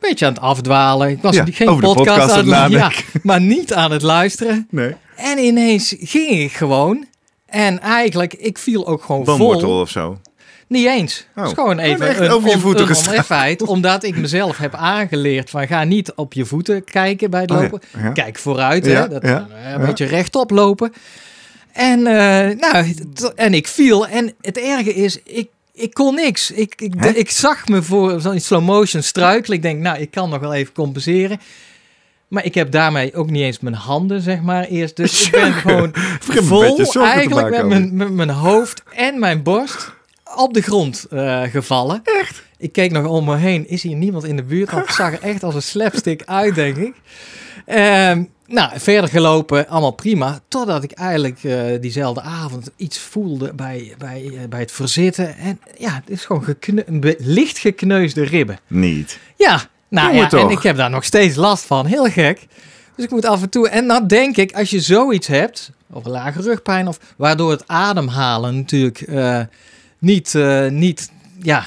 Beetje 0.00 0.26
aan 0.26 0.32
het 0.32 0.42
afdwalen. 0.42 1.08
Ik 1.08 1.22
was 1.22 1.34
Ja, 1.34 1.44
geen 1.50 1.66
podcast, 1.66 1.94
podcast 1.94 2.30
aan 2.32 2.52
het 2.52 2.72
ja, 2.72 2.90
maar 3.22 3.40
niet 3.40 3.74
aan 3.74 3.90
het 3.90 4.02
luisteren. 4.02 4.66
Nee. 4.70 4.94
En 5.16 5.38
ineens 5.38 5.94
ging 5.98 6.30
ik 6.30 6.52
gewoon. 6.52 7.06
En 7.46 7.80
eigenlijk, 7.80 8.34
ik 8.34 8.58
viel 8.58 8.86
ook 8.86 9.02
gewoon 9.02 9.24
vol. 9.24 9.80
of 9.80 9.90
zo. 9.90 10.18
Niet 10.66 10.86
eens. 10.86 11.26
Oh. 11.36 11.42
Het 11.42 11.46
is 11.46 11.52
gewoon 11.58 11.78
even 11.78 12.24
een, 12.24 12.30
over 12.30 12.48
je 12.48 12.54
on- 12.54 12.60
voeten 12.60 12.80
een 12.82 12.88
gestaan. 12.88 13.12
oneffenheid. 13.12 13.62
Omdat 13.62 14.04
ik 14.04 14.16
mezelf 14.16 14.56
heb 14.56 14.74
aangeleerd 14.74 15.50
van 15.50 15.66
ga 15.66 15.84
niet 15.84 16.12
op 16.14 16.32
je 16.32 16.44
voeten 16.44 16.84
kijken 16.84 17.30
bij 17.30 17.40
het 17.40 17.50
Oh 17.50 17.56
ja, 17.56 17.62
lopen. 17.62 17.80
ja. 17.98 18.10
Kijk 18.10 18.38
vooruit, 18.38 18.86
Ja, 18.86 18.92
hè. 19.02 19.08
Dat, 19.08 19.22
eh, 19.22 19.40
een 19.74 19.86
beetje 19.86 20.06
rechtop 20.06 20.50
lopen. 20.50 20.92
En, 21.72 22.06
eh, 22.06 22.56
nou, 22.70 22.94
en 23.34 23.54
ik 23.54 23.68
viel. 23.68 24.06
En 24.06 24.32
het 24.40 24.58
erge 24.58 24.94
is, 24.94 25.18
ik, 25.24 25.48
ik 25.72 25.94
kon 25.94 26.14
niks. 26.14 26.50
Ik, 26.50 26.74
ik, 26.76 26.94
ik 27.04 27.30
zag 27.30 27.66
me 27.68 27.82
voor 27.82 28.20
zo'n 28.20 28.40
slow 28.40 28.62
motion 28.64 29.02
struikelen. 29.02 29.56
Ik 29.56 29.62
denk, 29.62 29.80
nou, 29.80 29.98
ik 29.98 30.10
kan 30.10 30.30
nog 30.30 30.40
wel 30.40 30.54
even 30.54 30.72
compenseren. 30.72 31.40
Maar 32.28 32.44
ik 32.44 32.54
heb 32.54 32.70
daarmee 32.70 33.14
ook 33.14 33.30
niet 33.30 33.42
eens 33.42 33.60
mijn 33.60 33.74
handen, 33.74 34.20
zeg 34.20 34.40
maar, 34.42 34.64
eerst. 34.64 34.96
Dus 34.96 35.24
ik 35.26 35.30
ben 35.32 35.52
gewoon 35.52 35.90
vol 36.20 36.84
eigenlijk 37.02 37.50
met 37.50 37.66
mijn, 37.66 37.96
met 37.96 38.10
mijn 38.12 38.30
hoofd 38.30 38.82
en 38.92 39.18
mijn 39.18 39.42
borst 39.42 39.92
op 40.36 40.54
de 40.54 40.60
grond 40.60 41.06
eh, 41.10 41.42
gevallen. 41.42 42.00
Echt? 42.04 42.42
Ik 42.58 42.72
keek 42.72 42.90
nog 42.90 43.06
om 43.06 43.24
me 43.24 43.36
heen. 43.36 43.68
Is 43.68 43.82
hier 43.82 43.96
niemand 43.96 44.24
in 44.24 44.36
de 44.36 44.42
buurt? 44.42 44.70
Want 44.70 44.86
het 44.86 44.94
zag 44.94 45.12
er 45.12 45.22
echt 45.22 45.42
als 45.42 45.54
een 45.54 45.62
slapstick 45.62 46.22
uit, 46.24 46.54
denk 46.54 46.76
ik. 46.76 46.94
Ehm, 47.66 48.24
nou, 48.46 48.70
verder 48.74 49.10
gelopen, 49.10 49.68
allemaal 49.68 49.90
prima. 49.90 50.40
Totdat 50.48 50.82
ik 50.82 50.92
eigenlijk 50.92 51.44
eh, 51.44 51.62
diezelfde 51.80 52.20
avond 52.20 52.70
iets 52.76 52.98
voelde 52.98 53.52
bij, 53.54 53.94
bij, 53.98 54.30
eh, 54.34 54.48
bij 54.48 54.60
het 54.60 54.72
verzitten. 54.72 55.36
En 55.36 55.60
ja, 55.78 55.94
het 55.94 56.10
is 56.10 56.24
gewoon 56.24 56.44
gekne- 56.44 57.16
licht 57.18 57.58
gekneusde 57.58 58.24
ribben. 58.24 58.58
Niet. 58.66 59.18
Ja, 59.36 59.60
nou 59.88 60.14
ja, 60.14 60.26
toch. 60.26 60.40
en 60.40 60.56
ik 60.56 60.62
heb 60.62 60.76
daar 60.76 60.90
nog 60.90 61.04
steeds 61.04 61.36
last 61.36 61.64
van. 61.64 61.86
Heel 61.86 62.04
gek. 62.10 62.46
Dus 62.96 63.04
ik 63.04 63.10
moet 63.10 63.24
af 63.24 63.42
en 63.42 63.48
toe... 63.48 63.68
En 63.68 63.86
dan 63.86 64.06
denk 64.06 64.36
ik, 64.36 64.52
als 64.52 64.70
je 64.70 64.80
zoiets 64.80 65.26
hebt, 65.26 65.70
of 65.92 66.04
een 66.04 66.10
lage 66.10 66.40
rugpijn... 66.42 66.88
of 66.88 66.98
waardoor 67.16 67.50
het 67.50 67.62
ademhalen 67.66 68.56
natuurlijk 68.56 68.98
niet, 70.04 70.34
eh, 70.34 70.68
niet... 70.68 71.10
Ja, 71.42 71.66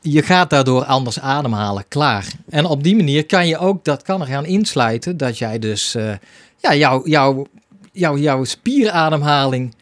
je 0.00 0.22
gaat 0.22 0.50
daardoor 0.50 0.84
anders 0.84 1.20
ademhalen, 1.20 1.84
klaar. 1.88 2.24
En 2.48 2.64
op 2.64 2.82
die 2.82 2.96
manier 2.96 3.26
kan 3.26 3.46
je 3.48 3.58
ook... 3.58 3.84
Dat 3.84 4.02
kan 4.02 4.20
er 4.20 4.26
gaan 4.26 4.44
insluiten 4.44 5.16
dat 5.16 5.38
jij 5.38 5.58
dus... 5.58 5.94
eh, 5.94 6.10
ja, 6.60 6.74
jouw 6.74 7.02
jouw 7.06 7.46
jouw 7.92 8.16
jouw 8.18 8.44
spierademhaling 8.44 9.74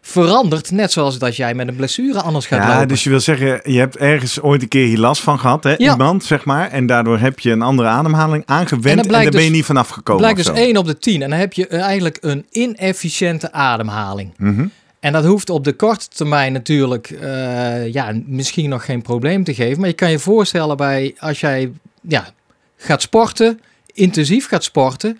verandert. 0.00 0.70
Net 0.70 0.92
zoals 0.92 1.18
dat 1.18 1.36
jij 1.36 1.54
met 1.54 1.68
een 1.68 1.76
blessure 1.76 2.20
anders 2.20 2.46
gaat 2.46 2.62
Ja, 2.62 2.72
lopen. 2.72 2.88
dus 2.88 3.04
je 3.04 3.10
wil 3.10 3.20
zeggen, 3.20 3.60
je 3.72 3.78
hebt 3.78 3.96
ergens 3.96 4.40
ooit 4.40 4.62
een 4.62 4.68
keer 4.68 4.86
hier 4.86 4.98
last 4.98 5.22
van 5.22 5.38
gehad, 5.38 5.64
hè? 5.64 5.74
Ja. 5.76 5.92
Iemand, 5.92 6.24
zeg 6.24 6.44
maar. 6.44 6.70
En 6.70 6.86
daardoor 6.86 7.18
heb 7.18 7.38
je 7.40 7.50
een 7.50 7.62
andere 7.62 7.88
ademhaling 7.88 8.42
aangewend 8.46 8.98
En 9.00 9.06
blijkt 9.06 9.10
daar 9.10 9.32
ben 9.32 9.40
je 9.42 9.46
dus- 9.46 9.56
niet 9.56 9.64
vanaf 9.64 9.88
gekomen. 9.88 10.22
Blijkt 10.22 10.38
of 10.38 10.44
dus 10.54 10.62
zo. 10.62 10.68
1 10.68 10.76
op 10.76 10.86
de 10.86 10.98
10. 10.98 11.22
En 11.22 11.30
dan 11.30 11.38
heb 11.38 11.52
je 11.52 11.66
eigenlijk 11.66 12.18
een 12.20 12.46
inefficiënte 12.50 13.52
ademhaling. 13.52 14.32
Mhm. 14.36 14.66
En 15.00 15.12
dat 15.12 15.24
hoeft 15.24 15.50
op 15.50 15.64
de 15.64 15.72
korte 15.72 16.08
termijn 16.08 16.52
natuurlijk 16.52 17.10
eh, 17.10 17.92
ja, 17.92 18.12
misschien 18.26 18.68
nog 18.68 18.84
geen 18.84 19.02
probleem 19.02 19.44
te 19.44 19.54
geven. 19.54 19.80
Maar 19.80 19.88
je 19.88 19.94
kan 19.94 20.10
je 20.10 20.18
voorstellen 20.18 20.76
bij 20.76 21.14
als 21.18 21.40
jij 21.40 21.72
ja, 22.00 22.28
gaat 22.76 23.02
sporten, 23.02 23.60
intensief 23.92 24.48
gaat 24.48 24.64
sporten, 24.64 25.18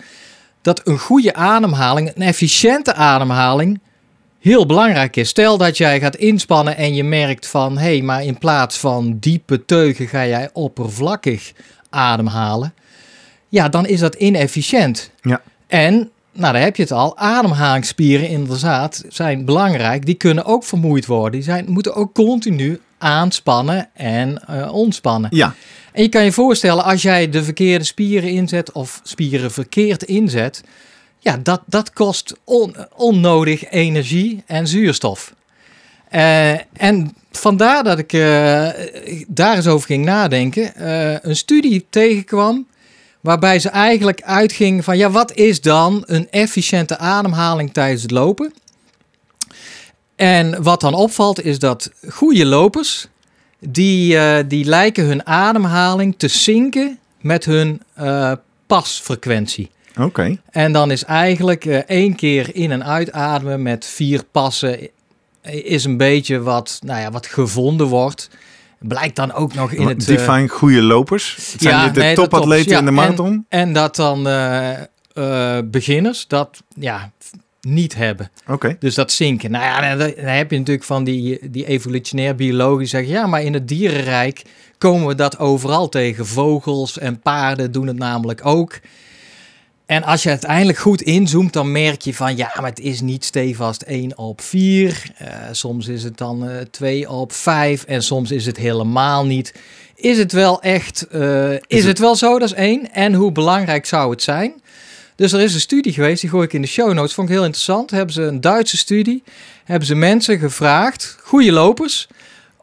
dat 0.63 0.87
een 0.87 0.99
goede 0.99 1.35
ademhaling, 1.35 2.13
een 2.15 2.23
efficiënte 2.23 2.95
ademhaling, 2.95 3.81
heel 4.41 4.67
belangrijk 4.67 5.17
is. 5.17 5.29
Stel 5.29 5.57
dat 5.59 5.77
jij 5.77 6.01
gaat 6.01 6.17
inspannen 6.17 6.77
en 6.77 6.95
je 6.95 7.05
merkt 7.05 7.47
van 7.47 7.79
hé, 7.79 7.85
hey, 7.85 8.03
maar 8.03 8.25
in 8.25 8.39
plaats 8.39 8.79
van 8.79 9.17
diepe 9.19 9.65
teugen 9.65 10.09
ga 10.09 10.27
jij 10.27 10.51
oppervlakkig 10.53 11.53
ademhalen. 11.91 12.75
Ja, 13.49 13.69
dan 13.69 13.87
is 13.87 14.01
dat 14.01 14.15
inefficiënt. 14.15 15.11
Ja. 15.21 15.43
En 15.67 16.11
nou, 16.33 16.53
daar 16.53 16.63
heb 16.63 16.77
je 16.77 16.83
het 16.83 16.93
al. 16.93 17.17
Ademhalingsspieren 17.17 18.29
inderdaad 18.29 19.05
zijn 19.09 19.45
belangrijk. 19.45 20.07
Die 20.07 20.15
kunnen 20.15 20.45
ook 20.45 20.65
vermoeid 20.65 21.07
worden. 21.07 21.33
Die 21.33 21.43
zijn, 21.43 21.65
moeten 21.69 21.95
ook 21.95 22.15
continu 22.15 22.81
aanspannen 22.99 23.89
en 23.95 24.47
eh, 24.47 24.75
ontspannen. 24.75 25.31
Ja, 25.35 25.55
En 25.93 26.03
je 26.03 26.09
kan 26.09 26.25
je 26.25 26.33
voorstellen, 26.33 26.85
als 26.85 27.03
jij 27.03 27.29
de 27.29 27.45
verkeerde 27.45 27.85
spieren 27.85 28.31
inzet 28.31 28.73
of 28.73 29.01
spieren 29.03 29.51
verkeerd 29.51 30.03
inzet, 30.03 30.63
ja, 31.19 31.37
dat, 31.43 31.63
dat 31.67 31.93
kost 31.93 32.35
on- 32.45 32.77
onnodig 32.97 33.71
energie 33.71 34.43
en 34.47 34.67
zuurstof. 34.69 35.35
Eh, 36.09 36.51
en 36.73 37.15
vandaar 37.31 37.85
dat 37.85 37.99
ik 37.99 38.13
eh, 38.13 38.69
daar 39.29 39.57
eens 39.57 39.67
over 39.67 39.87
ging 39.87 40.05
nadenken, 40.05 40.73
een 41.29 41.37
studie 41.37 41.87
tegenkwam 41.91 42.67
waarbij 43.21 43.59
ze 43.59 43.69
eigenlijk 43.69 44.23
uitging 44.23 44.85
van, 44.85 44.97
ja, 44.97 45.11
wat 45.11 45.33
is 45.35 45.61
dan 45.61 46.03
een 46.07 46.31
efficiënte 46.31 46.99
ademhaling 46.99 47.73
tijdens 47.73 48.03
het 48.03 48.11
lopen? 48.11 48.53
En 50.17 50.63
wat 50.63 50.81
dan 50.81 50.95
opvalt 50.95 51.45
is 51.45 51.59
dat 51.59 51.91
goede 52.09 52.47
lopers, 52.47 53.07
die, 53.59 54.19
eh, 54.19 54.45
die 54.49 54.65
lijken 54.65 55.05
hun 55.05 55.27
ademhaling 55.27 56.15
te 56.17 56.29
zinken 56.29 56.99
met 57.21 57.45
hun 57.45 57.83
eh, 57.95 58.33
pasfrequentie. 58.67 59.71
oké. 59.99 60.39
En 60.51 60.73
dan 60.73 60.91
is 60.91 61.05
eigenlijk 61.05 61.65
eh, 61.65 61.77
één 61.77 62.15
keer 62.15 62.55
in- 62.55 62.73
en 62.73 62.85
uitademen 62.85 63.63
met 63.63 63.87
vier 63.87 64.25
passen 64.31 64.89
is 65.43 65.85
een 65.85 65.97
beetje 65.97 66.41
wat, 66.41 66.81
nou 66.85 67.01
ja, 67.01 67.11
wat 67.11 67.27
gevonden 67.27 67.87
wordt. 67.87 68.29
Blijkt 68.89 69.17
dan 69.17 69.33
ook 69.33 69.55
nog 69.55 69.73
in 69.73 69.89
het... 69.89 70.01
eh, 70.01 70.17
Define 70.17 70.49
goede 70.49 70.83
lopers. 70.83 71.37
Het 71.53 71.63
zijn 71.63 71.75
ja, 71.75 71.89
de 71.89 72.01
nee, 72.01 72.15
topatleten 72.15 72.71
ja. 72.71 72.79
in 72.79 72.85
de 72.85 72.91
marathon? 72.91 73.47
En 73.49 73.73
dat 73.73 73.97
dan 73.97 74.29
eh, 74.29 74.71
eh, 75.13 75.65
beginners 75.65 76.27
dat 76.27 76.63
ja, 76.75 77.11
niet 77.61 77.95
hebben. 77.95 78.31
Oké. 78.47 78.77
Dus 78.79 78.95
dat 78.95 79.13
zinken. 79.13 79.51
Nou 79.51 79.65
ja, 79.65 79.97
dan, 79.97 80.13
dan 80.17 80.25
heb 80.25 80.51
je 80.51 80.59
natuurlijk 80.59 80.87
van 80.87 81.05
die, 81.05 81.51
die 81.51 81.67
evolutionair 81.67 82.35
biologen 82.35 82.87
zeggen... 82.87 83.11
ja, 83.13 83.27
maar 83.27 83.43
in 83.43 83.55
het 83.55 83.69
dierenrijk 83.69 84.43
komen 84.79 85.07
we 85.07 85.15
dat 85.15 85.39
overal 85.39 85.89
tegen. 85.89 86.27
Vogels 86.27 86.99
en 86.99 87.21
paarden 87.21 87.73
doen 87.73 87.87
het 87.87 87.99
namelijk 87.99 88.47
ook. 88.47 88.81
En 89.91 90.03
als 90.05 90.23
je 90.23 90.29
uiteindelijk 90.29 90.79
goed 90.79 91.03
inzoomt, 91.03 91.53
dan 91.53 91.73
merk 91.73 92.03
je 92.03 92.15
van... 92.15 92.37
ja, 92.37 92.53
maar 92.61 92.71
het 92.71 92.81
is 92.81 93.01
niet 93.01 93.25
stevast 93.25 93.83
1 93.83 94.19
op 94.19 94.41
4. 94.41 95.03
Eh, 95.17 95.27
soms 95.53 95.89
is 95.89 96.03
het 96.03 96.19
dan 96.19 96.49
eh 96.49 96.57
2 96.71 97.11
op 97.11 97.33
5 97.33 97.85
en 97.85 98.03
soms 98.03 98.31
is 98.31 98.47
het 98.47 98.57
helemaal 98.57 99.27
niet. 99.27 99.55
Is 99.95 100.19
het 100.19 100.33
wel 100.33 100.63
echt... 100.63 101.07
eh, 101.07 101.53
is, 101.53 101.61
het- 101.69 101.85
het 101.85 101.99
wel 101.99 102.17
zo, 102.17 102.39
dat 102.39 102.49
is 102.49 102.55
één. 102.55 102.93
En 102.93 103.15
hoe 103.15 103.33
belangrijk 103.33 103.87
zou 103.87 104.11
het 104.11 104.23
zijn? 104.23 104.53
Dus 105.17 105.33
er 105.33 105.41
is 105.41 105.55
een 105.55 105.61
studie 105.61 105.93
geweest, 105.93 106.21
die 106.21 106.31
gooi 106.31 106.45
ik 106.45 106.53
in 106.53 106.63
de 106.63 106.69
show 106.69 106.93
notes. 106.93 107.15
Vond 107.15 107.29
ik 107.29 107.35
heel 107.35 107.45
interessant. 107.45 107.91
Hebben 107.91 108.15
ze 108.15 108.23
een 108.23 108.41
Duitse 108.41 108.77
studie. 108.77 109.23
Hebben 109.65 109.87
ze 109.89 109.95
mensen 109.95 110.39
gevraagd, 110.39 111.17
goede 111.23 111.53
lopers, 111.53 112.09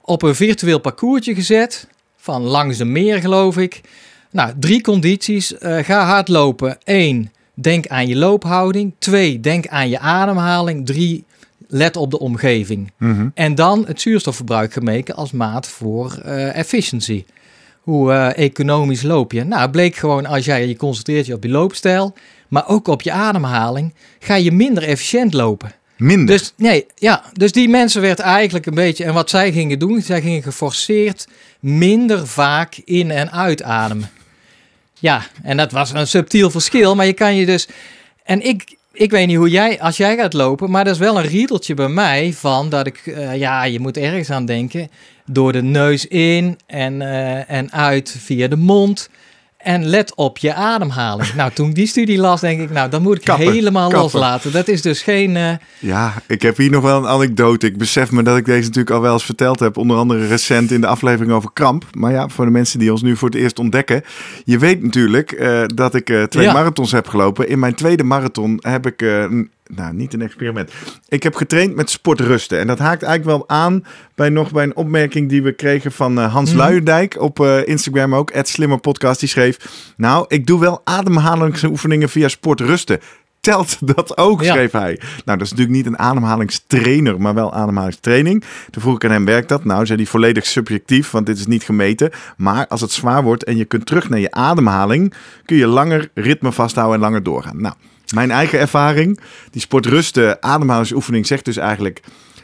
op 0.01 0.21
een 0.21 0.35
virtueel 0.35 0.79
parcoursje 0.79 1.35
gezet. 1.35 1.87
Van 2.17 2.41
langs 2.41 2.77
de 2.77 2.85
meer, 2.85 3.19
geloof 3.19 3.57
ik. 3.57 3.81
Nou, 4.31 4.53
drie 4.59 4.81
condities. 4.81 5.57
Eh, 5.57 5.77
ga 5.77 6.05
hardlopen. 6.05 6.77
Eén, 6.83 7.31
denk 7.53 7.87
aan 7.87 8.07
je 8.07 8.15
loophouding. 8.15 8.93
Twee, 8.99 9.39
denk 9.39 9.67
aan 9.67 9.89
je 9.89 9.99
ademhaling. 9.99 10.85
Drie, 10.85 11.23
let 11.67 11.95
op 11.95 12.11
de 12.11 12.19
omgeving. 12.19 12.91
Mhm. 12.97 13.27
En 13.33 13.55
dan 13.55 13.83
het 13.87 14.01
zuurstofverbruik 14.01 14.73
gemeten 14.73 15.15
als 15.15 15.31
maat 15.31 15.67
voor 15.67 16.19
eh 16.23 16.57
efficiency. 16.57 17.23
Hoe 17.81 18.11
eh, 18.11 18.45
economisch 18.45 19.01
loop 19.01 19.31
je? 19.31 19.43
Nou, 19.43 19.69
bleek 19.69 19.95
gewoon 19.95 20.25
als 20.25 20.45
jij 20.45 20.67
je 20.67 20.75
concentreert 20.75 21.25
je 21.25 21.33
op 21.33 21.43
je 21.43 21.49
loopstijl, 21.49 22.13
maar 22.47 22.67
ook 22.67 22.87
op 22.87 23.01
je 23.01 23.11
ademhaling, 23.11 23.93
ga 24.19 24.35
je 24.35 24.51
minder 24.51 24.83
efficiënt 24.83 25.33
lopen. 25.33 25.71
Minder. 25.97 26.37
Dus 26.37 26.53
nee, 26.57 26.85
ja, 26.95 27.23
dus 27.33 27.51
die 27.51 27.69
mensen 27.69 28.01
werd 28.01 28.19
eigenlijk 28.19 28.65
een 28.65 28.75
beetje 28.75 29.03
en 29.03 29.13
wat 29.13 29.29
zij 29.29 29.51
gingen 29.51 29.79
doen, 29.79 30.01
zij 30.01 30.21
gingen 30.21 30.43
geforceerd 30.43 31.27
minder 31.59 32.27
vaak 32.27 32.81
in 32.85 33.11
en 33.11 33.31
uitademen. 33.31 34.09
Ja, 34.99 35.25
en 35.43 35.57
dat 35.57 35.71
was 35.71 35.93
een 35.93 36.07
subtiel 36.07 36.49
verschil, 36.49 36.95
maar 36.95 37.05
je 37.05 37.13
kan 37.13 37.35
je 37.35 37.45
dus 37.45 37.67
en 38.23 38.41
ik 38.41 38.77
ik 38.97 39.11
weet 39.11 39.27
niet 39.27 39.37
hoe 39.37 39.49
jij, 39.49 39.81
als 39.81 39.97
jij 39.97 40.15
gaat 40.15 40.33
lopen, 40.33 40.69
maar 40.69 40.83
dat 40.83 40.93
is 40.93 40.99
wel 40.99 41.17
een 41.17 41.27
riedeltje 41.27 41.73
bij 41.73 41.87
mij 41.87 42.33
van 42.33 42.69
dat 42.69 42.87
ik, 42.87 43.01
eh, 43.05 43.35
ja, 43.35 43.63
je 43.63 43.79
moet 43.79 43.97
ergens 43.97 44.29
aan 44.29 44.45
denken. 44.45 44.89
Door 45.25 45.51
de 45.51 45.61
neus 45.61 46.07
in 46.07 46.59
en, 46.65 47.01
eh, 47.01 47.49
en 47.49 47.71
uit 47.71 48.15
via 48.19 48.47
de 48.47 48.55
mond. 48.55 49.09
En 49.67 49.85
let 49.85 50.15
op 50.15 50.37
je 50.37 50.53
ademhaling. 50.53 51.33
nou, 51.33 51.51
toen 51.53 51.69
ik 51.69 51.75
die 51.75 51.87
studie 51.87 52.17
las, 52.17 52.41
denk 52.41 52.61
ik, 52.61 52.69
nou, 52.71 52.89
dan 52.89 53.01
moet 53.01 53.15
ik 53.17 53.23
Kappen, 53.23 53.51
helemaal 53.51 53.89
kappen. 53.89 53.99
loslaten. 54.19 54.51
Dat 54.51 54.67
is 54.67 54.81
dus 54.81 55.01
geen. 55.01 55.35
eh, 55.35 55.51
Ja, 55.79 56.13
ik 56.27 56.41
heb 56.41 56.57
hier 56.57 56.69
nog 56.69 56.83
wel 56.83 56.97
een 56.97 57.07
anekdote. 57.07 57.65
Ik 57.67 57.77
besef 57.77 58.11
me 58.11 58.23
dat 58.23 58.37
ik 58.37 58.45
deze 58.45 58.67
natuurlijk 58.67 58.95
al 58.95 59.01
wel 59.01 59.13
eens 59.13 59.25
verteld 59.25 59.59
heb. 59.59 59.77
Onder 59.77 59.97
andere 59.97 60.27
recent 60.27 60.71
in 60.71 60.81
de 60.81 60.87
aflevering 60.87 61.31
over 61.33 61.49
kramp. 61.53 61.85
Maar 61.91 62.11
ja, 62.11 62.27
voor 62.27 62.45
de 62.45 62.51
mensen 62.51 62.79
die 62.79 62.91
ons 62.91 63.01
nu 63.01 63.15
voor 63.17 63.29
het 63.29 63.37
eerst 63.37 63.59
ontdekken. 63.59 64.03
Je 64.45 64.57
weet 64.57 64.83
natuurlijk 64.83 65.31
eh, 65.31 65.63
dat 65.65 65.95
ik 65.95 66.09
eh, 66.09 66.23
twee 66.23 66.45
Ja. 66.45 66.53
marathons 66.53 66.91
heb 66.91 67.07
gelopen. 67.07 67.49
In 67.49 67.59
mijn 67.59 67.75
tweede 67.75 68.03
marathon 68.03 68.57
heb 68.61 68.85
ik... 68.87 69.05
nou, 69.75 69.93
niet 69.93 70.13
een 70.13 70.21
experiment. 70.21 70.71
Ik 71.07 71.23
heb 71.23 71.35
getraind 71.35 71.75
met 71.75 71.89
sportrusten. 71.89 72.59
En 72.59 72.67
dat 72.67 72.79
haakt 72.79 73.03
eigenlijk 73.03 73.37
wel 73.37 73.49
aan 73.57 73.83
bij 74.15 74.29
nog 74.29 74.51
bij 74.51 74.63
een 74.63 74.75
opmerking 74.75 75.29
die 75.29 75.43
we 75.43 75.51
kregen 75.51 75.91
van 75.91 76.19
eh, 76.19 76.33
Hans. 76.33 76.53
Luijendijk 76.53 77.21
op 77.21 77.39
eh, 77.39 77.67
Instagram 77.67 78.15
ook. 78.15 78.33
Het 78.33 78.47
Slimmer 78.47 78.79
Podcast. 78.79 79.19
Die 79.19 79.29
schreef, 79.29 79.57
nou, 79.97 80.25
ik 80.27 80.45
doe 80.47 80.59
wel 80.59 80.81
ademhalingsoefeningen 80.83 82.09
via 82.09 82.27
sportrusten. 82.27 82.99
Telt 83.39 83.77
dat 83.95 84.17
ook, 84.17 84.43
Ja. 84.43 84.53
schreef 84.53 84.71
hij. 84.71 84.99
Nou, 85.25 85.37
dat 85.37 85.41
is 85.41 85.49
natuurlijk 85.49 85.77
niet 85.77 85.85
een 85.85 85.99
ademhalingstrainer, 85.99 87.21
maar 87.21 87.33
wel 87.33 87.53
ademhalingstraining. 87.53 88.43
Toen 88.69 88.81
vroeg 88.81 88.95
ik 88.95 89.05
aan 89.05 89.11
hem, 89.11 89.25
werkt 89.25 89.49
dat? 89.49 89.63
Nou, 89.63 89.85
zei 89.85 89.97
hij 89.97 90.07
volledig 90.07 90.45
subjectief, 90.45 91.11
want 91.11 91.25
dit 91.25 91.37
is 91.37 91.45
niet 91.47 91.63
gemeten. 91.63 92.09
Maar 92.37 92.67
als 92.67 92.81
het 92.81 92.91
zwaar 92.91 93.23
wordt 93.23 93.43
en 93.43 93.57
je 93.57 93.65
kunt 93.65 93.85
terug 93.85 94.09
naar 94.09 94.19
je 94.19 94.31
ademhaling, 94.31 95.13
kun 95.45 95.57
je 95.57 95.67
langer 95.67 96.09
ritme 96.13 96.51
vasthouden 96.51 96.95
en 96.95 97.01
langer 97.01 97.23
doorgaan. 97.23 97.61
Nou, 97.61 97.75
mijn 98.13 98.31
eigen 98.31 98.59
ervaring, 98.59 99.19
die 99.51 99.61
sportrusten 99.61 100.43
ademhalingsoefening 100.43 101.27
zegt 101.27 101.45
dus 101.45 101.57
eigenlijk, 101.57 102.01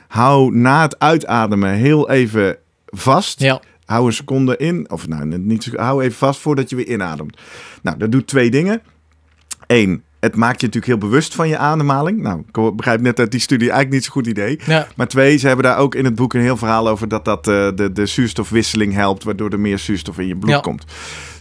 hou 0.08 0.56
na 0.56 0.82
het 0.82 1.00
uitademen 1.00 1.70
heel 1.74 2.10
even 2.10 2.58
vast. 2.86 3.40
ja, 3.40 3.62
Hou 3.86 4.06
een 4.08 4.14
seconde 4.14 4.58
in, 4.58 4.90
of 4.92 5.08
nou, 5.08 5.26
niet, 5.38 5.64
zo- 5.64 5.78
hou 5.78 6.04
even 6.04 6.18
vast 6.18 6.40
voordat 6.40 6.70
je 6.70 6.76
weer 6.76 6.88
inademt. 6.88 7.38
Nou, 7.82 7.98
dat 7.98 8.12
doet 8.12 8.28
twee 8.28 8.52
dingen. 8.52 8.82
Eén, 9.68 10.04
het 10.20 10.36
maakt 10.36 10.62
je 10.62 10.66
natuurlijk 10.68 11.00
heel 11.00 11.10
bewust 11.10 11.36
van 11.36 11.48
je 11.48 11.58
ademhaling. 11.58 12.22
Nou, 12.22 12.40
ik 12.52 12.76
begrijp 12.76 13.02
net 13.02 13.16
dat 13.16 13.32
die 13.32 13.40
studie 13.40 13.68
eigenlijk 13.72 13.94
niet 13.96 14.04
zo'n 14.04 14.14
goed 14.14 14.28
idee. 14.28 14.60
ja, 14.66 14.88
Maar 14.96 15.08
twee, 15.08 15.38
ze 15.38 15.48
hebben 15.48 15.66
daar 15.66 15.78
ook 15.78 15.96
in 15.96 16.06
het 16.06 16.16
boek 16.16 16.34
een 16.34 16.42
heel 16.42 16.58
verhaal 16.58 16.88
over 16.90 17.08
dat 17.08 17.26
dat 17.26 17.48
eh, 17.48 17.68
de, 17.76 17.90
de 17.94 18.06
zuurstofwisseling 18.06 18.94
helpt, 18.94 19.24
waardoor 19.24 19.50
er 19.50 19.60
meer 19.60 19.80
zuurstof 19.80 20.20
in 20.20 20.28
je 20.28 20.36
bloed 20.36 20.52
Ja. 20.54 20.60
komt. 20.60 20.86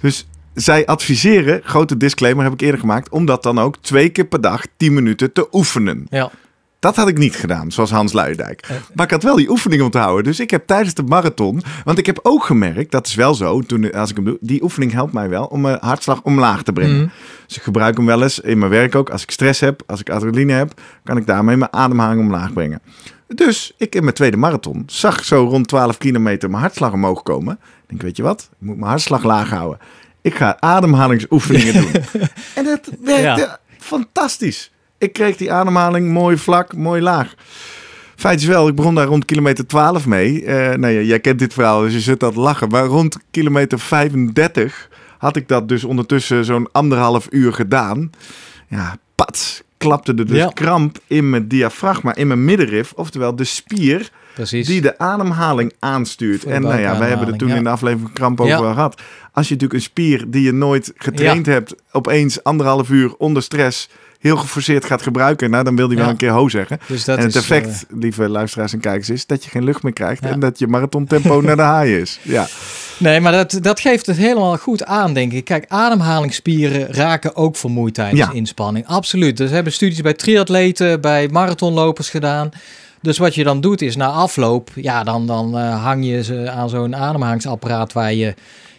Dus 0.01 0.27
zij 0.55 0.87
adviseren, 0.87 1.61
grote 1.65 1.97
disclaimer 1.97 2.45
heb 2.45 2.53
ik 2.53 2.61
eerder 2.61 2.81
gemaakt, 2.81 3.09
om 3.09 3.27
dat 3.27 3.43
dan 3.43 3.59
ook 3.59 3.77
twee 3.81 4.09
keer 4.09 4.25
per 4.25 4.41
dag 4.41 4.65
10 4.77 4.95
minuten 4.95 5.33
te 5.33 5.49
oefenen. 5.53 6.07
ja. 6.11 6.31
Dat 6.83 6.97
had 6.97 7.09
ik 7.09 7.19
niet 7.19 7.37
gedaan, 7.37 7.73
zoals 7.73 7.91
Hans 7.91 8.13
Luijendijk. 8.13 8.61
Eh. 8.61 8.77
Maar 8.95 9.05
ik 9.05 9.11
had 9.11 9.23
wel 9.23 9.37
die 9.37 9.51
oefening 9.51 9.83
onthouden. 9.83 10.25
Dus 10.25 10.41
ik 10.41 10.51
heb 10.51 10.67
tijdens 10.67 10.95
de 10.95 11.03
marathon... 11.03 11.63
Want 11.85 11.99
ik 11.99 12.07
heb 12.07 12.19
ook 12.23 12.45
gemerkt, 12.45 12.91
dat 12.91 13.07
is 13.07 13.15
wel 13.15 13.35
zo, 13.35 13.61
toen, 13.61 13.93
als 13.93 14.11
ik 14.11 14.17
hem 14.17 14.25
doe... 14.25 14.39
Die 14.41 14.63
oefening 14.63 14.93
helpt 14.93 15.13
mij 15.13 15.29
wel 15.29 15.45
om 15.45 15.61
mijn 15.61 15.79
hartslag 15.81 16.23
omlaag 16.23 16.63
te 16.63 16.73
brengen. 16.73 16.97
Mhm. 16.97 17.09
Dus 17.47 17.57
ik 17.57 17.63
gebruik 17.63 17.97
hem 17.97 18.07
wel 18.07 18.23
eens 18.23 18.41
in 18.41 18.59
mijn 18.59 18.71
werk 18.71 18.95
ook. 18.95 19.11
Als 19.11 19.23
ik 19.23 19.31
stress 19.31 19.61
heb, 19.61 19.83
als 19.87 20.01
ik 20.01 20.11
adrenaline 20.11 20.53
heb... 20.53 20.81
kan 21.05 21.17
ik 21.17 21.27
daarmee 21.27 21.57
mijn 21.57 21.73
ademhaling 21.73 22.21
omlaag 22.21 22.53
brengen. 22.53 22.81
Dus 23.27 23.73
ik 23.77 23.95
in 23.95 24.03
mijn 24.03 24.15
tweede 24.15 24.37
marathon 24.37 24.83
zag 24.87 25.25
zo 25.25 25.45
rond 25.45 25.69
12 25.69 25.99
kilometer 25.99 26.51
mijn 26.51 26.63
hartslag 26.63 26.93
omhoog 26.93 27.23
komen. 27.23 27.55
Ik 27.55 27.89
denk, 27.89 28.03
weet 28.03 28.17
je 28.17 28.23
wat? 28.23 28.49
Ik 28.53 28.67
moet 28.67 28.77
mijn 28.77 28.91
hartslag 28.91 29.25
laag 29.25 29.51
houden. 29.51 29.79
Ik 30.23 30.35
ga 30.35 30.57
ademhalingsoefeningen 30.61 31.73
doen. 31.73 31.91
En 32.55 32.65
dat 32.65 32.91
werkte 33.01 33.41
Ja. 33.41 33.59
fantastisch. 33.79 34.71
Ik 34.99 35.13
kreeg 35.13 35.37
die 35.37 35.53
ademhaling 35.53 36.09
mooi 36.09 36.37
vlak, 36.37 36.77
mooi 36.77 37.03
laag. 37.03 37.35
Feit 38.17 38.41
is 38.41 38.47
wel, 38.47 38.69
ik 38.69 38.75
begon 38.75 38.95
daar 38.95 39.07
rond 39.07 39.25
kilometer 39.25 39.67
12 39.67 40.07
mee. 40.07 40.45
Eh 40.45 40.77
nou 40.77 40.93
ja, 40.93 41.01
jij 41.01 41.21
kent 41.21 41.39
dit 41.39 41.53
verhaal, 41.55 41.81
dus 41.81 41.93
je 41.93 42.01
zit 42.01 42.21
het 42.21 42.35
lachen. 42.37 42.69
Maar 42.69 42.85
rond 42.85 43.17
kilometer 43.31 43.79
35 43.79 44.89
had 45.19 45.37
ik 45.37 45.49
dat 45.49 45.69
dus 45.69 45.85
ondertussen 45.85 46.45
zo'n 46.45 46.69
anderhalf 46.73 47.27
uur 47.31 47.53
gedaan. 47.53 48.11
Ja, 48.69 48.97
pats, 49.15 49.63
klapte 49.77 50.15
er 50.15 50.27
dus 50.27 50.37
Ja. 50.37 50.47
kramp 50.55 50.99
in 51.07 51.31
mijn 51.31 51.49
diafragma, 51.49 52.15
in 52.15 52.27
mijn 52.27 52.45
middenrif. 52.45 52.93
Oftewel 52.97 53.37
de 53.37 53.45
spier 53.45 54.11
Precies. 54.35 54.67
die 54.67 54.81
de 54.81 54.99
ademhaling 54.99 55.73
aanstuurt. 55.79 56.43
De 56.43 56.51
En 56.51 56.63
nou 56.63 56.81
ja, 56.81 56.99
wij 56.99 57.09
hebben 57.09 57.27
het 57.27 57.39
toen 57.39 57.51
in 57.51 57.63
de 57.63 57.71
aflevering 57.71 58.13
Kramp 58.13 58.41
over 58.41 58.53
Ja. 58.65 58.73
gehad. 58.73 59.01
Als 59.33 59.49
je 59.49 59.55
natuurlijk 59.55 59.73
een 59.73 59.87
spier 59.91 60.25
die 60.29 60.43
je 60.43 60.53
nooit 60.53 60.93
getraind 60.97 61.47
hebt, 61.47 61.75
opeens 61.93 62.43
anderhalf 62.45 62.91
uur 62.91 63.15
onder 63.19 63.43
stress 63.43 63.89
heel 64.19 64.37
geforceerd 64.37 64.85
gaat 64.85 65.03
gebruiken, 65.03 65.51
nou 65.51 65.65
dan 65.65 65.77
wil 65.77 65.89
die 65.89 65.97
wel 65.97 66.09
een 66.09 66.17
keer 66.17 66.31
ho 66.31 66.49
zeggen. 66.49 66.79
dus 66.87 67.05
dat 67.05 67.19
en 67.19 67.25
het 67.25 67.35
is, 67.35 67.41
effect, 67.41 67.67
eh, 67.67 67.97
lieve 67.99 68.29
luisteraars 68.29 68.73
en 68.73 68.81
kijkers, 68.81 69.11
is 69.11 69.27
dat 69.27 69.45
je 69.45 69.51
geen 69.51 69.65
lucht 69.65 69.83
meer 69.83 69.93
krijgt 69.93 70.23
en 70.25 70.41
dat 70.41 70.59
je 70.59 70.67
marathontempo 70.67 71.41
naar 71.41 71.57
de 71.57 71.63
haai 71.63 71.97
is. 71.97 72.19
Ja, 72.23 72.47
nee, 72.97 73.21
maar 73.21 73.33
dat, 73.33 73.59
dat 73.61 73.81
geeft 73.81 74.07
het 74.07 74.17
helemaal 74.17 74.57
goed 74.57 74.85
aan, 74.85 75.15
denk 75.15 75.33
ik. 75.33 75.45
Kijk, 75.45 75.65
ademhalingsspieren 75.69 76.93
raken 76.93 77.37
ook 77.37 77.57
vermoeid 77.57 77.95
tijdens 77.95 78.29
inspanning. 78.33 78.87
Absoluut. 78.87 79.37
Dus 79.37 79.49
we 79.49 79.55
hebben 79.55 79.73
studies 79.73 80.01
bij 80.01 80.15
triatleten, 80.15 81.01
bij 81.01 81.29
marathonlopers 81.29 82.11
gedaan. 82.11 82.51
Dus 83.03 83.19
wat 83.19 83.35
je 83.35 83.45
dan 83.45 83.61
doet 83.61 83.83
is 83.83 83.97
na 83.97 84.07
afloop, 84.07 84.71
ja, 84.75 85.05
dan, 85.05 85.27
dan 85.27 85.59
uh, 85.59 85.85
hang 85.85 86.07
je 86.07 86.23
ze 86.23 86.51
aan 86.51 86.69
zo'n 86.69 86.97
ademhalingsapparaat 86.97 87.93
waar 87.93 88.15
je 88.15 88.35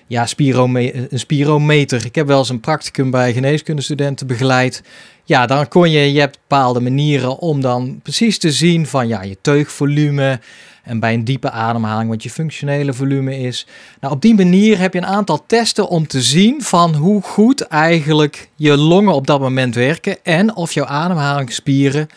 ja, 0.08 0.26
spirome 0.26 1.12
een 1.12 1.20
spirometer. 1.20 2.06
Ik 2.06 2.16
heb 2.16 2.28
wel 2.28 2.40
eens 2.40 2.50
een 2.50 2.60
practicum 2.60 3.12
bij 3.12 3.34
geneeskundestudenten 3.34 4.28
begeleid. 4.28 4.84
Ja, 5.24 5.46
dan 5.46 5.68
kon 5.68 5.92
je, 5.92 6.14
je 6.14 6.20
hebt 6.20 6.40
bepaalde 6.48 6.80
manieren 6.80 7.40
om 7.40 7.62
dan 7.62 8.00
precies 8.04 8.38
te 8.38 8.52
zien 8.52 8.88
van 8.88 9.08
ja, 9.08 9.22
je 9.22 9.38
teugvolume 9.42 10.40
en 10.84 11.00
bij 11.00 11.14
een 11.14 11.24
diepe 11.24 11.52
ademhaling 11.52 12.10
wat 12.10 12.24
je 12.24 12.30
functionele 12.30 12.94
volume 12.94 13.40
is. 13.40 13.68
Nou, 14.00 14.14
op 14.14 14.22
die 14.22 14.36
manier 14.36 14.80
heb 14.80 14.94
je 14.94 15.00
een 15.00 15.06
aantal 15.06 15.44
testen 15.48 15.88
om 15.88 16.08
te 16.08 16.22
zien 16.22 16.62
van 16.62 16.96
hoe 16.96 17.22
goed 17.22 17.62
eigenlijk 17.62 18.50
je 18.56 18.78
longen 18.78 19.14
op 19.14 19.28
dat 19.28 19.40
moment 19.40 19.76
werken 19.76 20.18
en 20.24 20.56
of 20.56 20.74
jouw 20.74 20.86
ademhalingsspieren 20.86 22.08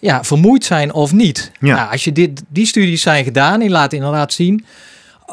ja, 0.00 0.24
vermoeid 0.24 0.64
zijn 0.64 0.92
of 0.92 1.12
niet. 1.12 1.50
Ja. 1.60 1.74
Nou, 1.76 1.90
als 1.90 2.04
je 2.04 2.12
dit, 2.12 2.42
die 2.48 2.66
studies 2.66 3.02
zijn 3.02 3.24
gedaan, 3.24 3.60
die 3.60 3.70
laten 3.70 3.98
inderdaad 3.98 4.32
zien 4.32 4.64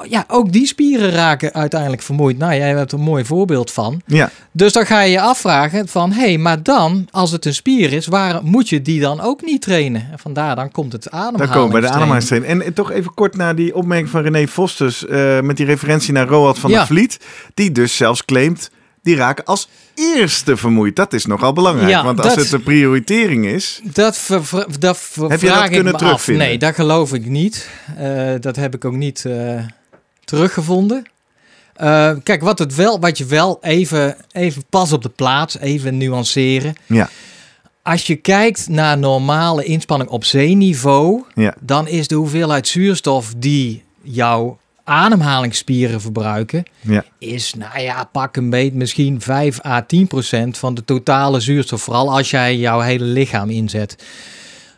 ja, 0.04 0.24
ook 0.28 0.52
die 0.52 0.68
spieren 0.68 1.10
raken 1.10 1.54
uiteindelijk 1.54 2.02
vermoeid. 2.02 2.38
Nou, 2.38 2.56
jij 2.56 2.70
hebt 2.70 2.92
een 2.92 3.00
mooi 3.00 3.26
voorbeeld 3.26 3.72
van. 3.72 4.02
Ja. 4.06 4.30
Dus 4.52 4.74
dan 4.74 4.86
ga 4.86 5.02
je 5.02 5.12
je 5.12 5.22
afvragen 5.22 5.88
van, 5.88 6.12
hé, 6.12 6.22
hey, 6.22 6.38
maar 6.38 6.64
dan, 6.64 7.08
als 7.12 7.32
het 7.32 7.46
een 7.46 7.54
spier 7.54 7.94
is, 7.94 8.08
waar 8.08 8.44
moet 8.44 8.70
je 8.70 8.82
die 8.82 9.00
dan 9.00 9.22
ook 9.22 9.42
niet 9.42 9.62
trainen? 9.62 10.08
En 10.12 10.20
vandaar, 10.20 10.56
dan 10.56 10.72
komt 10.72 10.92
het 10.92 11.10
ademhaling. 11.10 11.38
Dan 11.38 11.50
komen 11.50 11.76
we 11.76 11.80
bij 11.80 11.90
de 11.90 11.96
ademhalingstraining. 11.96 12.64
En, 12.64 12.74
toch 12.74 12.92
even 12.92 13.14
kort 13.14 13.36
naar 13.36 13.56
die 13.56 13.76
opmerking 13.76 14.10
van 14.10 14.22
René 14.22 14.48
Vosters, 14.48 15.04
uh, 15.04 15.40
met 15.40 15.58
die 15.58 15.66
referentie 15.66 16.14
naar 16.14 16.28
Roald 16.28 16.60
van 16.60 16.72
der 16.72 16.86
Vliet, 16.86 17.20
die 17.54 17.72
dus 17.72 17.96
zelfs 17.96 18.26
claimt, 18.26 18.72
die 19.08 19.16
raken 19.16 19.46
als 19.46 19.68
eerste 19.96 20.58
vermoeid. 20.58 20.96
Dat 20.96 21.14
is 21.14 21.26
nogal 21.26 21.54
belangrijk. 21.54 21.90
Ja, 21.90 22.04
want 22.04 22.22
als 22.22 22.36
het 22.36 22.52
een 22.52 22.64
prioritering 22.64 23.46
is. 23.46 23.82
Dat, 23.84 24.18
ver, 24.18 24.66
dat 24.80 25.00
heb 25.28 25.42
je 25.42 25.48
dat 25.48 25.70
kunnen 25.70 25.98
terugvinden? 25.98 26.48
Nee, 26.48 26.58
dat 26.58 26.76
geloof 26.76 27.14
ik 27.14 27.26
niet. 27.26 27.70
Uh, 28.00 28.34
dat 28.40 28.56
heb 28.56 28.76
ik 28.76 28.86
ook 28.86 28.96
niet. 28.96 29.24
Uh, 29.28 29.60
teruggevonden. 30.28 31.04
Uh, 31.82 32.12
kijk, 32.24 32.42
wat, 32.42 32.60
het 32.60 32.76
wel, 32.76 33.00
wat 33.00 33.18
je 33.18 33.26
wel 33.26 33.58
even, 33.62 34.16
even 34.32 34.64
pas 34.70 34.94
op 34.94 35.02
de 35.02 35.10
plaats, 35.10 35.58
even 35.58 35.98
nuanceren. 35.98 36.76
Ja. 36.86 37.10
Als 37.84 38.08
je 38.08 38.16
kijkt 38.16 38.70
naar 38.70 38.98
normale 38.98 39.64
inspanning 39.64 40.10
op 40.10 40.26
zeeniveau, 40.26 41.24
ja. 41.36 41.56
dan 41.60 41.88
is 41.88 42.08
de 42.08 42.16
hoeveelheid 42.16 42.68
zuurstof 42.68 43.34
die 43.38 43.84
jouw 44.02 44.58
ademhalingsspieren 44.88 46.02
verbruiken, 46.02 46.64
ja. 46.82 47.04
is, 47.18 47.54
nou 47.54 47.80
ja, 47.80 48.04
pak 48.12 48.36
een 48.36 48.50
beet 48.50 48.74
misschien 48.74 49.22
5 49.22 49.66
à 49.66 49.82
10 49.82 50.08
procent 50.08 50.58
van 50.58 50.74
de 50.74 50.86
totale 50.86 51.40
zuurstof. 51.40 51.82
Vooral 51.82 52.12
als 52.12 52.30
jij 52.30 52.58
jouw 52.58 52.80
hele 52.80 53.06
lichaam 53.06 53.50
inzet. 53.50 54.04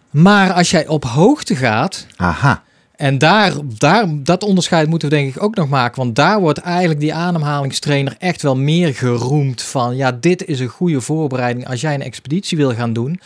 Maar 0.10 0.54
als 0.54 0.72
jij 0.72 0.88
op 0.88 1.04
hoogte 1.04 1.56
gaat, 1.56 2.06
Aha. 2.16 2.64
En 3.00 3.18
daar, 3.18 3.54
daar, 3.78 4.06
dat 4.10 4.44
onderscheid 4.44 4.88
moeten 4.88 5.10
we 5.10 5.16
denk 5.16 5.36
ik 5.36 5.44
ook 5.44 5.56
nog 5.56 5.70
maken. 5.70 6.02
Want 6.02 6.16
daar 6.16 6.40
wordt 6.40 6.60
eigenlijk 6.60 7.00
die 7.00 7.14
ademhalingstrainer 7.14 8.16
echt 8.18 8.42
wel 8.42 8.56
meer 8.56 8.96
geroemd 8.96 9.62
van... 9.62 9.96
ja, 9.96 10.12
dit 10.12 10.46
is 10.46 10.60
een 10.60 10.68
goede 10.68 11.02
voorbereiding 11.02 11.68
als 11.68 11.82
jij 11.82 11.94
een 11.94 12.02
expeditie 12.02 12.58
wil 12.58 12.74
gaan 12.74 12.94
doen. 12.94 13.20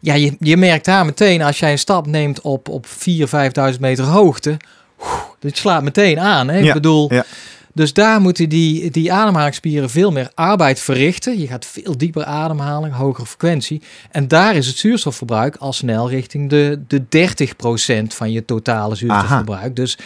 Ja, 0.00 0.14
je, 0.14 0.36
je 0.38 0.56
merkt 0.56 0.84
daar 0.84 1.04
meteen 1.04 1.42
als 1.42 1.58
jij 1.58 1.72
een 1.72 1.78
stap 1.78 2.06
neemt 2.06 2.40
op, 2.40 2.68
op 2.68 2.86
4.000, 2.86 2.92
5.000 3.72 3.80
meter 3.80 4.04
hoogte... 4.04 4.56
dit 5.38 5.56
slaat 5.56 5.82
meteen 5.82 6.20
aan. 6.20 6.48
Hè? 6.48 6.58
ik 6.58 6.72
bedoel... 6.72 7.14
Ja 7.14 7.24
dus 7.72 7.92
daar 7.92 8.20
moeten 8.20 8.48
die, 8.48 8.90
die 8.90 9.12
ademhalingsspieren 9.12 9.90
veel 9.90 10.10
meer 10.10 10.30
arbeid 10.34 10.80
verrichten. 10.80 11.38
Je 11.38 11.46
gaat 11.46 11.66
veel 11.66 11.96
dieper 11.96 12.24
ademhalen, 12.24 12.90
hogere 12.92 13.26
frequentie. 13.26 13.82
En 14.10 14.28
daar 14.28 14.56
is 14.56 14.66
het 14.66 14.76
zuurstofverbruik 14.76 15.56
al 15.56 15.72
snel 15.72 16.08
richting 16.08 16.50
de, 16.50 16.82
de 16.86 17.02
30% 18.04 18.06
van 18.06 18.32
je 18.32 18.44
totale 18.44 18.94
zuurstofverbruik. 18.94 19.76
Dus 19.76 19.98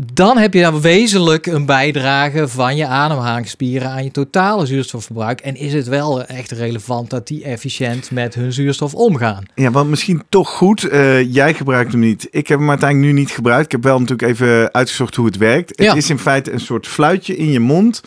dan 0.00 0.38
heb 0.38 0.54
je 0.54 0.60
dan 0.60 0.80
wezenlijk 0.80 1.46
een 1.46 1.66
bijdrage 1.66 2.48
van 2.48 2.76
je 2.76 2.86
ademhalingsspieren 2.86 3.88
aan 3.88 4.04
je 4.04 4.10
totale 4.10 4.66
zuurstofverbruik. 4.66 5.40
En 5.40 5.56
is 5.56 5.72
het 5.72 5.86
wel 5.86 6.24
echt 6.24 6.50
relevant 6.50 7.10
dat 7.10 7.26
die 7.26 7.44
efficiënt 7.44 8.10
met 8.10 8.34
hun 8.34 8.52
zuurstof 8.52 8.94
omgaan? 8.94 9.44
Ja, 9.54 9.70
want 9.70 9.90
misschien 9.90 10.22
toch 10.28 10.48
goed. 10.48 10.84
Uh, 10.84 11.34
jij 11.34 11.54
gebruikt 11.54 11.92
hem 11.92 12.00
niet. 12.00 12.28
Ik 12.30 12.48
heb 12.48 12.58
hem 12.58 12.68
uiteindelijk 12.68 13.12
nu 13.12 13.18
niet 13.18 13.30
gebruikt. 13.30 13.64
Ik 13.64 13.72
heb 13.72 13.82
wel 13.82 14.00
natuurlijk 14.00 14.28
even 14.30 14.72
uitgezocht 14.72 15.14
hoe 15.14 15.26
het 15.26 15.36
werkt. 15.36 15.78
Het 15.78 15.96
is 15.96 16.10
in 16.10 16.18
feite 16.18 16.52
een 16.52 16.60
soort 16.60 16.86
fluitje 16.86 17.36
in 17.36 17.50
je 17.50 17.60
mond. 17.60 18.00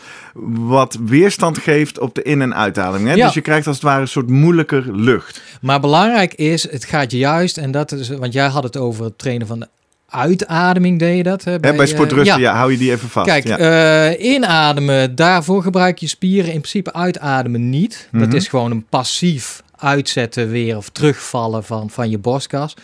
Wat 0.44 0.98
weerstand 1.04 1.58
geeft 1.58 1.98
op 1.98 2.14
de 2.14 2.22
in- 2.22 2.42
en 2.42 2.54
uitademing. 2.54 3.08
Hè? 3.08 3.14
Ja. 3.14 3.24
Dus 3.24 3.34
je 3.34 3.40
krijgt 3.40 3.66
als 3.66 3.76
het 3.76 3.84
ware 3.84 4.00
een 4.00 4.08
soort 4.08 4.28
moeilijker 4.28 4.96
lucht. 4.96 5.42
Maar 5.60 5.80
belangrijk 5.80 6.34
is, 6.34 6.70
het 6.70 6.84
gaat 6.84 7.10
juist, 7.10 7.58
en 7.58 7.70
dat 7.70 7.92
is, 7.92 8.08
want 8.08 8.32
jij 8.32 8.46
had 8.46 8.62
het 8.62 8.76
over 8.76 9.04
het 9.04 9.18
trainen 9.18 9.46
van 9.46 9.58
de 9.58 9.68
uitademing 10.12 10.98
deed 10.98 11.16
je 11.16 11.22
dat. 11.22 11.44
Hè, 11.44 11.60
bij, 11.60 11.76
bij 11.76 11.86
sportrusten, 11.86 12.40
ja. 12.40 12.50
ja. 12.50 12.56
hou 12.56 12.72
je 12.72 12.78
die 12.78 12.90
even 12.90 13.08
vast. 13.08 13.26
Kijk, 13.26 13.60
uh, 13.60 14.32
inademen, 14.32 15.14
daarvoor 15.14 15.62
gebruik 15.62 15.98
je 15.98 16.06
spieren. 16.06 16.52
In 16.52 16.58
principe 16.58 16.92
uitademen 16.92 17.70
niet. 17.70 18.08
Dat 18.12 18.28
mhm. 18.28 18.36
is 18.36 18.48
gewoon 18.48 18.70
een 18.70 18.86
passief 18.88 19.62
uitzetten 19.76 20.50
weer 20.50 20.76
of 20.76 20.88
terugvallen 20.88 21.64
van, 21.64 21.90
van 21.90 22.10
je 22.10 22.18
borstkas 22.18 22.74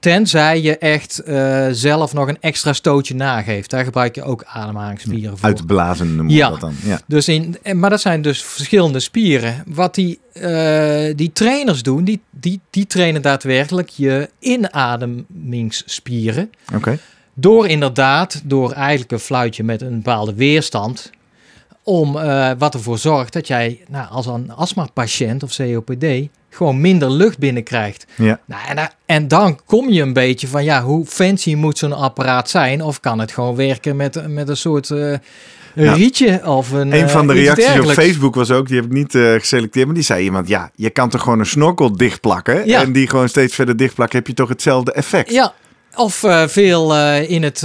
tenzij 0.00 0.62
je 0.62 0.78
echt 0.78 1.22
uh, 1.26 1.66
zelf 1.70 2.12
nog 2.12 2.28
een 2.28 2.40
extra 2.40 2.72
stootje 2.72 3.14
nageeft. 3.14 3.70
Daar 3.70 3.84
gebruik 3.84 4.14
je 4.14 4.22
ook 4.22 4.44
ademhalingsspieren 4.46 5.38
voor. 5.38 5.48
Uitblazen 5.48 6.16
noemen 6.16 6.34
ja. 6.34 6.50
dat 6.50 6.60
dan. 6.60 6.74
Ja. 6.84 7.00
Dus 7.06 7.28
in, 7.28 7.56
maar 7.74 7.90
dat 7.90 8.00
zijn 8.00 8.22
dus 8.22 8.42
verschillende 8.42 9.00
spieren. 9.00 9.62
Wat 9.66 9.94
die, 9.94 10.18
uh, 10.34 11.14
die 11.16 11.32
trainers 11.32 11.82
doen, 11.82 12.04
die, 12.04 12.20
die, 12.46 12.60
die 12.70 12.86
trainen 12.86 13.22
daadwerkelijk 13.22 13.88
je 13.88 14.30
inademingsspieren. 14.38 16.50
Oké. 16.74 16.98
Door 17.34 17.68
inderdaad, 17.68 18.40
door 18.44 18.72
eigenlijk 18.72 19.12
een 19.12 19.18
fluitje 19.18 19.64
met 19.64 19.82
een 19.82 19.96
bepaalde 19.96 20.34
weerstand... 20.34 21.10
om 21.82 22.16
uh, 22.16 22.50
wat 22.58 22.74
ervoor 22.74 22.98
zorgt 22.98 23.32
dat 23.32 23.46
jij 23.46 23.80
nou, 23.88 24.10
als 24.10 24.26
een 24.26 24.50
astma-patiënt 24.50 25.42
of 25.42 25.56
COPD 25.56 26.06
gewoon 26.50 26.80
minder 26.80 27.10
lucht 27.10 27.38
binnenkrijgt. 27.38 28.06
Ja. 28.16 28.40
Nou, 28.44 28.68
en, 28.68 28.90
en, 29.06 29.28
dan 29.28 29.60
kom 29.64 29.90
je 29.90 30.02
een 30.02 30.12
beetje 30.12 30.48
van, 30.48 30.64
ja, 30.64 30.82
hoe 30.82 31.06
fancy 31.06 31.54
moet 31.54 31.78
zo'n 31.78 31.92
apparaat 31.92 32.50
zijn? 32.50 32.82
Of 32.82 33.00
kan 33.00 33.18
het 33.18 33.32
gewoon 33.32 33.56
werken 33.56 33.96
met, 33.96 34.28
met 34.28 34.48
een 34.48 34.56
soort... 34.56 34.90
Uh, 34.90 35.16
rietje 35.76 36.46
of 36.46 36.70
een. 36.70 36.92
Een 36.92 37.08
van 37.08 37.26
de 37.26 37.32
reacties 37.32 37.78
op 37.78 37.90
Facebook 37.90 38.34
was 38.34 38.50
ook, 38.50 38.66
die 38.66 38.76
heb 38.76 38.84
ik 38.84 38.92
niet 38.92 39.14
uh, 39.14 39.32
geselecteerd, 39.32 39.86
maar 39.86 39.94
die 39.94 40.04
zei 40.04 40.24
iemand: 40.24 40.48
ja, 40.48 40.70
je 40.74 40.90
kan 40.90 41.08
toch 41.08 41.22
gewoon 41.22 41.38
een 41.38 41.46
snorkel 41.46 41.96
dichtplakken 41.96 42.66
ja. 42.66 42.82
en 42.82 42.92
die 42.92 43.08
gewoon 43.08 43.28
steeds 43.28 43.54
verder 43.54 43.76
dichtplakken, 43.76 44.18
heb 44.18 44.26
je 44.26 44.34
toch 44.34 44.48
hetzelfde 44.48 44.92
effect? 44.92 45.30
Ja, 45.30 45.52
of 45.94 46.22
uh, 46.22 46.46
veel 46.46 46.96
in 47.20 47.42
het 47.42 47.58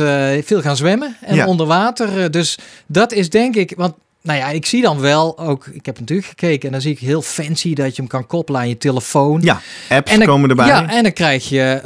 veel 0.46 0.62
gaan 0.62 0.76
zwemmen 0.76 1.18
en 1.22 1.36
ja. 1.36 1.46
onder 1.46 1.66
water. 1.66 2.32
dus 2.32 2.58
dat 2.88 3.12
is 3.14 3.30
denk 3.30 3.56
ik, 3.56 3.74
want 3.78 3.94
nou 4.22 4.40
ja, 4.40 4.50
ik 4.50 4.66
zie 4.66 4.82
dan 4.82 5.00
wel 5.00 5.40
ook, 5.40 5.66
ik 5.66 5.86
heb 5.86 6.00
natuurlijk 6.00 6.28
gekeken 6.28 6.66
en 6.66 6.72
dan 6.72 6.82
zie 6.82 6.92
ik 6.92 7.00
heel 7.00 7.22
fancy 7.22 7.74
dat 7.74 7.96
je 7.96 8.02
hem 8.02 8.08
kan 8.08 8.28
koppelen 8.28 8.62
aan 8.62 8.70
je 8.70 8.78
telefoon. 8.78 9.42
Ja, 9.42 9.62
apps 9.90 10.18
komen 10.18 10.50
erbij. 10.50 10.68
Ja, 10.68 10.90
en 10.90 11.04
dan 11.04 11.14
krijg 11.14 11.50
je 11.50 11.80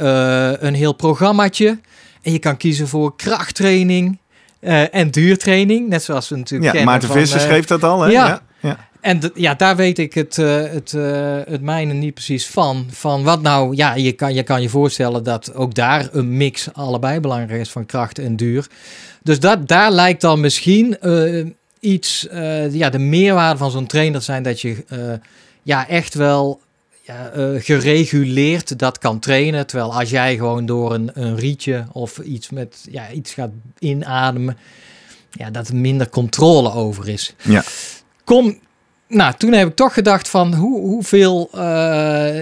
een 0.60 0.74
heel 0.74 0.92
programmaatje 0.92 1.78
en 2.22 2.32
je 2.32 2.38
kan 2.38 2.56
kiezen 2.56 2.88
voor 2.88 3.16
krachttraining 3.16 4.18
uh, 4.66 4.94
en 4.94 5.10
duurtraining, 5.10 5.88
net 5.88 6.02
zoals 6.02 6.28
we 6.28 6.36
natuurlijk 6.36 6.74
ja, 6.74 6.84
Maarten 6.84 7.10
Visser 7.10 7.40
uh, 7.40 7.44
schreef 7.44 7.64
dat 7.64 7.82
al, 7.82 8.00
hè? 8.00 8.10
Ja. 8.10 8.42
ja. 8.60 8.88
En 9.00 9.20
ja, 9.34 9.54
daar 9.54 9.76
weet 9.76 9.98
ik 9.98 10.14
het, 10.14 10.36
uh, 10.36 10.62
het, 10.62 10.92
het 11.48 11.62
mijne 11.62 11.92
niet 11.92 12.14
precies 12.14 12.46
van. 12.46 12.86
Van 12.90 13.22
wat 13.22 13.42
nou, 13.42 13.76
ja, 13.76 13.94
je 13.94 14.12
kan, 14.12 14.34
je 14.34 14.42
kan 14.42 14.62
je 14.62 14.68
voorstellen 14.68 15.24
dat 15.24 15.54
ook 15.54 15.74
daar 15.74 16.08
een 16.12 16.36
mix 16.36 16.68
allebei 16.72 17.20
belangrijk 17.20 17.60
is 17.60 17.70
van 17.70 17.86
kracht 17.86 18.18
en 18.18 18.36
duur. 18.36 18.66
Dus 19.22 19.40
dat, 19.40 19.68
daar 19.68 19.90
lijkt 19.90 20.20
dan 20.20 20.40
misschien 20.40 20.98
iets, 21.80 22.26
ja, 22.70 22.90
de 22.90 22.98
meerwaarde 22.98 23.58
van 23.58 23.70
zo'n 23.70 23.86
trainer 23.86 24.22
zijn 24.22 24.42
dat 24.42 24.60
je 24.60 24.76
ja, 25.62 25.88
echt 25.88 26.14
wel 26.14 26.60
ja, 27.06 27.32
uh, 27.36 27.60
gereguleerd 27.62 28.78
dat 28.78 28.98
kan 28.98 29.18
trainen. 29.18 29.66
Terwijl 29.66 29.94
als 29.94 30.10
jij 30.10 30.36
gewoon 30.36 30.66
door 30.66 30.94
een, 30.94 31.10
een 31.14 31.36
rietje 31.36 31.86
of 31.92 32.18
iets 32.18 32.50
met 32.50 32.86
ja, 32.90 33.10
iets 33.10 33.34
gaat 33.34 33.50
inademen, 33.78 34.56
ja, 35.30 35.50
dat 35.50 35.68
er 35.68 35.76
minder 35.76 36.08
controle 36.08 36.72
over 36.72 37.08
is. 37.08 37.34
Ja. 37.42 37.64
Kom, 38.24 38.58
nou, 39.08 39.34
toen 39.38 39.52
heb 39.52 39.68
ik 39.68 39.74
toch 39.74 39.94
gedacht 39.94 40.28
van 40.28 40.54
hoe, 40.54 40.80
hoeveel, 40.80 41.48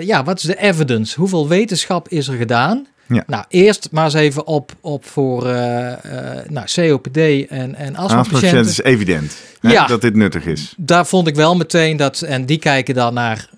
ja, 0.01 0.25
wat 0.25 0.39
is 0.39 0.45
de 0.45 0.59
evidence? 0.59 1.21
Hoeveel 1.21 1.49
wetenschap 1.49 2.09
is 2.09 2.29
er 2.29 2.37
gedaan? 2.37 2.87
Ja. 3.07 3.25
Nou, 3.27 3.45
eerst 3.49 3.89
maar 3.91 4.05
eens 4.05 4.15
even 4.15 4.47
op, 4.47 4.73
op 4.81 5.07
voor 5.07 5.47
uh, 5.47 5.53
uh, 5.53 5.93
nou, 6.49 6.67
COPD 6.75 7.17
en, 7.49 7.75
en 7.75 7.97
astmapatiënten. 7.97 8.67
Is 8.67 8.83
evident 8.83 9.37
hè, 9.61 9.73
ja, 9.73 9.87
dat 9.87 10.01
dit 10.01 10.15
nuttig 10.15 10.47
is. 10.47 10.75
Daar 10.77 11.07
vond 11.07 11.27
ik 11.27 11.35
wel 11.35 11.57
meteen 11.57 11.97
dat, 11.97 12.21
en 12.21 12.47
die 12.47 12.59
kijken 12.59 12.95
dan 12.95 13.15
naar 13.15 13.49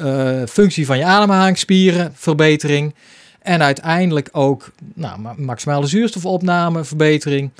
uh, 0.00 0.42
functie 0.48 0.86
van 0.86 0.98
je 0.98 1.04
ademhalingsspieren, 1.04 2.12
verbetering. 2.14 2.94
En 3.38 3.62
uiteindelijk 3.62 4.28
ook 4.32 4.70
nou, 4.94 5.34
maximale 5.36 5.86
zuurstofopname, 5.86 6.84
verbetering. 6.84 7.50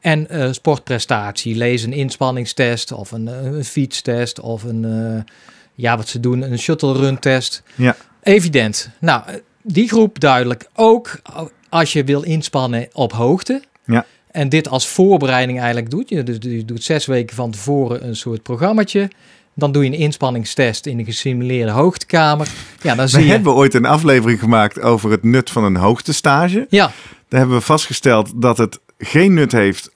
En 0.00 0.26
uh, 0.30 0.52
sportprestatie. 0.52 1.56
Lees 1.56 1.82
een 1.82 1.92
inspanningstest 1.92 2.92
of 2.92 3.10
een, 3.10 3.26
een 3.26 3.64
fietstest 3.64 4.40
of 4.40 4.62
een, 4.62 5.24
ja, 5.74 5.96
wat 5.96 6.08
ze 6.08 6.20
doen, 6.20 6.42
een 6.42 6.58
shuttle 6.58 6.92
run 6.92 7.18
test. 7.18 7.62
Ja. 7.74 7.96
Evident. 8.22 8.90
Nou, 9.00 9.22
die 9.62 9.88
groep 9.88 10.20
duidelijk. 10.20 10.68
Ook 10.74 11.20
als 11.68 11.92
je 11.92 12.04
wil 12.04 12.22
inspannen 12.22 12.88
op 12.92 13.12
hoogte. 13.12 13.62
Ja. 13.84 14.06
En 14.30 14.48
dit 14.48 14.68
als 14.68 14.88
voorbereiding 14.88 15.58
eigenlijk 15.58 15.90
doet. 15.90 16.08
Je, 16.08 16.22
dus 16.22 16.36
je 16.40 16.64
doet 16.64 16.84
zes 16.84 17.06
weken 17.06 17.36
van 17.36 17.50
tevoren 17.50 18.06
een 18.06 18.16
soort 18.16 18.42
programmaatje. 18.42 19.10
Dan 19.54 19.72
doe 19.72 19.84
je 19.84 19.90
een 19.90 19.98
inspanningstest 19.98 20.86
in 20.86 20.98
een 20.98 21.04
gesimuleerde 21.04 21.70
hoogtekamer. 21.72 22.48
Ja, 22.82 22.94
dan 22.94 23.08
zie 23.08 23.18
We 23.18 23.24
je... 23.24 23.30
hebben 23.30 23.54
ooit 23.54 23.74
een 23.74 23.84
aflevering 23.86 24.38
gemaakt 24.40 24.80
over 24.80 25.10
het 25.10 25.22
nut 25.22 25.50
van 25.50 25.64
een 25.64 25.76
hoogtestage. 25.76 26.66
Ja, 26.70 26.92
Daar 27.28 27.40
hebben 27.40 27.58
we 27.58 27.64
vastgesteld 27.64 28.30
dat 28.34 28.58
het 28.58 28.78
geen 28.98 29.34
nut 29.34 29.52
heeft 29.52 29.90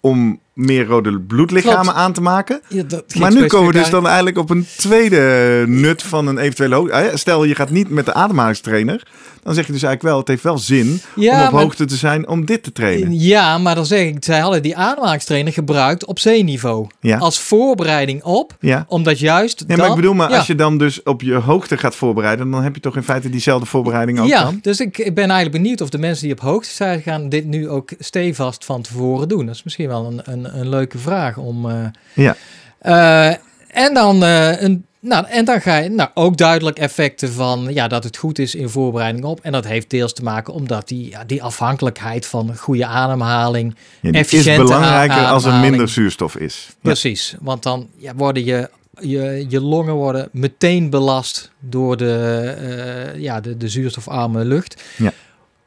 om 0.00 0.40
meer 0.54 0.86
rode 0.86 1.20
bloedlichamen 1.20 1.80
Klopt. 1.82 1.96
aan 1.98 2.12
te 2.12 2.20
maken. 2.20 2.60
ja, 2.68 2.82
dat 2.82 3.04
ging 3.08 3.22
Maar 3.24 3.32
nu 3.34 3.46
komen 3.46 3.72
we 3.72 3.78
dus 3.78 3.90
dan 3.90 4.06
eigenlijk 4.06 4.38
op 4.38 4.50
een 4.50 4.66
tweede 4.76 5.64
nut 5.66 6.02
van 6.02 6.26
een 6.26 6.38
eventuele 6.38 6.74
hoogte. 6.74 7.10
Stel 7.14 7.44
je 7.44 7.54
gaat 7.54 7.70
niet 7.70 7.88
met 7.90 8.04
de 8.06 8.14
ademhalingstrainer, 8.14 9.06
dan 9.42 9.54
zeg 9.54 9.66
je 9.66 9.72
dus 9.72 9.82
eigenlijk 9.82 10.02
wel, 10.02 10.18
het 10.18 10.28
heeft 10.28 10.42
wel 10.42 10.58
zin 10.58 11.00
Ja, 11.16 11.40
om 11.40 11.46
op 11.46 11.52
maar- 11.52 11.62
hoogte 11.62 11.84
te 11.84 11.96
zijn 11.96 12.28
om 12.28 12.44
dit 12.44 12.62
te 12.62 12.72
trainen. 12.72 13.20
Ja, 13.20 13.58
maar 13.58 13.74
dan 13.74 13.86
zeg 13.86 14.06
ik, 14.06 14.24
zij 14.24 14.38
hadden 14.38 14.62
die 14.62 14.76
ademhalingstrainer 14.76 15.52
gebruikt 15.52 16.06
op 16.06 16.18
zeeniveau. 16.18 16.86
Ja. 17.00 17.18
Als 17.18 17.40
voorbereiding 17.40 18.22
op, 18.22 18.56
omdat 18.88 19.18
juist 19.18 19.58
Ja, 19.60 19.64
maar 19.68 19.76
dan- 19.76 19.88
ik 19.88 19.94
bedoel, 19.96 20.14
maar 20.14 20.28
als 20.34 20.46
je 20.46 20.54
dan 20.54 20.78
dus 20.78 21.02
op 21.02 21.22
je 21.22 21.34
hoogte 21.34 21.76
gaat 21.76 21.96
voorbereiden, 21.96 22.50
dan 22.50 22.62
heb 22.62 22.74
je 22.74 22.80
toch 22.80 22.96
in 22.96 23.02
feite 23.02 23.30
diezelfde 23.30 23.66
voorbereiding 23.66 24.20
ook 24.20 24.26
Ja, 24.26 24.42
dan? 24.44 24.58
dus 24.62 24.80
ik, 24.80 24.98
ik 24.98 25.14
ben 25.14 25.30
eigenlijk 25.30 25.62
benieuwd 25.62 25.80
of 25.80 25.88
de 25.88 25.98
mensen 25.98 26.24
die 26.24 26.32
op 26.32 26.40
hoogte 26.40 26.70
zijn 26.74 27.00
gaan 27.02 27.28
dit 27.28 27.44
nu 27.44 27.68
ook 27.68 27.90
stevast 27.98 28.64
van 28.64 28.82
tevoren 28.82 29.28
doen. 29.28 29.46
Dat 29.46 29.54
is 29.54 29.62
misschien 29.62 29.88
wel 29.88 30.06
een, 30.06 30.20
een, 30.24 30.43
een 30.44 30.68
leuke 30.68 30.98
vraag 30.98 31.36
om... 31.36 31.70
eh, 31.70 31.76
Ja. 32.14 32.36
eh, 32.78 33.36
en 33.68 33.94
dan... 33.94 34.24
eh, 34.24 34.62
een, 34.62 34.84
nou, 35.00 35.26
en 35.26 35.44
dan 35.44 35.60
ga 35.60 35.76
je 35.76 35.88
nou, 35.88 36.10
ook 36.14 36.36
duidelijk 36.36 36.78
effecten 36.78 37.32
van 37.32 37.68
ja, 37.70 37.88
dat 37.88 38.04
het 38.04 38.16
goed 38.16 38.38
is 38.38 38.54
in 38.54 38.68
voorbereiding 38.68 39.24
op. 39.24 39.40
En 39.42 39.52
dat 39.52 39.64
heeft 39.66 39.90
deels 39.90 40.12
te 40.12 40.22
maken 40.22 40.54
omdat 40.54 40.88
die, 40.88 41.10
ja, 41.10 41.24
die 41.24 41.42
afhankelijkheid 41.42 42.26
van 42.26 42.56
goede 42.56 42.86
ademhaling. 42.86 43.74
Ja, 44.00 44.10
die 44.10 44.20
is 44.20 44.26
Efficiënte 44.26 44.62
belangrijker 44.62 45.24
als 45.26 45.44
er 45.44 45.52
minder 45.52 45.88
zuurstof 45.88 46.36
is. 46.36 46.66
Ja. 46.68 46.74
Precies, 46.82 47.34
want 47.40 47.62
dan 47.62 47.88
ja, 47.96 48.14
worden 48.14 48.44
je, 48.44 48.70
je, 49.00 49.46
je 49.48 49.60
longen 49.60 49.94
worden 49.94 50.28
meteen 50.32 50.90
belast 50.90 51.50
door 51.60 51.96
de, 51.96 53.14
ja, 53.16 53.40
de, 53.40 53.56
de 53.56 53.68
zuurstofarme 53.68 54.44
lucht. 54.44 54.82
Ja. 54.96 55.12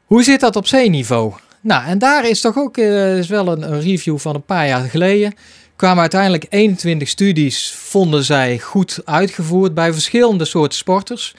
Hoe 0.04 0.22
zit 0.22 0.40
dat 0.40 0.56
op 0.56 0.66
zeeniveau? 0.66 1.32
Nou, 1.60 1.84
en 1.86 1.98
daar 1.98 2.28
is 2.28 2.40
toch 2.40 2.56
ook 2.56 2.76
eh, 2.76 3.18
is 3.18 3.28
wel 3.28 3.46
een, 3.48 3.72
een 3.72 3.80
review 3.80 4.18
van 4.18 4.34
een 4.34 4.44
paar 4.44 4.66
jaar 4.66 4.88
geleden. 4.88 5.34
Kwamen 5.76 6.00
uiteindelijk 6.00 6.46
21 6.48 7.08
studies, 7.08 7.74
vonden 7.76 8.24
zij 8.24 8.58
goed 8.58 9.00
uitgevoerd 9.04 9.74
bij 9.74 9.92
verschillende 9.92 10.44
soorten 10.44 10.78
sporters. 10.78 11.34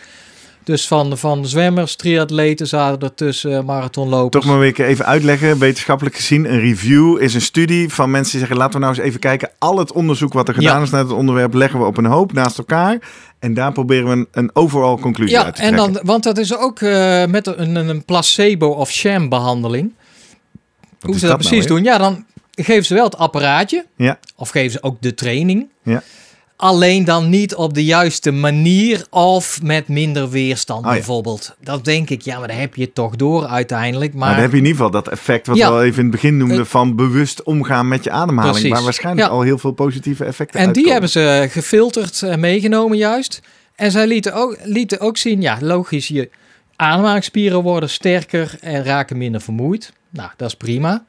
Dus 0.64 0.88
van, 0.88 1.18
van 1.18 1.46
zwemmers, 1.46 1.96
triatleten 1.96 2.68
zaten 2.68 3.00
er 3.00 3.14
tussen, 3.14 3.66
marathonlopers. 3.66 4.44
Toch 4.44 4.52
maar 4.54 4.62
weer 4.62 4.82
even 4.82 5.06
uitleggen, 5.06 5.60
wetenschappelijk 5.60 6.16
gezien. 6.16 6.52
Een 6.54 6.60
review 6.60 7.22
is 7.22 7.34
een 7.34 7.42
studie 7.42 7.90
van 7.94 8.12
mensen 8.12 8.32
die 8.32 8.40
zeggen... 8.40 8.58
laten 8.58 8.74
we 8.80 8.86
nou 8.86 8.98
eens 8.98 9.06
even 9.08 9.20
kijken. 9.20 9.50
Al 9.58 9.78
het 9.78 9.92
onderzoek 9.92 10.34
wat 10.34 10.48
er 10.48 10.54
gedaan 10.54 10.78
Ja. 10.78 10.84
is 10.84 10.90
naar 10.90 11.04
het 11.04 11.12
onderwerp... 11.12 11.54
leggen 11.54 11.80
we 11.80 11.86
op 11.86 11.98
een 11.98 12.06
hoop 12.06 12.34
naast 12.34 12.58
elkaar. 12.58 12.98
En 13.40 13.54
daar 13.54 13.72
proberen 13.72 14.06
we 14.06 14.12
een, 14.12 14.28
een 14.32 14.50
overal 14.54 15.00
conclusie 15.00 15.36
Ja, 15.38 15.44
uit 15.44 15.56
te 15.56 15.62
en 15.62 15.68
trekken. 15.74 15.94
dan, 15.94 16.04
want 16.06 16.24
dat 16.24 16.38
is 16.38 16.58
ook 16.58 16.80
eh, 16.80 17.26
met 17.26 17.48
een, 17.48 17.76
een 17.76 18.04
placebo- 18.06 18.68
of 18.74 18.92
sham-behandeling. 18.92 19.94
Hoe 21.00 21.14
ze 21.14 21.20
dat, 21.20 21.30
dat 21.30 21.40
nou 21.40 21.50
precies 21.50 21.68
doen? 21.68 21.84
Ja, 21.84 21.98
dan 21.98 22.26
geven 22.52 22.86
ze 22.86 22.94
wel 22.94 23.04
het 23.04 23.18
apparaatje. 23.18 23.86
Ja. 23.96 24.20
Of 24.36 24.50
geven 24.50 24.72
ze 24.72 24.84
ook 24.84 25.02
de 25.02 25.14
training. 25.14 25.68
Ja. 25.84 26.04
Alleen 26.56 27.06
dan 27.06 27.30
niet 27.30 27.56
op 27.56 27.74
de 27.74 27.86
juiste 27.86 28.32
manier 28.32 29.06
of 29.10 29.62
met 29.64 29.88
minder 29.88 30.30
weerstand 30.30 30.80
Oh 30.80 30.86
ja. 30.86 30.94
bijvoorbeeld. 30.94 31.56
Dat 31.64 31.86
denk 31.86 32.10
ik, 32.10 32.22
ja, 32.22 32.40
maar 32.40 32.48
daar 32.48 32.60
heb 32.60 32.76
je 32.76 32.82
het 32.82 32.96
toch 32.96 33.16
door 33.16 33.46
uiteindelijk. 33.46 34.12
Maar 34.14 34.20
Maar 34.20 34.32
dan 34.34 34.42
heb 34.42 34.52
je 34.52 34.58
in 34.58 34.64
ieder 34.66 34.78
geval 34.78 34.92
dat 34.92 35.08
effect 35.10 35.48
wat 35.48 35.58
Ja. 35.58 35.68
we 35.70 35.74
al 35.76 35.84
even 35.84 35.98
in 35.98 36.04
het 36.04 36.12
begin 36.12 36.38
noemden... 36.38 36.60
Eh, 36.60 36.66
van 36.66 36.96
bewust 36.96 37.44
omgaan 37.44 37.88
met 37.88 38.04
je 38.04 38.12
ademhaling. 38.12 38.54
Precies. 38.56 38.72
Waar 38.74 38.84
waarschijnlijk 38.84 39.28
Ja. 39.28 39.34
al 39.34 39.42
heel 39.42 39.58
veel 39.58 39.72
positieve 39.72 40.26
effecten 40.26 40.60
En 40.60 40.72
die 40.72 40.92
hebben 40.92 41.10
ze 41.10 41.48
gefilterd 41.50 42.22
en 42.24 42.40
meegenomen 42.40 42.98
juist. 42.98 43.42
En 43.76 43.92
zij 43.92 44.08
lieten 44.08 44.34
ook, 44.34 44.58
lieten 44.64 45.00
ook 45.00 45.18
zien, 45.18 45.42
ja, 45.42 45.58
logisch, 45.62 46.08
je 46.08 46.30
ademhalingsspieren 46.80 47.62
worden 47.62 47.90
sterker 47.90 48.58
en 48.62 48.84
raken 48.84 49.18
minder 49.18 49.42
vermoeid. 49.42 49.94
Nou, 50.10 50.30
dat 50.38 50.48
is 50.48 50.56
prima. 50.56 51.06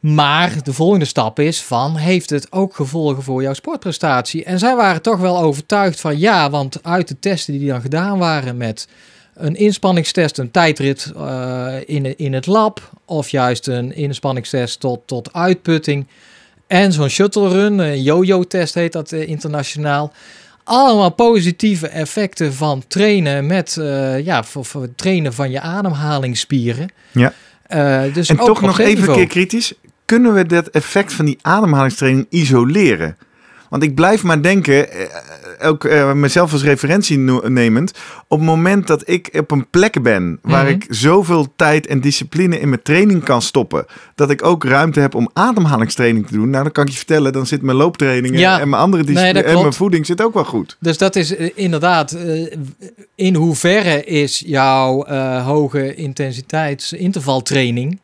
Maar 0.00 0.62
de 0.62 0.72
volgende 0.72 1.04
stap 1.04 1.38
is 1.38 1.62
van, 1.62 1.96
heeft 1.96 2.30
het 2.30 2.52
ook 2.52 2.74
gevolgen 2.74 3.22
voor 3.22 3.42
jouw 3.42 3.52
sportprestatie? 3.52 4.44
En 4.44 4.58
zij 4.58 4.76
waren 4.76 5.02
toch 5.02 5.18
wel 5.18 5.38
overtuigd 5.38 6.00
van 6.00 6.18
ja, 6.18 6.50
want 6.50 6.82
uit 6.82 7.08
de 7.08 7.18
testen 7.18 7.58
die 7.58 7.68
dan 7.68 7.80
gedaan 7.80 8.18
waren 8.18 8.56
met 8.56 8.88
een 9.34 9.56
inspanningstest, 9.56 10.38
een 10.38 10.50
tijdrit 10.50 11.12
eh, 11.16 11.74
in, 11.86 12.18
in 12.18 12.32
het 12.32 12.46
lab, 12.46 12.90
of 13.04 13.28
juist 13.28 13.66
een 13.66 13.94
inspanningstest 13.94 14.80
tot, 14.80 15.00
tot 15.06 15.32
uitputting, 15.32 16.06
en 16.66 16.92
zo'n 16.92 17.08
shuttle 17.08 17.48
run, 17.48 17.78
een 17.78 18.02
yo-yo-test 18.02 18.74
heet 18.74 18.92
dat 18.92 19.12
eh, 19.12 19.28
internationaal. 19.28 20.12
Allemaal 20.68 21.10
positieve 21.10 21.88
effecten 21.88 22.54
van 22.54 22.84
trainen 22.88 23.46
met, 23.46 23.76
eh, 23.76 24.24
ja, 24.24 24.44
voor, 24.44 24.64
voor 24.64 24.82
het 24.82 24.98
trainen 24.98 25.32
van 25.32 25.50
je 25.50 25.60
ademhalingsspieren. 25.60 26.88
Ja. 27.10 27.32
Eh, 27.66 28.14
dus 28.14 28.28
En 28.28 28.40
ook 28.40 28.46
toch 28.46 28.60
nog 28.60 28.78
even 28.78 29.08
een 29.08 29.14
keer 29.14 29.26
kritisch. 29.26 29.72
Kunnen 30.04 30.34
we 30.34 30.46
dat 30.46 30.68
effect 30.68 31.12
van 31.12 31.24
die 31.24 31.38
ademhalingstraining 31.42 32.26
isoleren? 32.30 33.16
Want 33.68 33.82
ik 33.82 33.94
blijf 33.94 34.22
maar 34.22 34.42
denken, 34.42 34.92
eh, 34.92 35.06
ook 35.62 35.84
eh, 35.84 36.12
mezelf 36.12 36.52
als 36.52 36.62
referentie 36.62 37.18
nemend, 37.48 37.92
op 38.28 38.38
het 38.38 38.46
moment 38.48 38.86
dat 38.86 39.08
ik 39.08 39.28
op 39.38 39.50
een 39.50 39.66
plek 39.70 40.02
ben 40.02 40.38
waar 40.42 40.64
Mhm. 40.64 40.72
ik 40.72 40.86
zoveel 40.88 41.46
tijd 41.56 41.86
en 41.86 42.00
discipline 42.00 42.60
in 42.60 42.68
mijn 42.68 42.82
training 42.82 43.24
kan 43.24 43.42
stoppen, 43.42 43.84
dat 44.14 44.30
ik 44.30 44.44
ook 44.44 44.64
ruimte 44.64 45.00
heb 45.00 45.14
om 45.14 45.30
ademhalingstraining 45.32 46.26
te 46.26 46.32
doen, 46.32 46.50
nou 46.50 46.62
dan 46.62 46.72
kan 46.72 46.84
ik 46.84 46.90
je 46.90 46.96
vertellen, 46.96 47.32
dan 47.32 47.46
zit 47.46 47.62
mijn 47.62 47.76
looptrainingen 47.76 48.38
Ja. 48.40 48.60
en 48.60 48.68
mijn 48.68 48.82
andere 48.82 49.04
discipline 49.04 49.42
en 49.42 49.60
mijn 49.60 49.72
voeding 49.72 50.06
zit 50.06 50.22
ook 50.22 50.34
wel 50.34 50.44
goed. 50.44 50.76
Dus 50.80 50.98
dat 50.98 51.16
is 51.16 51.36
eh, 51.36 51.50
inderdaad, 51.54 52.12
eh, 52.12 52.52
in 53.14 53.34
hoeverre 53.34 54.04
is 54.04 54.42
jouw 54.46 55.06
hoge 55.44 55.94
intensiteits 55.94 56.92
intervaltraining, 56.92 58.00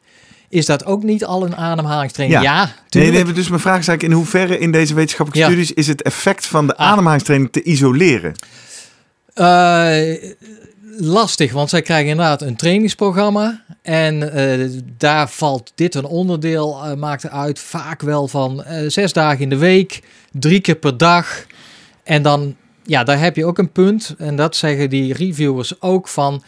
is 0.55 0.67
dat 0.67 0.85
ook 0.85 1.03
niet 1.03 1.25
al 1.25 1.45
een 1.45 1.57
ademhalingstraining? 1.57 2.43
Ja. 2.43 2.53
Ja, 2.53 3.01
Nee, 3.01 3.11
nee, 3.11 3.33
dus 3.33 3.49
mijn 3.49 3.61
vraag 3.61 3.79
is 3.79 3.89
eigenlijk 3.89 4.03
in 4.03 4.13
hoeverre 4.13 4.59
in 4.59 4.73
deze 4.73 4.95
wetenschappelijke 4.95 5.51
studies 5.53 5.73
is 5.73 5.87
het 5.87 6.03
effect 6.03 6.47
van 6.47 6.67
de 6.67 6.77
Ah. 6.77 6.91
ademhalingstraining 6.91 7.53
te 7.53 7.63
isoleren? 7.63 8.35
Eh, 9.35 10.33
lastig, 10.99 11.53
want 11.53 11.71
zij 11.71 11.83
krijgen 11.83 12.09
inderdaad 12.11 12.43
een 12.43 12.57
trainingsprogramma. 12.57 13.63
En 13.83 14.33
eh, 14.33 14.71
daar 14.99 15.29
valt 15.29 15.73
dit 15.75 15.95
een 15.95 16.05
onderdeel, 16.07 16.81
eh, 16.85 16.95
maakt 16.95 17.29
uit 17.31 17.59
vaak 17.59 18.03
wel 18.03 18.29
van 18.29 18.65
zes 18.87 19.13
dagen 19.13 19.41
in 19.41 19.49
de 19.49 19.57
week, 19.57 20.03
drie 20.33 20.61
keer 20.61 20.77
per 20.77 20.97
dag. 20.97 21.47
En 22.05 22.23
dan, 22.23 22.57
ja, 22.83 23.05
daar 23.05 23.19
heb 23.19 23.37
je 23.37 23.47
ook 23.47 23.59
een 23.59 23.73
punt. 23.73 24.15
En 24.19 24.37
dat 24.37 24.57
zeggen 24.57 24.91
die 24.91 25.15
reviewers 25.15 25.81
ook 25.81 26.09
van. 26.09 26.43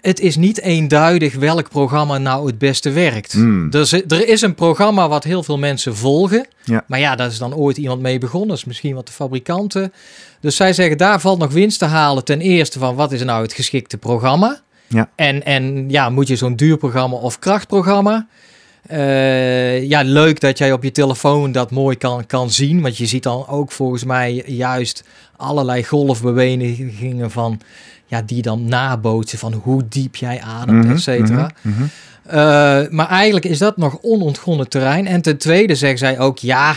Het 0.00 0.20
is 0.20 0.36
niet 0.36 0.60
eenduidig 0.60 1.34
welk 1.34 1.68
programma 1.68 2.18
nou 2.18 2.46
het 2.46 2.58
beste 2.58 2.90
werkt. 2.90 3.32
Hmm. 3.32 3.68
Er, 3.70 3.80
is, 3.80 3.92
er 3.92 4.28
is 4.28 4.42
een 4.42 4.54
programma 4.54 5.08
wat 5.08 5.24
heel 5.24 5.42
veel 5.42 5.58
mensen 5.58 5.96
volgen. 5.96 6.46
Ja. 6.64 6.84
Maar 6.86 6.98
ja, 6.98 7.16
daar 7.16 7.26
is 7.26 7.38
dan 7.38 7.54
ooit 7.54 7.76
iemand 7.76 8.00
mee 8.00 8.18
begonnen. 8.18 8.48
Dat 8.48 8.56
is 8.56 8.64
misschien 8.64 8.94
wat 8.94 9.06
de 9.06 9.12
fabrikanten. 9.12 9.92
Dus 10.40 10.56
zij 10.56 10.72
zeggen, 10.72 10.98
daar 10.98 11.20
valt 11.20 11.38
nog 11.38 11.52
winst 11.52 11.78
te 11.78 11.84
halen. 11.84 12.24
Ten 12.24 12.40
eerste 12.40 12.78
van, 12.78 12.94
wat 12.94 13.12
is 13.12 13.24
nou 13.24 13.42
het 13.42 13.52
geschikte 13.52 13.98
programma? 13.98 14.60
Ja. 14.86 15.10
En, 15.14 15.44
en 15.44 15.90
ja, 15.90 16.10
moet 16.10 16.28
je 16.28 16.36
zo'n 16.36 16.56
duur 16.56 16.76
programma 16.76 17.16
of 17.16 17.38
krachtprogramma? 17.38 18.26
Eh, 18.86 19.88
ja, 19.88 20.02
leuk 20.02 20.40
dat 20.40 20.58
jij 20.58 20.72
op 20.72 20.82
je 20.82 20.92
telefoon 20.92 21.52
dat 21.52 21.70
mooi 21.70 21.96
kan, 21.96 22.26
kan 22.26 22.50
zien. 22.50 22.82
Want 22.82 22.96
je 22.96 23.06
ziet 23.06 23.22
dan 23.22 23.48
ook 23.48 23.72
volgens 23.72 24.04
mij 24.04 24.42
juist 24.46 25.04
allerlei 25.36 25.84
golfbewegingen 25.84 27.30
van... 27.30 27.60
Ja, 28.06 28.22
die 28.22 28.42
dan 28.42 28.64
nabootsen 28.68 29.38
van 29.38 29.52
hoe 29.52 29.82
diep 29.88 30.16
jij 30.16 30.40
ademt, 30.42 30.84
Mhm, 30.84 30.92
et 30.94 31.00
cetera. 31.00 31.50
mhm, 31.62 31.74
mhm. 31.74 31.86
Eh, 32.26 32.34
maar 32.90 33.08
eigenlijk 33.08 33.44
is 33.44 33.58
dat 33.58 33.76
nog 33.76 33.98
onontgonnen 34.02 34.68
terrein. 34.68 35.06
En 35.06 35.22
ten 35.22 35.36
tweede 35.38 35.74
zeggen 35.74 35.98
zij 35.98 36.18
ook, 36.18 36.38
ja, 36.38 36.74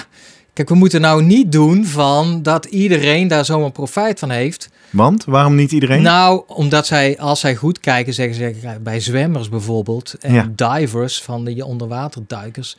kijk, 0.53 0.69
we 0.69 0.75
moeten 0.75 1.01
nou 1.01 1.23
niet 1.23 1.51
doen 1.51 1.85
van 1.85 2.43
dat 2.43 2.65
iedereen 2.65 3.27
daar 3.27 3.45
zomaar 3.45 3.71
profijt 3.71 4.19
van 4.19 4.29
heeft. 4.29 4.69
Want 4.89 5.25
waarom 5.25 5.55
niet 5.55 5.71
iedereen? 5.71 6.01
Nou, 6.01 6.43
omdat 6.47 6.87
zij, 6.87 7.19
als 7.19 7.39
zij 7.39 7.55
goed 7.55 7.79
kijken, 7.79 8.13
zeggen 8.13 8.35
ze 8.35 8.79
bij 8.81 8.99
zwemmers 8.99 9.49
bijvoorbeeld 9.49 10.15
en 10.19 10.33
Ja. 10.33 10.51
divers 10.55 11.21
van 11.21 11.45
die 11.45 11.65
onderwaterduikers. 11.65 12.77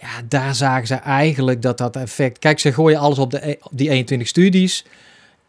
Ja, 0.00 0.08
daar 0.28 0.54
zagen 0.54 0.86
ze 0.86 0.94
eigenlijk 0.94 1.62
dat 1.62 1.78
dat 1.78 1.96
effect. 1.96 2.38
Kijk, 2.38 2.58
ze 2.58 2.72
gooien 2.72 2.98
alles 2.98 3.18
op, 3.18 3.30
de, 3.30 3.48
e- 3.50 3.56
op 3.60 3.70
die 3.74 3.88
21 3.90 4.28
studies. 4.28 4.84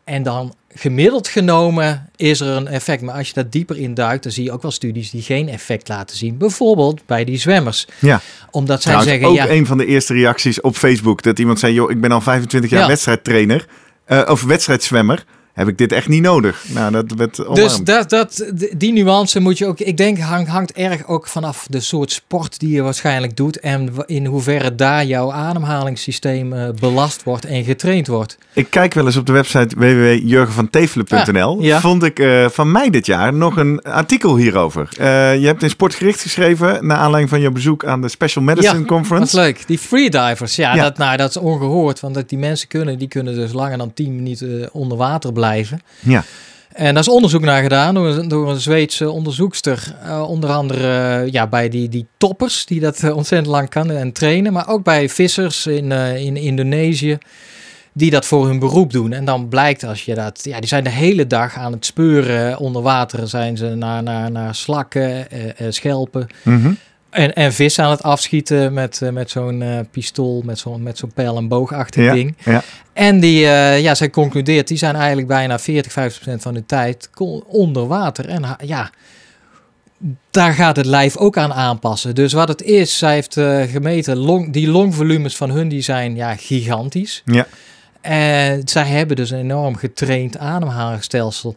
En 0.08 0.24
dan 0.24 0.54
gemiddeld 0.76 1.28
genomen 1.28 2.10
is 2.16 2.40
er 2.40 2.48
een 2.48 2.68
effect. 2.68 3.02
Maar 3.02 3.16
als 3.16 3.28
je 3.28 3.34
daar 3.34 3.50
dieper 3.50 3.78
in 3.78 3.94
duikt, 3.94 4.24
dan 4.24 4.32
zie 4.32 4.44
je 4.44 4.52
ook 4.52 4.62
wel 4.62 4.72
studies 4.72 5.10
die 5.12 5.22
geen 5.22 5.50
effect 5.50 5.88
laten 5.88 6.18
zien. 6.18 6.38
Bijvoorbeeld 6.38 7.02
bij 7.06 7.24
die 7.24 7.38
zwemmers. 7.38 7.88
Ja. 8.00 8.22
Omdat 8.52 8.82
zij 8.82 9.02
zeggen, 9.02 9.28
ook 9.28 9.36
ja, 9.36 9.50
een 9.50 9.66
van 9.66 9.78
de 9.78 9.86
eerste 9.86 10.14
reacties 10.14 10.62
op 10.62 10.76
Facebook. 10.76 11.22
Dat 11.24 11.40
iemand 11.40 11.60
zei, 11.60 11.74
joh, 11.74 11.92
ik 11.92 12.02
ben 12.02 12.12
al 12.12 12.22
25 12.22 12.70
jaar 12.70 12.82
Ja. 12.82 12.88
wedstrijdtrainer. 12.88 13.66
eh, 14.06 14.22
of 14.28 14.44
wedstrijdzwemmer. 14.44 15.26
Heb 15.58 15.68
ik 15.68 15.78
dit 15.78 15.92
echt 15.92 16.08
niet 16.08 16.22
nodig. 16.22 16.64
Nou, 16.68 16.92
dat 16.92 17.14
werd 17.18 17.56
Dus 17.56 17.78
dat, 17.78 18.10
dat, 18.10 18.52
die 18.78 18.94
nuance 18.94 19.40
moet 19.40 19.58
je 19.58 19.66
ook. 19.66 19.80
Ik 19.80 19.98
denk 19.98 20.20
hang, 20.20 20.48
hangt 20.48 20.72
erg 20.72 21.08
ook 21.08 21.28
vanaf 21.28 21.68
de 21.70 21.80
soort 21.80 22.12
sport 22.12 22.60
die 22.60 22.70
je 22.70 22.82
waarschijnlijk 22.82 23.38
doet. 23.38 23.60
En 23.60 23.90
in 24.06 24.26
hoeverre 24.26 24.76
daar 24.76 25.06
jouw 25.06 25.32
ademhalingssysteem 25.32 26.54
eh, 26.54 26.70
belast 26.80 27.24
wordt 27.24 27.46
en 27.46 27.64
getraind 27.64 28.08
wordt. 28.08 28.38
Ik 28.54 28.70
kijk 28.70 28.94
wel 28.94 29.06
eens 29.06 29.16
op 29.16 29.26
de 29.26 29.32
website 29.32 29.76
www.jurgenvantevelen.nl. 29.78 31.58
Ah, 31.58 31.64
ja. 31.64 31.80
Vond 31.80 32.04
ik 32.04 32.20
eh, 32.20 32.50
van 32.50 32.72
mei 32.72 32.90
dit 32.90 33.06
jaar 33.06 33.34
nog 33.34 33.58
een 33.58 33.82
artikel 33.82 34.36
hierover. 34.36 34.90
Eh, 34.98 35.06
je 35.40 35.46
hebt 35.46 35.64
in 35.64 35.70
Sportgericht 35.70 36.22
geschreven 36.22 36.88
naar 36.88 36.98
aanleiding 36.98 37.30
van 37.30 37.40
je 37.40 37.52
bezoek 37.52 37.86
aan 37.86 38.02
de 38.02 38.10
Special 38.10 38.44
Medicine 38.44 38.80
Ja, 38.80 38.86
Conference. 38.86 39.36
leuk. 39.36 39.64
Die 39.68 39.78
freedivers, 39.78 40.56
ja. 40.56 40.76
Dat, 40.76 40.98
nou, 40.98 41.18
dat 41.18 41.30
is 41.30 41.38
ongehoord. 41.38 42.00
Want 42.00 42.14
dat 42.14 42.30
die 42.30 42.38
mensen 42.38 42.68
kunnen, 42.68 42.98
die 42.98 43.08
kunnen 43.08 43.36
dus 43.36 43.54
langer 43.54 43.78
dan 43.78 43.94
10 43.94 44.16
minuten 44.16 44.70
onder 44.74 44.98
water 44.98 45.34
blijven. 45.34 45.46
Ja. 46.00 46.24
En 46.74 46.94
daar 46.94 47.04
is 47.04 47.10
onderzoek 47.10 47.42
naar 47.42 47.62
gedaan 47.62 47.94
door, 47.94 48.08
een- 48.08 48.28
door 48.28 48.50
een 48.50 48.60
Zweedse 48.60 49.10
onderzoekster. 49.10 49.96
eh, 50.04 50.22
onder 50.30 50.50
andere 50.50 51.22
eh, 51.24 51.32
ja, 51.32 51.48
bij 51.48 51.70
die, 51.70 51.90
die 51.90 52.06
toppers, 52.18 52.66
die 52.66 52.80
dat 52.80 53.00
eh, 53.04 53.16
ontzettend 53.16 53.52
lang 53.52 53.70
kan 53.70 53.92
en 53.92 54.12
trainen. 54.12 54.54
Maar 54.54 54.68
ook 54.70 54.84
bij 54.84 55.10
vissers 55.10 55.68
in, 55.68 55.92
in 55.92 56.36
Indonesië, 56.38 57.18
die 57.94 58.12
dat 58.12 58.26
voor 58.26 58.48
hun 58.48 58.60
beroep 58.60 58.92
doen. 58.92 59.12
En 59.14 59.26
dan 59.26 59.48
blijkt 59.48 59.84
als 59.84 60.06
je 60.06 60.16
dat... 60.16 60.40
Ja, 60.44 60.60
die 60.60 60.68
zijn 60.68 60.84
de 60.84 60.90
hele 60.90 61.28
dag 61.28 61.56
aan 61.56 61.72
het 61.72 61.86
speuren 61.86 62.58
onder 62.58 62.82
water. 62.82 63.28
Zijn 63.28 63.58
ze 63.58 63.66
naar, 63.76 64.04
naar, 64.04 64.32
naar 64.32 64.56
slakken, 64.56 65.28
schelpen. 65.70 66.28
En, 67.18 67.34
en 67.34 67.54
vis 67.54 67.80
aan 67.80 67.92
het 67.92 68.04
afschieten 68.04 68.74
met, 68.74 69.02
eh, 69.02 69.10
met 69.10 69.30
zo'n 69.30 69.62
eh, 69.62 69.80
pistool, 69.92 70.42
met 70.46 70.60
zo'n 70.60 70.84
met 70.84 70.98
zo'n 70.98 71.12
pijl- 71.14 71.38
en 71.38 71.48
boogachtig 71.48 72.04
Ja, 72.04 72.14
ding. 72.14 72.36
ja. 72.46 72.64
En 72.94 73.20
die, 73.20 73.46
eh, 73.46 73.82
ja, 73.82 73.96
zij 73.96 74.10
concludeert, 74.10 74.68
die 74.68 74.78
zijn 74.78 74.96
eigenlijk 74.96 75.28
bijna 75.28 75.60
40, 75.60 75.92
50 75.92 76.22
procent 76.22 76.42
van 76.42 76.54
de 76.54 76.66
tijd 76.66 77.10
onder 77.48 77.88
water. 77.88 78.30
En 78.30 78.58
ja, 78.64 78.92
daar 80.32 80.54
gaat 80.54 80.76
het 80.76 80.86
lijf 80.86 81.18
ook 81.18 81.38
aan 81.38 81.54
aanpassen. 81.54 82.16
Dus 82.16 82.34
wat 82.34 82.48
het 82.48 82.62
is, 82.62 82.98
zij 82.98 83.14
heeft 83.14 83.34
gemeten, 83.72 84.18
long, 84.18 84.54
die 84.54 84.68
longvolumes 84.68 85.36
van 85.36 85.50
hun 85.50 85.68
die 85.68 85.82
zijn 85.82 86.16
ja, 86.16 86.36
gigantisch. 86.36 87.22
Ja. 87.26 87.48
En 88.02 88.62
zij 88.68 88.86
hebben 88.86 89.16
dus 89.16 89.30
een 89.30 89.40
enorm 89.40 89.76
getraind 89.76 90.38
ademhalingsstelsel. 90.38 91.56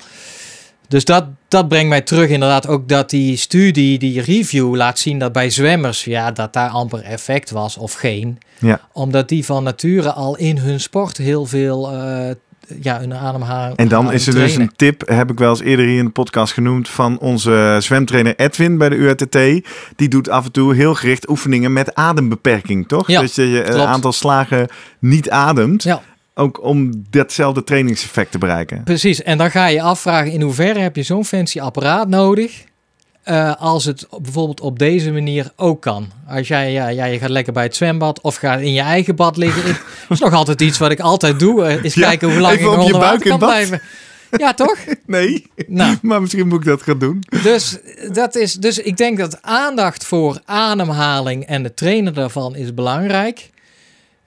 Dus 0.91 1.05
dat, 1.05 1.25
dat 1.49 1.69
brengt 1.69 1.89
mij 1.89 2.01
terug 2.01 2.29
inderdaad 2.29 2.67
ook 2.67 2.89
dat 2.89 3.11
die 3.11 3.37
studie, 3.37 3.99
die 3.99 4.21
review 4.21 4.75
laat 4.75 4.99
zien 4.99 5.19
dat 5.19 5.33
bij 5.33 5.51
zwemmers, 5.51 6.05
ja, 6.05 6.31
dat 6.31 6.53
daar 6.53 6.69
amper 6.69 7.03
effect 7.03 7.51
was 7.51 7.77
of 7.77 7.93
geen. 7.93 8.39
Ja. 8.59 8.81
Omdat 8.93 9.29
die 9.29 9.45
van 9.45 9.63
nature 9.63 10.13
al 10.13 10.37
in 10.37 10.59
hun 10.59 10.81
sport 10.81 11.17
heel 11.17 11.47
veel, 11.47 11.93
eh, 11.93 12.31
ja, 12.81 12.99
hun 13.01 13.15
ademhaling 13.15 13.77
En 13.77 13.89
dan 13.89 14.13
is 14.13 14.27
er 14.27 14.35
dus 14.35 14.57
een 14.57 14.73
tip, 14.77 15.09
heb 15.09 15.31
ik 15.31 15.39
wel 15.39 15.51
eens 15.51 15.61
eerder 15.61 15.87
hier 15.87 15.99
in 15.99 16.05
de 16.05 16.11
podcast 16.11 16.53
genoemd, 16.53 16.89
van 16.89 17.19
onze 17.19 17.77
zwemtrainer 17.81 18.37
Edwin 18.37 18.79
bij 18.79 18.89
de 18.89 18.97
URTT. 18.97 19.67
Die 19.97 20.09
doet 20.09 20.29
af 20.29 20.45
en 20.45 20.53
toe 20.53 20.75
heel 20.75 20.95
gericht 20.95 21.29
oefeningen 21.29 21.73
met 21.73 21.95
adembeperking, 21.95 22.89
toch? 22.89 23.07
Ja, 23.07 23.21
dus 23.21 23.35
dat 23.35 23.47
je 23.47 23.65
een 23.65 23.75
klopt. 23.75 23.89
aantal 23.89 24.13
slagen 24.13 24.69
niet 24.99 25.31
ademt. 25.31 25.83
Ja. 25.83 26.03
Ook 26.35 26.63
om 26.65 27.05
datzelfde 27.11 27.65
trainingseffect 27.65 28.31
te 28.33 28.39
bereiken. 28.39 28.83
Precies, 28.85 29.23
en 29.23 29.39
dan 29.39 29.51
ga 29.51 29.67
je 29.67 29.83
afvragen 29.83 30.33
in 30.33 30.41
hoeverre 30.43 30.79
heb 30.79 30.97
je 30.97 31.03
zo'n 31.03 31.25
fancy 31.25 31.61
apparaat 31.61 32.09
nodig 32.09 32.65
eh, 33.23 33.55
als 33.59 33.85
het 33.85 34.07
bijvoorbeeld 34.23 34.61
op 34.61 34.79
deze 34.79 35.13
manier 35.13 35.53
ook 35.57 35.83
kan. 35.83 36.11
Als 36.29 36.49
jij, 36.49 36.73
ja, 36.73 36.89
ja, 36.89 37.05
je 37.05 37.19
gaat 37.19 37.31
lekker 37.31 37.53
bij 37.53 37.63
het 37.63 37.77
zwembad 37.77 38.21
of 38.21 38.37
gaat 38.37 38.61
in 38.61 38.73
je 38.73 38.81
eigen 38.81 39.17
bad 39.17 39.37
liggen. 39.37 39.63
Dat 39.65 39.77
is 40.09 40.21
nog 40.21 40.33
altijd 40.33 40.61
iets 40.61 40.79
wat 40.79 40.91
ik 40.91 41.01
altijd 41.01 41.39
doe. 41.39 41.65
eh, 41.65 41.85
is 41.85 41.95
Ja, 41.95 42.09
kijken 42.09 42.31
hoe 42.31 42.41
lang 42.41 42.59
ik 42.59 42.69
onder 42.69 42.91
buik 42.91 43.03
water 43.03 43.29
kan 43.29 43.39
bad. 43.39 43.49
blijven. 43.49 43.81
Ja, 44.37 44.55
toch? 44.55 44.77
Nee, 45.07 45.47
Nou, 45.67 45.97
maar 46.03 46.21
misschien 46.21 46.49
moet 46.49 46.59
ik 46.61 46.67
dat 46.67 46.83
gaan 46.83 46.99
doen. 46.99 47.23
dus, 47.43 47.79
dat 48.13 48.35
is, 48.35 48.55
dus 48.55 48.79
ik 48.79 48.97
denk 48.97 49.19
dat 49.19 49.43
aandacht 49.43 50.05
voor 50.05 50.41
ademhaling 50.45 51.47
en 51.47 51.65
het 51.65 51.77
trainen 51.77 52.15
daarvan 52.15 52.57
is 52.57 52.75
belangrijk. 52.75 53.51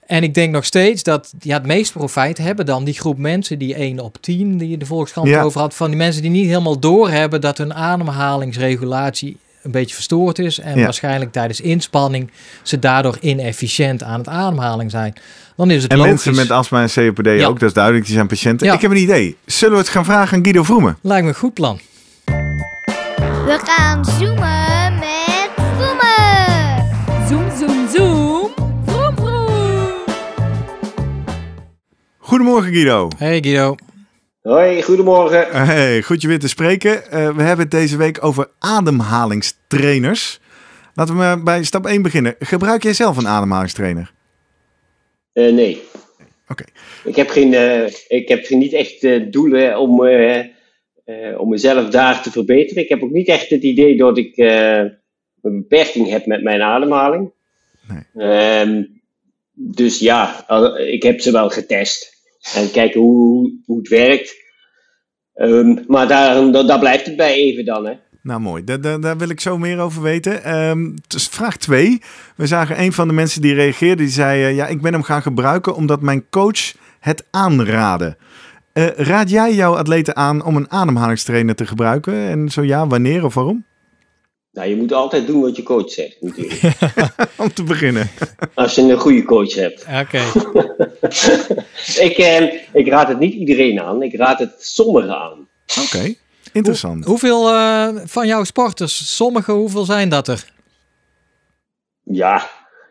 En 0.06 0.22
ik 0.22 0.34
denk 0.34 0.52
nog 0.52 0.64
steeds 0.64 1.02
dat 1.02 1.32
ja, 1.40 1.54
het 1.56 1.66
meest 1.66 1.92
profijt 1.92 2.38
hebben 2.38 2.66
dan 2.66 2.84
die 2.84 2.94
groep 2.94 3.18
mensen, 3.18 3.58
die 3.58 3.74
1 3.74 4.00
op 4.00 4.16
10 4.20 4.58
die 4.58 4.76
de 4.78 4.86
Volkskrant 4.86 5.28
Ja. 5.28 5.42
over 5.42 5.60
had, 5.60 5.74
van 5.74 5.88
die 5.88 5.96
mensen 5.96 6.22
die 6.22 6.30
niet 6.30 6.46
helemaal 6.46 6.78
doorhebben 6.78 7.40
dat 7.40 7.58
hun 7.58 7.74
ademhalingsregulatie 7.74 9.36
een 9.62 9.70
beetje 9.70 9.94
verstoord 9.94 10.38
is 10.38 10.58
en 10.58 10.78
Ja. 10.78 10.84
waarschijnlijk 10.84 11.32
tijdens 11.32 11.60
inspanning 11.60 12.30
ze 12.62 12.78
daardoor 12.78 13.16
inefficiënt 13.20 14.02
aan 14.02 14.18
het 14.18 14.28
ademhaling 14.28 14.90
zijn. 14.90 15.14
Dan 15.56 15.70
is 15.70 15.82
het 15.82 15.90
En 15.92 15.98
logisch. 15.98 16.12
mensen 16.24 16.34
met 16.34 16.50
astma 16.50 16.82
en 16.82 16.88
COPD 16.94 17.26
Ja. 17.26 17.46
ook, 17.46 17.58
dat 17.60 17.68
is 17.68 17.74
duidelijk, 17.74 18.04
die 18.04 18.14
zijn 18.14 18.26
patiënten. 18.26 18.66
Ja. 18.66 18.72
Ik 18.74 18.80
heb 18.80 18.90
een 18.90 18.96
idee. 18.96 19.36
Zullen 19.46 19.74
we 19.74 19.80
het 19.80 19.88
gaan 19.88 20.04
vragen 20.04 20.36
aan 20.36 20.42
Guido 20.42 20.62
Vroemen? 20.62 20.98
Lijkt 21.00 21.22
me 21.22 21.28
een 21.28 21.36
goed 21.36 21.54
plan. 21.54 21.80
We 23.46 23.58
gaan 23.64 24.04
zoomen 24.04 24.83
Goedemorgen 32.34 32.72
Guido. 32.72 33.08
Hey 33.16 33.42
Guido. 33.42 33.74
Hoi, 34.42 34.82
goedemorgen. 34.82 35.66
Hey, 35.66 36.02
goed 36.02 36.22
je 36.22 36.28
weer 36.28 36.38
te 36.38 36.48
spreken. 36.48 37.10
Eh, 37.10 37.36
we 37.36 37.42
hebben 37.42 37.58
het 37.64 37.70
deze 37.70 37.96
week 37.96 38.24
over 38.24 38.48
ademhalingstrainers. 38.58 40.40
Laten 40.94 41.14
we 41.14 41.20
maar 41.20 41.42
bij 41.42 41.64
stap 41.64 41.86
1 41.86 42.02
beginnen. 42.02 42.34
Gebruik 42.38 42.82
jij 42.82 42.92
zelf 42.92 43.16
een 43.16 43.28
ademhalingstrainer? 43.28 44.12
Eh, 45.32 45.52
nee. 45.52 45.82
Oké. 46.48 46.64
Ik 47.04 47.16
heb, 47.16 47.28
geen, 47.28 47.54
eh, 47.54 47.86
ik 48.08 48.28
heb 48.28 48.44
geen- 48.44 48.58
niet 48.58 48.72
echt 48.72 49.04
eh, 49.04 49.30
doelen 49.30 49.78
om, 49.78 50.04
eh, 50.04 50.38
eh, 50.38 50.46
om 51.40 51.48
mezelf 51.48 51.90
daar 51.90 52.22
te 52.22 52.30
verbeteren. 52.30 52.82
Ik 52.82 52.88
heb 52.88 53.02
ook 53.02 53.10
niet 53.10 53.28
echt 53.28 53.50
het 53.50 53.62
idee 53.62 53.96
dat 53.96 54.18
ik 54.18 54.36
eh, 54.36 54.78
een 54.78 55.00
beperking 55.42 56.08
heb 56.08 56.26
met 56.26 56.42
mijn 56.42 56.62
ademhaling. 56.62 57.32
Nee. 57.88 58.28
Ehm, 58.28 58.82
dus 59.52 59.98
ja, 59.98 60.44
ik 60.78 61.02
heb 61.02 61.20
ze 61.20 61.32
wel 61.32 61.50
getest. 61.50 62.12
En 62.54 62.70
kijken 62.70 63.00
hoe, 63.00 63.52
hoe 63.66 63.78
het 63.78 63.88
werkt. 63.88 64.34
Ehm, 65.34 65.76
maar 65.86 66.08
daar, 66.08 66.52
daar, 66.52 66.78
blijft 66.78 67.06
het 67.06 67.16
bij 67.16 67.34
even 67.34 67.64
dan. 67.64 67.86
Hè. 67.86 67.92
Nou 68.22 68.40
mooi, 68.40 68.64
daar, 68.64 69.00
daar, 69.00 69.16
wil 69.16 69.28
ik 69.28 69.40
zo 69.40 69.58
meer 69.58 69.78
over 69.78 70.02
weten. 70.02 70.42
Dus 71.06 71.28
vraag 71.28 71.56
2. 71.56 72.00
We 72.36 72.46
zagen 72.46 72.80
een 72.80 72.92
van 72.92 73.08
de 73.08 73.14
mensen 73.14 73.42
die 73.42 73.54
reageerde, 73.54 74.02
die 74.02 74.12
zei... 74.12 74.44
eh, 74.44 74.56
ja, 74.56 74.66
ik 74.66 74.82
ben 74.82 74.92
hem 74.92 75.02
gaan 75.02 75.22
gebruiken 75.22 75.74
omdat 75.74 76.00
mijn 76.00 76.28
coach 76.30 76.74
het 77.00 77.26
aanraadde. 77.30 78.16
Eh, 78.72 78.86
raad 78.86 79.30
jij 79.30 79.54
jouw 79.54 79.76
atleten 79.76 80.16
aan 80.16 80.44
om 80.44 80.56
een 80.56 80.70
ademhalingstrainer 80.70 81.54
te 81.54 81.66
gebruiken? 81.66 82.14
En 82.14 82.48
zo 82.48 82.62
ja, 82.62 82.86
wanneer 82.86 83.24
of 83.24 83.34
waarom? 83.34 83.64
Nou, 84.54 84.68
je 84.68 84.76
moet 84.76 84.92
altijd 84.92 85.26
doen 85.26 85.40
wat 85.40 85.56
je 85.56 85.62
coach 85.62 85.90
zegt 85.90 86.16
natuurlijk. 86.20 86.62
om 87.36 87.52
te 87.52 87.62
beginnen. 87.62 88.10
Als 88.54 88.74
je 88.74 88.82
een 88.82 88.98
goede 88.98 89.22
coach 89.22 89.54
hebt. 89.54 89.86
Oké. 90.00 90.18
ik, 92.08 92.16
eh, 92.18 92.52
ik 92.72 92.88
raad 92.88 93.08
het 93.08 93.18
niet 93.18 93.34
iedereen 93.34 93.80
aan, 93.80 94.02
ik 94.02 94.14
raad 94.14 94.38
het 94.38 94.54
sommigen 94.58 95.16
aan. 95.16 95.48
Oké, 95.84 96.14
interessant. 96.52 97.04
Hoeveel 97.04 97.48
eh, 97.48 97.88
van 98.04 98.26
jouw 98.26 98.44
sporters, 98.44 99.16
sommige, 99.16 99.52
hoeveel 99.52 99.84
zijn 99.84 100.08
dat 100.08 100.28
er? 100.28 100.52
Ja, 102.02 102.50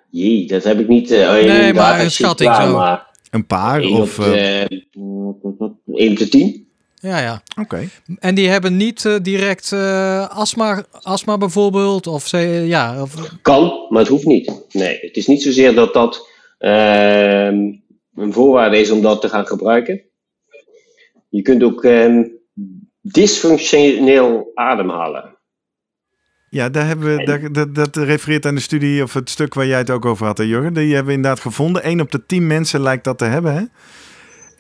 jee, 0.09 0.47
dat 0.47 0.64
heb 0.64 0.80
ik 0.80 0.88
niet. 0.88 1.11
eh 1.11 1.39
in 1.39 1.47
Nee, 1.47 1.74
maar 1.74 1.99
een 1.99 2.11
schatting 2.11 2.55
zo. 2.55 2.78
Maar 2.78 3.07
Een 3.30 3.47
paar 3.47 3.82
1 3.82 3.91
of... 3.93 4.20
op, 4.20 4.26
1 5.93 6.11
op 6.11 6.18
de 6.18 6.28
10. 6.30 6.62
Ja, 7.04 7.20
ja. 7.20 7.41
Oké. 7.60 7.89
En 8.20 8.36
die 8.36 8.49
hebben 8.49 8.78
niet 8.78 9.06
eh, 9.06 9.16
direct 9.22 9.72
eh, 9.72 10.30
astma, 10.30 10.84
astma 10.91 11.38
bijvoorbeeld? 11.38 12.08
Of 12.08 12.28
ze, 12.28 12.38
ja, 12.66 13.01
of, 13.01 13.14
Kan, 13.41 13.86
maar 13.89 13.99
het 13.99 14.10
hoeft 14.10 14.26
niet. 14.26 14.66
Nee, 14.72 14.97
het 15.01 15.18
is 15.18 15.28
niet 15.28 15.41
zozeer 15.41 15.76
dat 15.76 15.93
dat 15.93 16.30
ehm, 16.58 17.56
een 18.16 18.34
voorwaarde 18.34 18.78
is 18.78 18.91
om 18.91 19.01
dat 19.01 19.22
te 19.22 19.30
gaan 19.30 19.47
gebruiken. 19.47 20.01
Je 21.30 21.41
kunt 21.41 21.64
ook 21.64 21.84
ehm, 21.84 22.24
dysfunctioneel 23.01 24.51
ademhalen. 24.54 25.38
Ja, 26.49 26.70
daar 26.70 26.88
hebben 26.88 27.18
we, 27.18 27.24
daar, 27.24 27.51
dat, 27.51 27.76
dat 27.76 27.95
refereert 27.95 28.45
aan 28.45 28.56
de 28.56 28.62
studie 28.62 29.04
of 29.04 29.14
het 29.14 29.30
stuk 29.30 29.54
waar 29.54 29.66
jij 29.66 29.78
het 29.78 29.89
ook 29.89 30.06
over 30.06 30.26
had, 30.26 30.38
hè, 30.38 30.43
Jurgen. 30.43 30.74
Die 30.74 30.93
hebben 30.93 31.06
we 31.06 31.18
inderdaad 31.18 31.39
gevonden. 31.39 31.84
1 31.84 32.01
op 32.01 32.12
de 32.12 32.26
10 32.26 32.47
mensen 32.47 32.82
lijkt 32.82 33.04
dat 33.04 33.18
te 33.18 33.26
hebben. 33.26 33.54
Hè? 33.54 33.64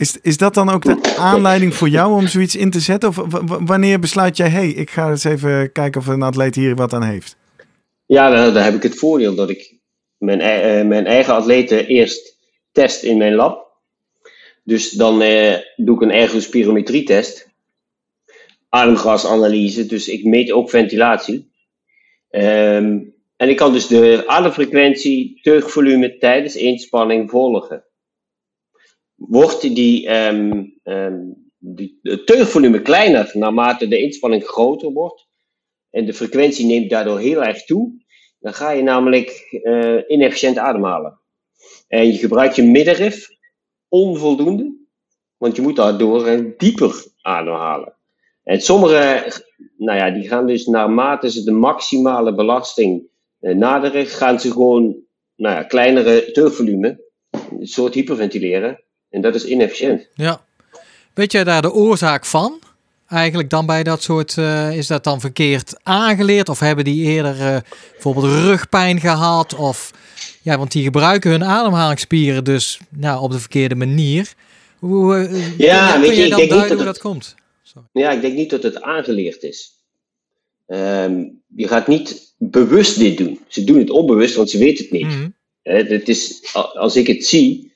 Is, 0.03 0.17
is 0.21 0.37
dat 0.37 0.53
dan 0.53 0.69
ook 0.69 0.83
de 0.83 1.15
aanleiding 1.17 1.73
voor 1.73 1.89
jou 1.89 2.13
om 2.19 2.27
zoiets 2.27 2.55
in 2.55 2.71
te 2.71 2.79
zetten? 2.79 3.09
Of 3.09 3.15
wanneer 3.65 3.99
besluit 3.99 4.37
jij, 4.37 4.49
hey, 4.49 4.69
ik 4.69 4.89
ga 4.89 5.09
eens 5.09 5.23
even 5.23 5.71
kijken 5.71 6.01
of 6.01 6.07
een 6.07 6.21
atleet 6.21 6.55
hier 6.55 6.75
wat 6.75 6.93
aan 6.93 7.03
heeft? 7.03 7.37
Ja, 8.05 8.29
dan, 8.29 8.53
dan 8.53 8.63
heb 8.63 8.73
ik 8.73 8.83
het 8.83 8.97
voordeel 8.97 9.35
dat 9.35 9.49
ik 9.49 9.79
mijn, 10.17 10.41
eh, 10.41 10.85
mijn 10.85 11.05
eigen 11.05 11.33
atleten 11.33 11.87
eerst 11.87 12.37
test 12.71 13.03
in 13.03 13.17
mijn 13.17 13.33
lab. 13.33 13.71
Dus 14.63 14.91
dan 14.91 15.21
eh, 15.21 15.55
doe 15.75 15.95
ik 15.95 16.01
een 16.01 16.11
ergospirometrie-test. 16.11 17.49
Ademgasanalyse, 18.69 19.85
dus 19.85 20.07
ik 20.07 20.23
meet 20.23 20.51
ook 20.51 20.69
ventilatie. 20.69 21.51
Ehm, 22.29 22.99
en 23.35 23.49
ik 23.49 23.57
kan 23.57 23.73
dus 23.73 23.87
de 23.87 24.23
ademfrequentie, 24.25 25.39
teugvolume 25.41 26.17
tijdens 26.17 26.55
inspanning 26.55 27.29
volgen. 27.29 27.83
Wordt 29.27 29.61
die, 29.61 30.07
ehm, 30.07 30.63
ehm, 30.83 31.19
die, 31.57 31.99
het 32.01 32.25
teugvolume 32.25 32.81
kleiner 32.81 33.31
naarmate 33.33 33.87
de 33.87 34.01
inspanning 34.01 34.43
groter 34.43 34.91
wordt. 34.91 35.27
En 35.89 36.05
de 36.05 36.13
frequentie 36.13 36.65
neemt 36.65 36.89
daardoor 36.89 37.19
heel 37.19 37.43
erg 37.43 37.65
toe. 37.65 38.01
Dan 38.39 38.53
ga 38.53 38.71
je 38.71 38.81
namelijk 38.81 39.59
uh, 39.63 40.01
inefficiënt 40.07 40.57
ademhalen. 40.57 41.19
En 41.87 42.07
je 42.07 42.17
gebruikt 42.17 42.55
je 42.55 42.63
middenrif 42.63 43.27
onvoldoende. 43.87 44.75
Want 45.37 45.55
je 45.55 45.61
moet 45.61 45.75
daardoor 45.75 46.53
dieper 46.57 47.05
ademhalen. 47.21 47.95
En 48.43 48.61
sommige, 48.61 49.31
nou 49.77 49.97
ja, 49.97 50.11
die 50.11 50.27
gaan 50.27 50.47
dus 50.47 50.65
naarmate 50.65 51.31
ze 51.31 51.43
de 51.43 51.51
maximale 51.51 52.33
belasting 52.33 53.03
uh, 53.41 53.55
naderen, 53.55 54.05
gaan 54.05 54.39
ze 54.39 54.51
gewoon 54.51 55.03
nou 55.35 55.55
ja, 55.55 55.63
kleinere 55.63 56.31
teugvolume, 56.31 57.03
een 57.59 57.67
soort 57.67 57.93
hyperventileren. 57.93 58.83
En 59.13 59.21
dat 59.21 59.35
is 59.35 59.45
inefficiënt. 59.45 60.07
Ja. 60.15 60.41
Weet 61.13 61.31
jij 61.31 61.43
daar 61.43 61.61
de 61.61 61.71
oorzaak 61.71 62.25
van? 62.25 62.59
Eigenlijk 63.07 63.49
dan 63.49 63.65
bij 63.65 63.83
dat 63.83 64.01
soort, 64.01 64.35
uh, 64.37 64.77
is 64.77 64.87
dat 64.87 65.03
dan 65.03 65.19
verkeerd 65.19 65.75
aangeleerd? 65.83 66.49
Of 66.49 66.59
hebben 66.59 66.83
die 66.83 67.05
eerder 67.05 67.35
uh, 67.39 67.57
bijvoorbeeld 67.91 68.25
rugpijn 68.25 68.99
gehad? 68.99 69.55
Of, 69.55 69.91
ja, 70.41 70.57
want 70.57 70.71
die 70.71 70.83
gebruiken 70.83 71.31
hun 71.31 71.43
ademhalingsspieren 71.43 72.43
dus 72.43 72.79
nou, 72.89 73.21
op 73.21 73.31
de 73.31 73.39
verkeerde 73.39 73.75
manier. 73.75 74.33
Hoe, 74.79 75.29
uh, 75.29 75.57
ja, 75.57 75.99
weet 75.99 76.15
je, 76.15 76.23
ik 76.23 76.35
denk 76.35 76.51
niet 76.51 76.67
hoe 76.67 76.77
dat 76.77 76.85
dat 76.85 76.99
komt? 76.99 77.35
Sorry. 77.63 77.87
Ja, 77.91 78.11
ik 78.11 78.21
denk 78.21 78.35
niet 78.35 78.49
dat 78.49 78.63
het 78.63 78.81
aangeleerd 78.81 79.43
is. 79.43 79.71
Um, 80.67 81.41
je 81.55 81.67
gaat 81.67 81.87
niet 81.87 82.33
bewust 82.37 82.99
dit 82.99 83.17
doen. 83.17 83.39
Ze 83.47 83.63
doen 83.63 83.77
het 83.77 83.89
onbewust, 83.89 84.35
want 84.35 84.49
ze 84.49 84.57
weten 84.57 84.83
het 84.83 84.93
niet. 84.93 85.05
Mhm. 85.05 85.29
Het 85.61 86.09
is, 86.09 86.39
als 86.73 86.95
ik 86.95 87.07
het 87.07 87.25
zie, 87.25 87.72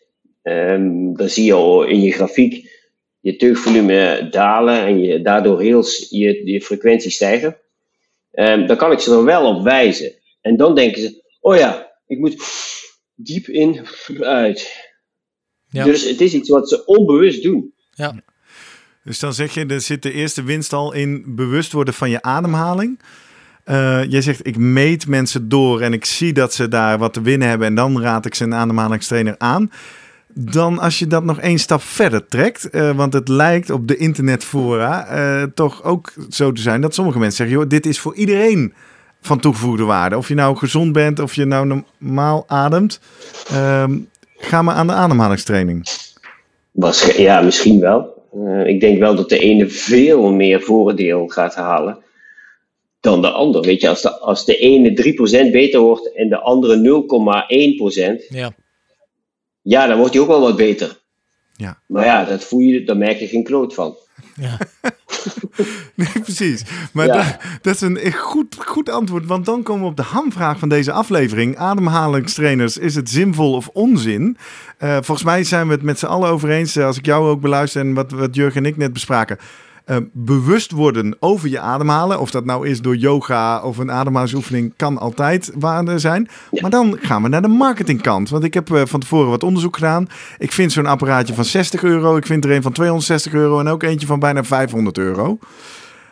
um, 0.47 1.15
dan 1.15 1.29
zie 1.29 1.45
je 1.45 1.53
al 1.53 1.83
in 1.83 2.01
je 2.01 2.11
grafiek 2.11 2.75
je 3.19 3.35
teugvolume 3.35 4.27
dalen 4.31 4.85
en 4.85 4.99
je, 4.99 5.21
daardoor 5.21 5.61
heel 5.61 5.83
je, 6.09 6.41
je 6.45 6.61
frequentie 6.61 7.11
stijgen. 7.11 7.57
Um, 8.31 8.67
dan 8.67 8.77
kan 8.77 8.91
ik 8.91 8.99
ze 8.99 9.11
er 9.11 9.23
wel 9.23 9.55
op 9.55 9.63
wijzen. 9.63 10.13
En 10.41 10.57
dan 10.57 10.75
denken 10.75 11.01
ze, 11.01 11.23
oh 11.39 11.57
ja, 11.57 11.91
ik 12.07 12.19
moet 12.19 12.35
diep 13.15 13.47
in, 13.47 13.85
uit. 14.19 14.85
Ja. 15.69 15.83
Dus 15.83 16.09
het 16.09 16.21
is 16.21 16.33
iets 16.33 16.49
wat 16.49 16.69
ze 16.69 16.85
onbewust 16.85 17.43
doen. 17.43 17.73
Ja. 17.93 18.15
Dus 19.03 19.19
dan 19.19 19.33
zeg 19.33 19.53
je, 19.53 19.65
er 19.65 19.81
zit 19.81 20.03
de 20.03 20.11
eerste 20.11 20.43
winst 20.43 20.73
al 20.73 20.93
in 20.93 21.35
bewust 21.35 21.71
worden 21.71 21.93
van 21.93 22.09
je 22.09 22.21
ademhaling. 22.21 22.99
Uh, 23.65 24.03
jij 24.09 24.21
zegt, 24.21 24.47
ik 24.47 24.57
meet 24.57 25.07
mensen 25.07 25.49
door 25.49 25.81
en 25.81 25.93
ik 25.93 26.05
zie 26.05 26.33
dat 26.33 26.53
ze 26.53 26.67
daar 26.67 26.97
wat 26.97 27.13
te 27.13 27.21
winnen 27.21 27.47
hebben. 27.47 27.67
En 27.67 27.75
dan 27.75 28.01
raad 28.01 28.25
ik 28.25 28.35
ze 28.35 28.43
een 28.43 28.53
ademhalingstrainer 28.53 29.35
aan. 29.37 29.71
Dan 30.39 30.79
als 30.79 30.99
je 30.99 31.07
dat 31.07 31.23
nog 31.23 31.39
één 31.39 31.59
stap 31.59 31.81
verder 31.81 32.27
trekt, 32.27 32.69
uh, 32.71 32.95
want 32.95 33.13
het 33.13 33.27
lijkt 33.27 33.69
op 33.69 33.87
de 33.87 33.97
internetfora 33.97 35.07
uh, 35.11 35.43
toch 35.53 35.83
ook 35.83 36.13
zo 36.29 36.51
te 36.51 36.61
zijn 36.61 36.81
dat 36.81 36.93
sommige 36.93 37.19
mensen 37.19 37.37
zeggen, 37.37 37.57
joh, 37.57 37.69
dit 37.69 37.85
is 37.85 37.99
voor 37.99 38.15
iedereen 38.15 38.73
van 39.21 39.39
toegevoegde 39.39 39.83
waarde. 39.83 40.17
Of 40.17 40.27
je 40.27 40.33
nou 40.33 40.57
gezond 40.57 40.91
bent, 40.91 41.19
of 41.19 41.33
je 41.33 41.45
nou 41.45 41.83
normaal 41.99 42.43
ademt, 42.47 42.99
uh, 43.51 43.83
ga 44.37 44.61
maar 44.61 44.75
aan 44.75 44.87
de 44.87 44.93
ademhalingstraining. 44.93 45.87
Was, 46.71 47.15
ja, 47.15 47.41
misschien 47.41 47.79
wel. 47.79 48.23
Uh, 48.35 48.67
ik 48.67 48.79
denk 48.79 48.99
wel 48.99 49.15
dat 49.15 49.29
de 49.29 49.39
ene 49.39 49.69
veel 49.69 50.31
meer 50.31 50.61
voordeel 50.61 51.27
gaat 51.27 51.55
halen 51.55 51.97
dan 52.99 53.21
de 53.21 53.29
ander. 53.29 53.61
Weet 53.61 53.81
je, 53.81 53.89
als 53.89 54.01
de, 54.01 54.19
als 54.19 54.45
de 54.45 54.57
ene 54.57 55.15
3% 55.47 55.51
beter 55.51 55.79
wordt 55.79 56.13
en 56.13 56.29
de 56.29 56.39
andere 56.39 57.05
0,1%, 58.21 58.27
Ja. 58.29 58.51
Ja, 59.69 59.87
dan 59.87 59.97
wordt 59.97 60.13
hij 60.13 60.21
ook 60.21 60.27
wel 60.29 60.41
wat 60.41 60.55
beter. 60.55 60.99
Ja. 61.55 61.79
Maar 61.87 62.05
ja, 62.05 62.23
dat 62.25 62.43
voel 62.43 62.59
je, 62.59 62.83
daar 62.83 62.97
merk 62.97 63.19
je 63.19 63.27
geen 63.27 63.43
kloot 63.43 63.73
van. 63.73 63.95
Ja. 64.35 64.57
Nee, 65.95 66.07
precies. 66.23 66.63
Maar 66.93 67.05
Ja. 67.05 67.13
dat, 67.13 67.37
dat 67.61 67.73
is 67.75 67.81
een 67.81 68.13
goed, 68.13 68.55
goed 68.65 68.89
antwoord. 68.89 69.25
Want 69.25 69.45
dan 69.45 69.63
komen 69.63 69.83
we 69.83 69.89
op 69.89 69.95
de 69.95 70.03
hamvraag 70.03 70.59
van 70.59 70.69
deze 70.69 70.91
aflevering. 70.91 71.57
Ademhalingstrainers, 71.57 72.77
is 72.77 72.95
het 72.95 73.09
zinvol 73.09 73.53
of 73.53 73.67
onzin? 73.73 74.37
Eh, 74.77 74.93
volgens 74.93 75.23
mij 75.23 75.43
zijn 75.43 75.67
we 75.67 75.73
het 75.73 75.81
met 75.83 75.99
z'n 75.99 76.05
allen 76.05 76.29
over 76.29 76.49
eens. 76.49 76.75
eh, 76.75 76.85
Als 76.85 76.97
ik 76.97 77.05
jou 77.05 77.29
ook 77.29 77.41
beluister 77.41 77.81
en 77.81 77.93
wat, 77.93 78.11
wat 78.11 78.35
Jurgen 78.35 78.63
en 78.63 78.69
ik 78.69 78.77
net 78.77 78.93
bespraken. 78.93 79.37
Eh, 79.87 79.97
bewust 80.13 80.71
worden 80.71 81.15
over 81.19 81.49
je 81.49 81.59
ademhalen. 81.59 82.19
Of 82.19 82.31
dat 82.31 82.45
nou 82.45 82.67
is 82.67 82.81
door 82.81 82.95
yoga 82.95 83.61
of 83.63 83.77
een 83.77 83.91
ademhalingsoefening, 83.91 84.73
kan 84.75 84.97
altijd 84.97 85.51
waarde 85.59 85.99
zijn. 85.99 86.27
Ja. 86.51 86.61
Maar 86.61 86.69
dan 86.69 86.97
gaan 87.01 87.23
we 87.23 87.29
naar 87.29 87.41
de 87.41 87.47
marketingkant. 87.47 88.29
Want 88.29 88.43
ik 88.43 88.53
heb 88.53 88.73
eh, 88.73 88.81
van 88.85 88.99
tevoren 88.99 89.29
wat 89.29 89.43
onderzoek 89.43 89.75
gedaan. 89.75 90.07
Ik 90.37 90.51
vind 90.51 90.71
zo'n 90.71 90.85
apparaatje 90.85 91.33
van 91.33 91.45
60 91.45 91.83
euro. 91.83 92.17
Ik 92.17 92.25
vind 92.25 92.45
er 92.45 92.51
een 92.51 92.61
van 92.61 92.71
260 92.71 93.33
euro. 93.33 93.59
En 93.59 93.67
ook 93.67 93.83
eentje 93.83 94.07
van 94.07 94.19
bijna 94.19 94.43
500 94.43 94.97
euro. 94.97 95.39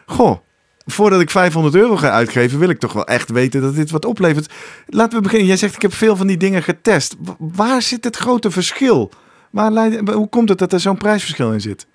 Goh, 0.05 0.37
voordat 0.85 1.21
ik 1.21 1.29
500 1.29 1.75
euro 1.75 1.97
ga 1.97 2.09
uitgeven, 2.09 2.59
wil 2.59 2.69
ik 2.69 2.79
toch 2.79 2.93
wel 2.93 3.05
echt 3.07 3.29
weten 3.29 3.61
dat 3.61 3.75
dit 3.75 3.91
wat 3.91 4.05
oplevert. 4.05 4.53
Laten 4.85 5.17
we 5.17 5.23
beginnen. 5.23 5.47
Jij 5.47 5.57
zegt, 5.57 5.75
ik 5.75 5.81
heb 5.81 5.93
veel 5.93 6.15
van 6.15 6.27
die 6.27 6.37
dingen 6.37 6.63
getest. 6.63 7.15
Waar 7.37 7.81
zit 7.81 8.03
het 8.03 8.15
grote 8.15 8.51
verschil? 8.51 9.11
Waar 9.51 9.91
hoe 10.13 10.29
komt 10.29 10.49
het 10.49 10.57
dat 10.57 10.73
er 10.73 10.79
zo'n 10.79 10.97
prijsverschil 10.97 11.53
in 11.53 11.61
zit? 11.61 11.87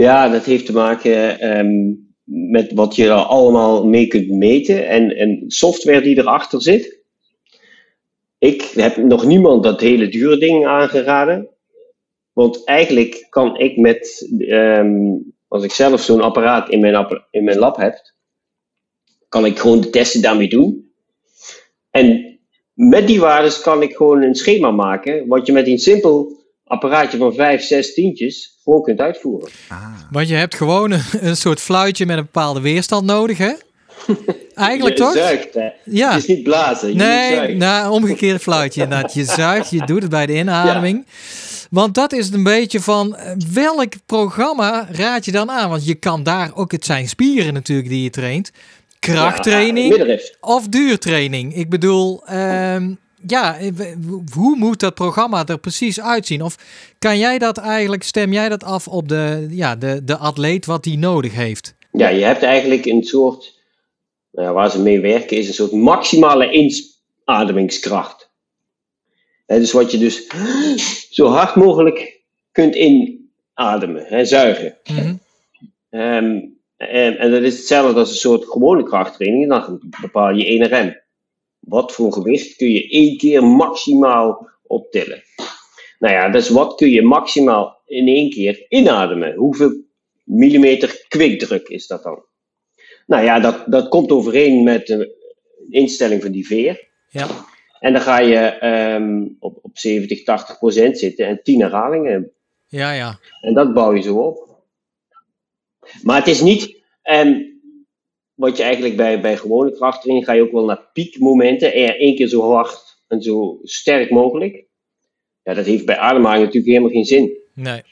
Ja, 0.00 0.28
dat 0.28 0.44
heeft 0.44 0.66
te 0.66 0.72
maken 0.72 1.40
ehm, 1.40 1.94
met 2.24 2.72
wat 2.72 2.96
je 2.96 3.04
er 3.04 3.12
allemaal 3.12 3.86
mee 3.86 4.06
kunt 4.06 4.28
meten 4.30 4.88
en, 4.88 5.16
en 5.16 5.44
software 5.46 6.00
die 6.00 6.18
erachter 6.18 6.62
zit. 6.62 6.98
Ik 8.38 8.62
heb 8.62 8.96
nog 8.96 9.24
niemand 9.24 9.62
dat 9.62 9.80
hele 9.80 10.08
dure 10.08 10.38
ding 10.38 10.66
aangeraden. 10.66 11.48
Want 12.32 12.64
eigenlijk 12.64 13.26
kan 13.30 13.58
ik 13.58 13.76
met, 13.76 14.30
ehm, 14.38 15.16
als 15.48 15.64
ik 15.64 15.72
zelf 15.72 16.00
zo'n 16.00 16.20
apparaat 16.20 16.68
in 16.68 16.80
mijn, 16.80 16.94
appa- 16.94 17.26
in 17.30 17.44
mijn 17.44 17.58
lab 17.58 17.76
heb, 17.76 18.12
kan 19.28 19.46
ik 19.46 19.58
gewoon 19.58 19.80
de 19.80 19.90
testen 19.90 20.22
daarmee 20.22 20.48
doen. 20.48 20.92
En 21.90 22.38
met 22.72 23.06
die 23.06 23.20
waardes 23.20 23.60
kan 23.60 23.82
ik 23.82 23.96
gewoon 23.96 24.22
een 24.22 24.34
schema 24.34 24.70
maken, 24.70 25.26
wat 25.26 25.46
je 25.46 25.52
met 25.52 25.66
een 25.66 25.78
simpel 25.78 26.39
apparaatje 26.70 27.18
van 27.18 27.34
5, 27.34 27.62
6 27.62 27.94
tientjes 27.94 28.58
gewoon 28.64 28.82
kunt 28.82 29.00
uitvoeren. 29.00 29.50
Want 30.10 30.28
je 30.28 30.34
hebt 30.34 30.54
gewoon 30.54 30.90
een, 30.90 31.02
een 31.20 31.36
soort 31.36 31.60
fluitje 31.60 32.06
met 32.06 32.16
een 32.16 32.24
bepaalde 32.24 32.60
weerstand 32.60 33.06
nodig, 33.06 33.38
hè? 33.38 33.52
Eigenlijk 34.54 34.98
je 34.98 35.04
toch? 35.04 35.12
zuigt, 35.12 35.54
hè? 35.54 35.68
Ja. 35.84 36.12
Het 36.12 36.22
is 36.22 36.26
niet 36.26 36.42
blazen, 36.42 36.88
je 36.88 36.94
Nee, 36.94 37.54
nou, 37.54 37.90
omgekeerde 37.90 38.38
fluitje 38.38 38.82
inderdaad. 38.82 39.14
Je 39.14 39.24
zuigt, 39.42 39.70
je 39.70 39.86
doet 39.86 40.02
het 40.02 40.10
bij 40.10 40.26
de 40.26 40.36
inademing. 40.36 41.06
Want 41.70 41.94
dat 41.94 42.12
is 42.12 42.30
een 42.30 42.42
beetje 42.42 42.80
van 42.80 43.16
welk 43.52 43.92
programma 44.06 44.88
raad 44.92 45.24
je 45.24 45.32
dan 45.32 45.50
aan? 45.50 45.70
Want 45.70 45.86
je 45.86 45.94
kan 45.94 46.22
daar 46.22 46.50
ook, 46.54 46.72
het 46.72 46.84
zijn 46.84 47.08
spieren 47.08 47.54
natuurlijk 47.54 47.88
die 47.88 48.02
je 48.02 48.10
traint. 48.10 48.52
Krachttraining 48.98 49.96
Ja, 49.96 50.18
of 50.40 50.68
duurtraining. 50.68 51.54
Ik 51.54 51.68
bedoel, 51.68 52.26
ehm, 52.26 52.94
ja, 53.26 53.58
eh, 53.58 53.72
hoe 54.34 54.56
moet 54.56 54.80
dat 54.80 54.94
programma 54.94 55.46
er 55.46 55.58
precies 55.58 56.00
uitzien? 56.00 56.42
Of 56.42 56.56
kan 56.98 57.18
jij 57.18 57.38
dat 57.38 57.58
eigenlijk, 57.58 58.02
stem 58.02 58.32
jij 58.32 58.48
dat 58.48 58.64
af 58.64 58.88
op 58.88 59.08
de, 59.08 59.46
ja, 59.50 59.76
de, 59.76 60.04
de 60.04 60.16
atleet 60.16 60.66
wat 60.66 60.84
die 60.84 60.98
nodig 60.98 61.34
heeft? 61.34 61.74
Ja, 61.92 62.08
je 62.08 62.24
hebt 62.24 62.42
eigenlijk 62.42 62.84
een 62.84 63.02
soort, 63.02 63.58
nou 64.32 64.46
ja, 64.46 64.52
waar 64.52 64.70
ze 64.70 64.80
mee 64.82 65.00
werken, 65.00 65.36
is 65.36 65.48
een 65.48 65.54
soort 65.54 65.72
maximale 65.72 66.72
inademingskracht. 67.26 68.30
Dus 69.46 69.72
wat 69.72 69.90
je 69.90 69.98
dus 69.98 70.26
zo 71.16 71.26
hard 71.26 71.54
mogelijk 71.54 72.20
kunt 72.52 72.74
inademen, 72.74 74.26
zuigen. 74.26 74.76
Mhm. 74.84 75.14
Ehm, 75.90 76.38
en, 76.76 77.18
en 77.18 77.30
dat 77.30 77.42
is 77.42 77.56
hetzelfde 77.56 77.98
als 77.98 78.10
een 78.10 78.16
soort 78.16 78.44
gewone 78.44 78.82
krachttraining. 78.82 79.48
Dan 79.48 79.80
bepaal 80.00 80.34
je 80.34 80.44
één 80.44 80.66
rem. 80.66 81.00
Wat 81.60 81.92
voor 81.92 82.12
gewicht 82.12 82.56
kun 82.56 82.70
je 82.70 82.88
één 82.88 83.16
keer 83.16 83.44
maximaal 83.44 84.48
optillen? 84.62 85.22
Nou 85.98 86.14
ja, 86.14 86.28
dus 86.28 86.48
wat 86.48 86.74
kun 86.74 86.90
je 86.90 87.02
maximaal 87.02 87.82
in 87.86 88.06
één 88.06 88.30
keer 88.30 88.66
inademen? 88.68 89.34
Hoeveel 89.34 89.84
millimeter 90.24 91.04
kwikdruk 91.08 91.68
is 91.68 91.86
dat 91.86 92.02
dan? 92.02 92.24
Nou 93.06 93.24
ja, 93.24 93.40
dat, 93.40 93.64
dat 93.66 93.88
komt 93.88 94.10
overeen 94.10 94.62
met 94.62 94.86
de 94.86 95.18
instelling 95.70 96.22
van 96.22 96.32
die 96.32 96.46
veer. 96.46 96.88
Ja. 97.08 97.26
En 97.80 97.92
dan 97.92 98.02
ga 98.02 98.18
je 98.18 98.36
ehm, 98.36 99.26
op, 99.38 99.58
op 99.62 99.78
70, 99.78 100.24
80 100.24 100.58
procent 100.58 100.98
zitten 100.98 101.26
en 101.26 101.40
10 101.42 101.60
herhalingen. 101.60 102.32
Ja, 102.68 102.92
ja. 102.92 103.18
En 103.40 103.54
dat 103.54 103.74
bouw 103.74 103.94
je 103.94 104.02
zo 104.02 104.16
op. 104.16 104.48
Maar 106.02 106.16
het 106.16 106.26
is 106.26 106.40
niet, 106.40 106.76
ehm, 107.02 107.40
wat 108.40 108.56
je 108.56 108.62
eigenlijk 108.62 108.96
bij, 108.96 109.20
bij 109.20 109.36
gewone 109.36 109.72
krachttraining 109.72 110.26
ga 110.26 110.32
je 110.32 110.42
ook 110.42 110.52
wel 110.52 110.64
naar 110.64 110.80
piekmomenten. 110.92 111.72
En 111.74 111.94
één 111.98 112.16
keer 112.16 112.28
zo 112.28 112.52
hard 112.52 112.98
en 113.08 113.22
zo 113.22 113.58
sterk 113.62 114.10
mogelijk. 114.10 114.64
Ja, 115.42 115.54
dat 115.54 115.66
heeft 115.66 115.84
bij 115.86 115.98
ademhaling 115.98 116.44
natuurlijk 116.44 116.72
helemaal 116.72 116.90
geen 116.92 117.04
zin. 117.04 117.30
Nee. 117.54 117.82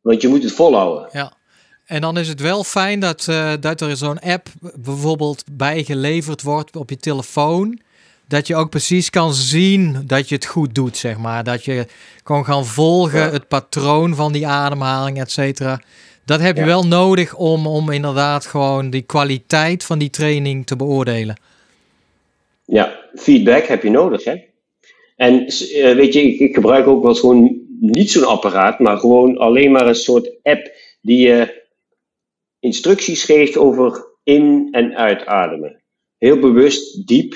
Want 0.00 0.22
je 0.22 0.28
moet 0.28 0.42
het 0.42 0.52
volhouden. 0.52 1.08
Ja. 1.12 1.32
En 1.84 2.00
dan 2.00 2.18
is 2.18 2.28
het 2.28 2.40
wel 2.40 2.64
fijn 2.64 3.00
dat, 3.00 3.28
eh, 3.28 3.52
dat 3.60 3.80
er 3.80 3.96
zo'n 3.96 4.18
app 4.18 4.48
bijvoorbeeld 4.74 5.44
bijgeleverd 5.52 6.42
wordt 6.42 6.76
op 6.76 6.90
je 6.90 6.96
telefoon. 6.96 7.80
Dat 8.28 8.46
je 8.46 8.56
ook 8.56 8.70
precies 8.70 9.10
kan 9.10 9.34
zien 9.34 10.02
dat 10.06 10.28
je 10.28 10.34
het 10.34 10.46
goed 10.46 10.74
doet, 10.74 10.96
zeg 10.96 11.18
maar. 11.18 11.44
Dat 11.44 11.64
je 11.64 11.86
kan 12.22 12.44
gaan 12.44 12.66
volgen 12.66 13.18
Ja. 13.18 13.30
het 13.30 13.48
patroon 13.48 14.14
van 14.14 14.32
die 14.32 14.46
ademhaling, 14.46 15.20
et 15.20 15.30
cetera. 15.30 15.80
Dat 16.24 16.40
heb 16.40 16.54
je 16.54 16.60
Ja. 16.60 16.66
wel 16.66 16.86
nodig 16.86 17.34
om, 17.34 17.66
om 17.66 17.90
inderdaad 17.90 18.46
gewoon 18.46 18.90
die 18.90 19.02
kwaliteit 19.02 19.84
van 19.84 19.98
die 19.98 20.10
training 20.10 20.66
te 20.66 20.76
beoordelen. 20.76 21.40
Ja, 22.64 23.00
feedback 23.14 23.64
heb 23.64 23.82
je 23.82 23.90
nodig, 23.90 24.24
hè. 24.24 24.36
En 25.16 25.46
eh, 25.46 25.94
weet 25.94 26.12
je, 26.12 26.22
ik, 26.22 26.38
ik 26.38 26.54
gebruik 26.54 26.86
ook 26.86 27.00
wel 27.02 27.10
eens 27.10 27.20
gewoon 27.20 27.60
niet 27.80 28.10
zo'n 28.10 28.24
apparaat, 28.26 28.78
maar 28.78 28.98
gewoon 28.98 29.38
alleen 29.38 29.72
maar 29.72 29.86
een 29.86 29.94
soort 29.94 30.30
app 30.42 30.70
die 31.00 31.26
je 31.26 31.62
instructies 32.60 33.24
geeft 33.24 33.56
over 33.56 34.06
in- 34.22 34.68
en 34.70 34.96
uitademen. 34.96 35.82
Heel 36.18 36.38
bewust 36.38 37.06
diep 37.06 37.34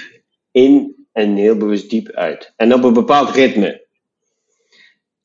in 0.51 1.07
en 1.13 1.37
heel 1.37 1.57
bewust 1.57 1.91
diep 1.91 2.11
uit. 2.11 2.53
En 2.57 2.75
op 2.75 2.85
een 2.85 2.93
bepaald 2.93 3.31
ritme. 3.31 3.87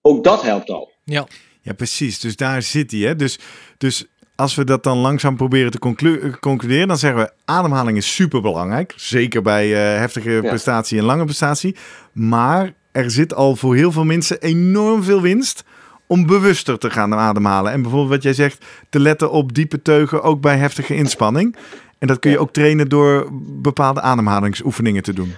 Ook 0.01 0.23
dat 0.23 0.41
helpt 0.41 0.69
al. 0.69 0.91
Ja, 1.03 1.27
Ja, 1.63 1.73
precies. 1.73 2.19
Dus 2.19 2.35
daar 2.35 2.61
zit 2.61 2.91
hij. 2.91 2.99
Hè? 2.99 3.15
Dus, 3.15 3.39
dus 3.77 4.05
als 4.35 4.55
we 4.55 4.63
dat 4.63 4.83
dan 4.83 4.97
langzaam 4.97 5.35
proberen 5.35 5.71
te 5.71 5.79
conclu- 5.79 6.31
concluderen, 6.39 6.87
dan 6.87 6.97
zeggen 6.97 7.19
we: 7.21 7.31
ademhaling 7.45 7.97
is 7.97 8.15
super 8.15 8.41
belangrijk. 8.41 8.93
Zeker 8.95 9.41
bij 9.41 9.73
eh, 9.73 9.99
heftige 9.99 10.39
prestatie 10.41 10.97
en 10.97 11.05
lange 11.05 11.23
prestatie. 11.23 11.75
Maar 12.11 12.73
er 12.91 13.11
zit 13.11 13.33
al 13.33 13.55
voor 13.55 13.75
heel 13.75 13.91
veel 13.91 14.03
mensen 14.03 14.41
enorm 14.41 15.03
veel 15.03 15.21
winst 15.21 15.63
om 16.07 16.25
bewuster 16.25 16.77
te 16.77 16.89
gaan 16.89 17.13
ademhalen. 17.13 17.71
En 17.71 17.81
bijvoorbeeld 17.81 18.11
wat 18.11 18.23
jij 18.23 18.33
zegt, 18.33 18.65
te 18.89 18.99
letten 18.99 19.31
op 19.31 19.53
diepe 19.53 19.81
teugen, 19.81 20.21
ook 20.21 20.41
bij 20.41 20.57
heftige 20.57 20.95
inspanning. 20.95 21.55
En 21.99 22.07
dat 22.07 22.19
kun 22.19 22.31
je 22.31 22.39
ook 22.39 22.53
trainen 22.53 22.89
door 22.89 23.29
bepaalde 23.61 24.01
ademhalingsoefeningen 24.01 25.03
te 25.03 25.13
doen. 25.13 25.33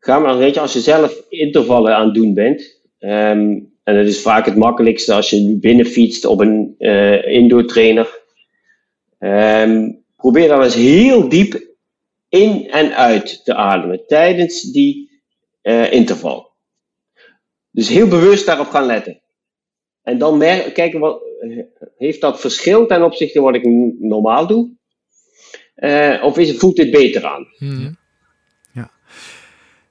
Ga 0.00 0.18
maar, 0.18 0.38
weet 0.38 0.54
je, 0.54 0.60
als 0.60 0.72
je 0.72 0.80
zelf 0.80 1.14
intervallen 1.28 1.96
aan 1.96 2.04
het 2.04 2.14
doen 2.14 2.34
bent, 2.34 2.80
ehm, 2.98 3.58
en 3.82 3.96
dat 3.96 4.06
is 4.06 4.22
vaak 4.22 4.44
het 4.46 4.56
makkelijkste 4.56 5.14
als 5.14 5.30
je 5.30 5.36
nu 5.40 5.56
binnenfietst 5.58 6.24
op 6.24 6.40
een 6.40 6.74
eh 6.78 7.26
indoor 7.26 7.64
trainer, 7.66 8.20
ehm, 9.18 9.90
probeer 10.16 10.48
dan 10.48 10.62
eens 10.62 10.74
heel 10.74 11.28
diep 11.28 11.68
in 12.28 12.70
en 12.70 12.96
uit 12.96 13.44
te 13.44 13.54
ademen 13.54 14.06
tijdens 14.06 14.62
die 14.62 15.08
eh, 15.62 15.92
interval. 15.92 16.48
Dus 17.70 17.88
heel 17.88 18.08
bewust 18.08 18.46
daarop 18.46 18.66
gaan 18.68 18.86
letten. 18.86 19.20
En 20.02 20.18
dan 20.18 20.38
kijken 20.38 21.00
wat 21.00 21.22
heeft 21.96 22.20
dat 22.20 22.40
verschil 22.40 22.86
ten 22.86 23.02
opzichte 23.02 23.38
van 23.40 23.52
wat 23.52 23.54
ik 23.54 23.64
normaal 23.98 24.46
doe? 24.46 24.70
Eh, 25.74 26.22
of 26.24 26.38
is, 26.38 26.48
het- 26.48 26.58
voelt 26.58 26.76
dit 26.76 26.90
beter 26.90 27.24
aan? 27.26 27.46
Mhm. 27.58 27.92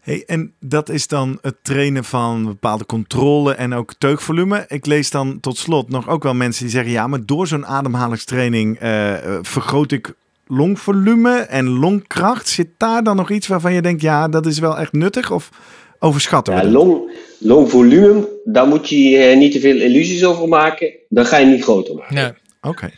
Hey, 0.02 0.24
en 0.26 0.54
dat 0.60 0.90
is 0.90 1.08
dan 1.08 1.38
het 1.42 1.56
trainen 1.62 2.04
van 2.04 2.46
bepaalde 2.46 2.86
controle 2.86 3.54
en 3.54 3.74
ook 3.74 3.94
teugvolume. 3.94 4.66
Ik 4.68 4.86
lees 4.86 5.12
dan 5.12 5.40
tot 5.40 5.58
slot 5.58 5.90
nog 5.90 6.10
ook 6.10 6.24
wel 6.24 6.34
mensen 6.34 6.64
die 6.64 6.72
zeggen: 6.74 6.92
ja, 6.92 7.08
maar 7.08 7.26
door 7.26 7.48
zo'n 7.48 7.66
ademhalingstraining 7.66 8.80
eh, 8.80 9.14
eh, 9.14 9.40
vergroot 9.42 9.92
ik 9.92 10.14
longvolume 10.48 11.38
en 11.40 11.68
longkracht. 11.68 12.48
Zit 12.48 12.70
daar 12.78 13.04
dan 13.04 13.16
nog 13.16 13.30
iets 13.32 13.48
waarvan 13.48 13.74
je 13.74 13.82
denkt: 13.82 14.02
ja, 14.02 14.28
dat 14.28 14.46
is 14.46 14.60
wel 14.60 14.78
echt 14.78 14.94
nuttig? 14.94 15.32
Of 15.32 15.50
overschatten 16.00 16.56
we 16.56 16.62
Ja, 16.62 16.68
long, 16.68 17.12
long 17.40 17.70
volume, 17.70 18.28
daar 18.44 18.68
moet 18.68 18.90
je 18.90 19.18
eh, 19.18 19.38
niet 19.38 19.52
te 19.52 19.60
veel 19.60 19.76
illusies 19.76 20.26
over 20.26 20.48
maken. 20.48 20.94
Dan 21.10 21.26
ga 21.26 21.38
je 21.38 21.46
niet 21.46 21.64
groter 21.64 21.96
maken. 21.96 22.16
Nee. 22.16 22.32
Oké. 22.62 22.90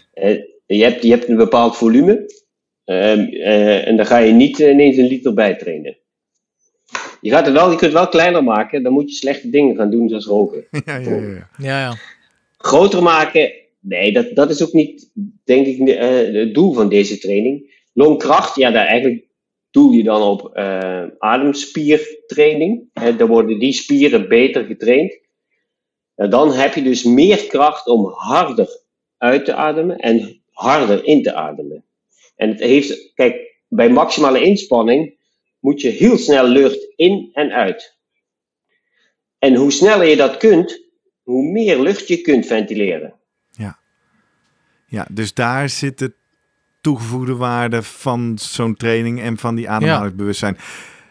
Je, 0.65 0.83
hebt, 0.83 1.03
je 1.03 1.09
hebt 1.09 1.27
een 1.27 1.35
bepaald 1.35 1.77
volume. 1.77 2.39
ehm, 2.85 3.19
eh, 3.19 3.87
en 3.87 3.95
dan 3.95 4.05
ga 4.05 4.17
je 4.17 4.33
niet 4.33 4.59
ineens 4.59 4.97
een 4.97 5.07
liter 5.07 5.33
bij 5.33 5.55
trainen. 5.55 5.97
Je, 7.21 7.29
gaat 7.29 7.45
het 7.45 7.53
wel, 7.53 7.63
je 7.71 7.77
kunt 7.77 7.81
het 7.81 8.01
wel 8.01 8.07
kleiner 8.07 8.43
maken. 8.43 8.83
Dan 8.83 8.93
moet 8.93 9.09
je 9.09 9.15
slechte 9.15 9.49
dingen 9.49 9.75
gaan 9.75 9.91
doen, 9.91 10.09
zoals 10.09 10.25
roken. 10.25 10.65
Ja, 10.85 10.97
ja, 10.97 11.47
ja, 11.57 11.79
ja. 11.79 11.95
Groter 12.57 13.03
maken, 13.03 13.53
nee, 13.79 14.13
dat, 14.13 14.35
dat 14.35 14.49
is 14.49 14.63
ook 14.63 14.73
niet, 14.73 15.11
denk 15.43 15.65
ik, 15.65 15.87
eh, 15.87 16.33
het 16.33 16.53
doel 16.53 16.73
van 16.73 16.89
deze 16.89 17.17
training. 17.17 17.79
Longkracht, 17.93 18.55
ja, 18.55 18.71
daar 18.71 18.85
eigenlijk 18.85 19.25
doel 19.71 19.91
je 19.91 20.03
dan 20.03 20.21
op 20.21 20.55
eh, 20.55 21.03
ademspiertraining. 21.17 22.89
Hè, 22.93 23.15
dan 23.15 23.27
worden 23.27 23.59
die 23.59 23.73
spieren 23.73 24.27
beter 24.27 24.65
getraind. 24.65 25.19
En 26.15 26.29
dan 26.29 26.53
heb 26.53 26.73
je 26.73 26.81
dus 26.81 27.03
meer 27.03 27.45
kracht 27.47 27.87
om 27.87 28.05
harder 28.05 28.81
uit 29.17 29.45
te 29.45 29.53
ademen 29.53 29.97
en 29.97 30.41
harder 30.51 31.05
in 31.05 31.23
te 31.23 31.33
ademen. 31.33 31.85
En 32.35 32.49
het 32.49 32.59
heeft, 32.59 33.11
kijk, 33.13 33.59
bij 33.67 33.89
maximale 33.89 34.41
inspanning 34.41 35.15
moet 35.61 35.81
je 35.81 35.89
heel 35.89 36.17
snel 36.17 36.47
lucht 36.47 36.79
in 36.95 37.29
en 37.33 37.51
uit. 37.51 37.97
En 39.39 39.55
hoe 39.55 39.71
sneller 39.71 40.07
je 40.07 40.15
dat 40.15 40.37
kunt, 40.37 40.79
hoe 41.23 41.43
meer 41.51 41.79
lucht 41.79 42.07
je 42.07 42.21
kunt 42.21 42.45
ventileren. 42.45 43.13
Ja, 44.87 45.07
dus 45.11 45.33
daar 45.33 45.69
zit 45.69 45.99
de 45.99 46.13
toegevoegde 46.81 47.35
waarde 47.35 47.83
van 47.83 48.37
zo'n 48.41 48.75
training 48.75 49.21
en 49.21 49.37
van 49.37 49.55
die 49.55 49.69
ademhalingsbewustzijn. 49.69 50.57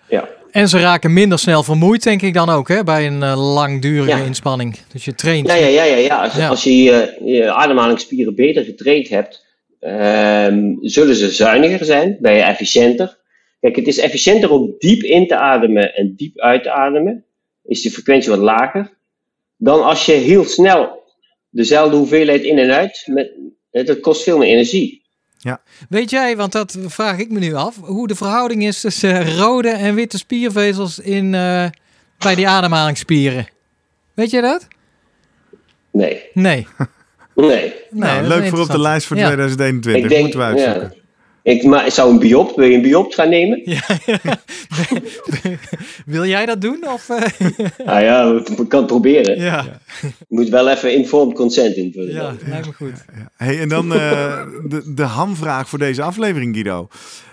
Ja, 0.09 0.29
En 0.51 0.69
ze 0.69 0.79
raken 0.81 1.13
minder 1.13 1.39
snel 1.39 1.63
vermoeid, 1.63 2.03
denk 2.03 2.23
ik 2.23 2.35
dan 2.35 2.49
ook, 2.49 2.69
hè, 2.69 2.85
bij 2.85 3.07
een 3.07 3.23
eh, 3.23 3.53
langdurige 3.55 4.19
Ja. 4.19 4.25
inspanning. 4.25 4.77
Dus 4.93 5.05
je 5.05 5.15
traint. 5.15 5.47
ja, 5.47 5.55
ja, 5.55 5.67
ja. 5.67 5.85
ja, 5.85 5.97
ja. 5.97 6.23
Als, 6.23 6.35
Ja. 6.35 6.49
als 6.49 6.63
je 6.65 6.83
je, 6.83 7.17
je 7.25 7.53
ademhalingsspieren 7.53 8.35
beter 8.35 8.65
getraind 8.65 9.09
hebt, 9.09 9.47
ehm, 9.81 10.75
zullen 10.81 11.15
ze 11.15 11.31
zuiniger 11.31 11.85
zijn, 11.87 12.17
ben 12.21 12.33
je 12.35 12.43
efficiënter. 12.43 13.19
Kijk, 13.61 13.77
het 13.77 13.87
is 13.87 13.99
efficiënter 13.99 14.51
om 14.51 14.75
diep 14.79 15.03
in 15.03 15.27
te 15.27 15.37
ademen 15.37 15.95
en 15.95 16.15
diep 16.17 16.39
uit 16.39 16.63
te 16.63 16.71
ademen. 16.71 17.25
Is 17.65 17.83
de 17.83 17.91
frequentie 17.91 18.31
wat 18.31 18.39
lager. 18.39 18.91
Dan 19.57 19.85
als 19.85 20.07
je 20.07 20.13
heel 20.13 20.45
snel 20.45 21.03
dezelfde 21.51 21.97
hoeveelheid 21.97 22.43
in 22.43 22.59
en 22.59 22.71
uit, 22.71 23.03
met, 23.07 23.31
dat 23.87 24.01
kost 24.01 24.23
veel 24.23 24.39
meer 24.39 24.49
energie. 24.49 24.99
Weet 25.89 26.11
jij, 26.11 26.37
want 26.37 26.53
dat 26.53 26.79
vraag 26.87 27.19
ik 27.19 27.31
me 27.31 27.39
nu 27.39 27.55
af, 27.55 27.77
hoe 27.77 28.07
de 28.09 28.15
verhouding 28.15 28.65
is 28.65 28.81
tussen 28.81 29.15
eh, 29.21 29.37
rode 29.39 29.69
en 29.69 29.95
witte 29.95 30.19
spiervezels 30.19 30.99
in, 30.99 31.35
eh, 31.35 31.67
bij 32.19 32.35
die 32.35 32.49
ademhalingsspieren? 32.49 33.49
Weet 34.15 34.31
je 34.31 34.41
dat? 34.41 34.69
Nee, 35.93 36.23
Nee. 36.33 36.67
nee. 37.35 37.47
nee 37.47 37.73
nou, 37.91 38.27
leuk 38.27 38.47
voor 38.49 38.61
op 38.61 38.71
de 38.71 38.81
lijst 38.81 39.07
voor 39.07 39.17
Ja. 39.17 39.27
2021. 39.27 40.03
Ik 40.03 40.09
denk, 40.09 40.21
Moeten 40.23 40.41
we 40.41 40.47
uitzoeken. 40.47 40.93
ja. 40.95 41.00
Ik 41.43 41.85
zou 41.87 42.11
een 42.11 42.19
biopt, 42.19 42.57
wil 42.57 42.67
je 42.67 42.75
een 42.77 42.83
biopt 42.83 43.15
gaan 43.15 43.29
nemen? 43.29 43.63
Wil 46.07 46.25
jij 46.25 46.47
dat 46.47 46.61
doen? 46.61 46.85
Of, 46.93 47.09
eh? 47.09 47.49
Nou 47.85 48.03
ja, 48.03 48.33
we 48.57 48.67
kan 48.67 48.79
het 48.79 48.89
proberen. 48.89 49.41
ja. 49.41 49.81
Je 50.01 50.09
moet 50.29 50.49
wel 50.49 50.69
even 50.69 50.95
informed 50.95 51.35
consent 51.35 51.77
invullen. 51.77 52.15
ja, 52.15 52.35
lijkt 52.47 52.67
me 52.67 52.73
goed. 52.73 53.05
Hey, 53.37 53.61
en 53.61 53.69
dan 53.69 53.95
eh, 53.95 54.43
de, 54.69 54.95
de 54.95 55.03
hamvraag 55.03 55.69
voor 55.69 55.79
deze 55.79 56.03
aflevering, 56.03 56.55
Guido. 56.55 56.89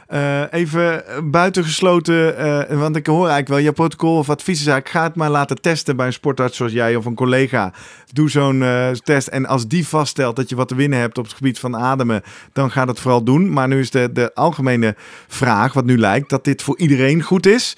Eh, 0.08 0.42
even 0.52 1.04
buitengesloten, 1.24 2.38
eh, 2.38 2.80
want 2.80 2.96
ik 2.96 3.06
hoor 3.06 3.18
eigenlijk 3.18 3.48
wel, 3.48 3.58
je 3.58 3.72
protocol 3.72 4.18
of 4.18 4.30
advies 4.30 4.60
is 4.60 4.68
eigenlijk, 4.68 4.96
ga 4.96 5.04
het 5.04 5.16
maar 5.16 5.30
laten 5.30 5.62
testen 5.62 5.96
bij 5.96 6.06
een 6.06 6.14
sportarts 6.14 6.58
zoals 6.58 6.72
jij 6.72 6.96
of 6.96 7.06
een 7.06 7.16
collega. 7.16 7.74
Doe 8.14 8.30
zo'n 8.30 8.64
eh, 8.64 8.90
test 8.92 9.28
en 9.28 9.46
als 9.46 9.68
die 9.68 9.88
vaststelt 9.88 10.36
dat 10.36 10.50
je 10.50 10.56
wat 10.56 10.68
te 10.68 10.76
winnen 10.76 11.00
hebt 11.00 11.18
op 11.18 11.24
het 11.24 11.34
gebied 11.34 11.60
van 11.60 11.78
ademen, 11.78 12.22
dan 12.54 12.72
ga 12.72 12.86
dat 12.86 13.00
vooral 13.00 13.24
doen. 13.24 13.54
Maar 13.54 13.68
nu 13.68 13.80
is 13.80 13.92
de, 13.92 14.12
de 14.12 14.34
algemene 14.34 14.96
vraag, 15.28 15.74
wat 15.74 15.86
nu 15.86 15.98
lijkt, 15.98 16.30
dat 16.30 16.44
dit 16.44 16.62
voor 16.62 16.78
iedereen 16.78 17.22
goed 17.22 17.46
is. 17.46 17.78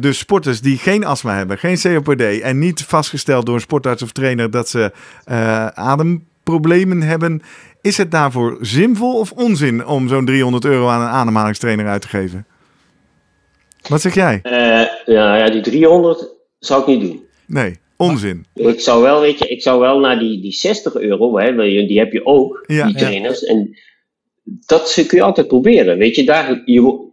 Dus 0.00 0.18
sporters 0.18 0.60
die 0.60 0.78
geen 0.78 1.04
astma 1.04 1.36
hebben, 1.36 1.58
geen 1.58 1.78
COPD 1.80 2.40
en 2.40 2.58
niet 2.58 2.84
vastgesteld 2.84 3.46
door 3.46 3.54
een 3.54 3.60
sportarts 3.60 4.02
of 4.02 4.12
trainer 4.12 4.50
dat 4.50 4.68
ze 4.68 4.92
eh, 5.24 5.66
ademproblemen 6.44 7.02
hebben, 7.02 7.42
is 7.80 7.96
het 7.96 8.10
daarvoor 8.10 8.58
zinvol 8.60 9.18
of 9.18 9.32
onzin 9.32 9.86
om 9.86 10.08
zo'n 10.08 10.24
300 10.24 10.64
euro 10.64 10.88
aan 10.88 11.00
een 11.00 11.08
ademhalingstrainer 11.08 11.86
uit 11.86 12.00
te 12.02 12.08
geven? 12.08 12.46
Wat 13.88 14.00
zeg 14.00 14.14
jij? 14.14 14.40
Eh, 14.42 14.52
ja, 15.14 15.36
ja, 15.36 15.50
die 15.50 15.60
300 15.62 16.28
zou 16.58 16.80
ik 16.80 16.86
niet 16.86 17.00
doen. 17.00 17.24
Nee, 17.46 17.78
onzin. 17.96 18.46
Ik 18.54 18.80
zou 18.80 19.02
wel, 19.02 19.20
weet 19.20 19.38
je, 19.38 19.48
ik 19.48 19.62
zou 19.62 19.80
wel 19.80 19.98
naar 19.98 20.18
die, 20.18 20.40
die 20.40 20.52
60 20.52 20.94
euro, 20.94 21.38
hè, 21.38 21.56
die 21.86 21.98
heb 21.98 22.12
je 22.12 22.26
ook, 22.26 22.64
Ja. 22.66 22.84
die 22.86 22.92
Ja. 22.92 22.98
trainers. 23.00 23.44
En 23.44 23.78
dat 24.66 25.04
kun 25.06 25.18
je 25.18 25.22
altijd 25.24 25.48
proberen. 25.48 25.98
Weet 25.98 26.16
je, 26.16 26.24
daar, 26.24 26.62
je, 26.64 27.06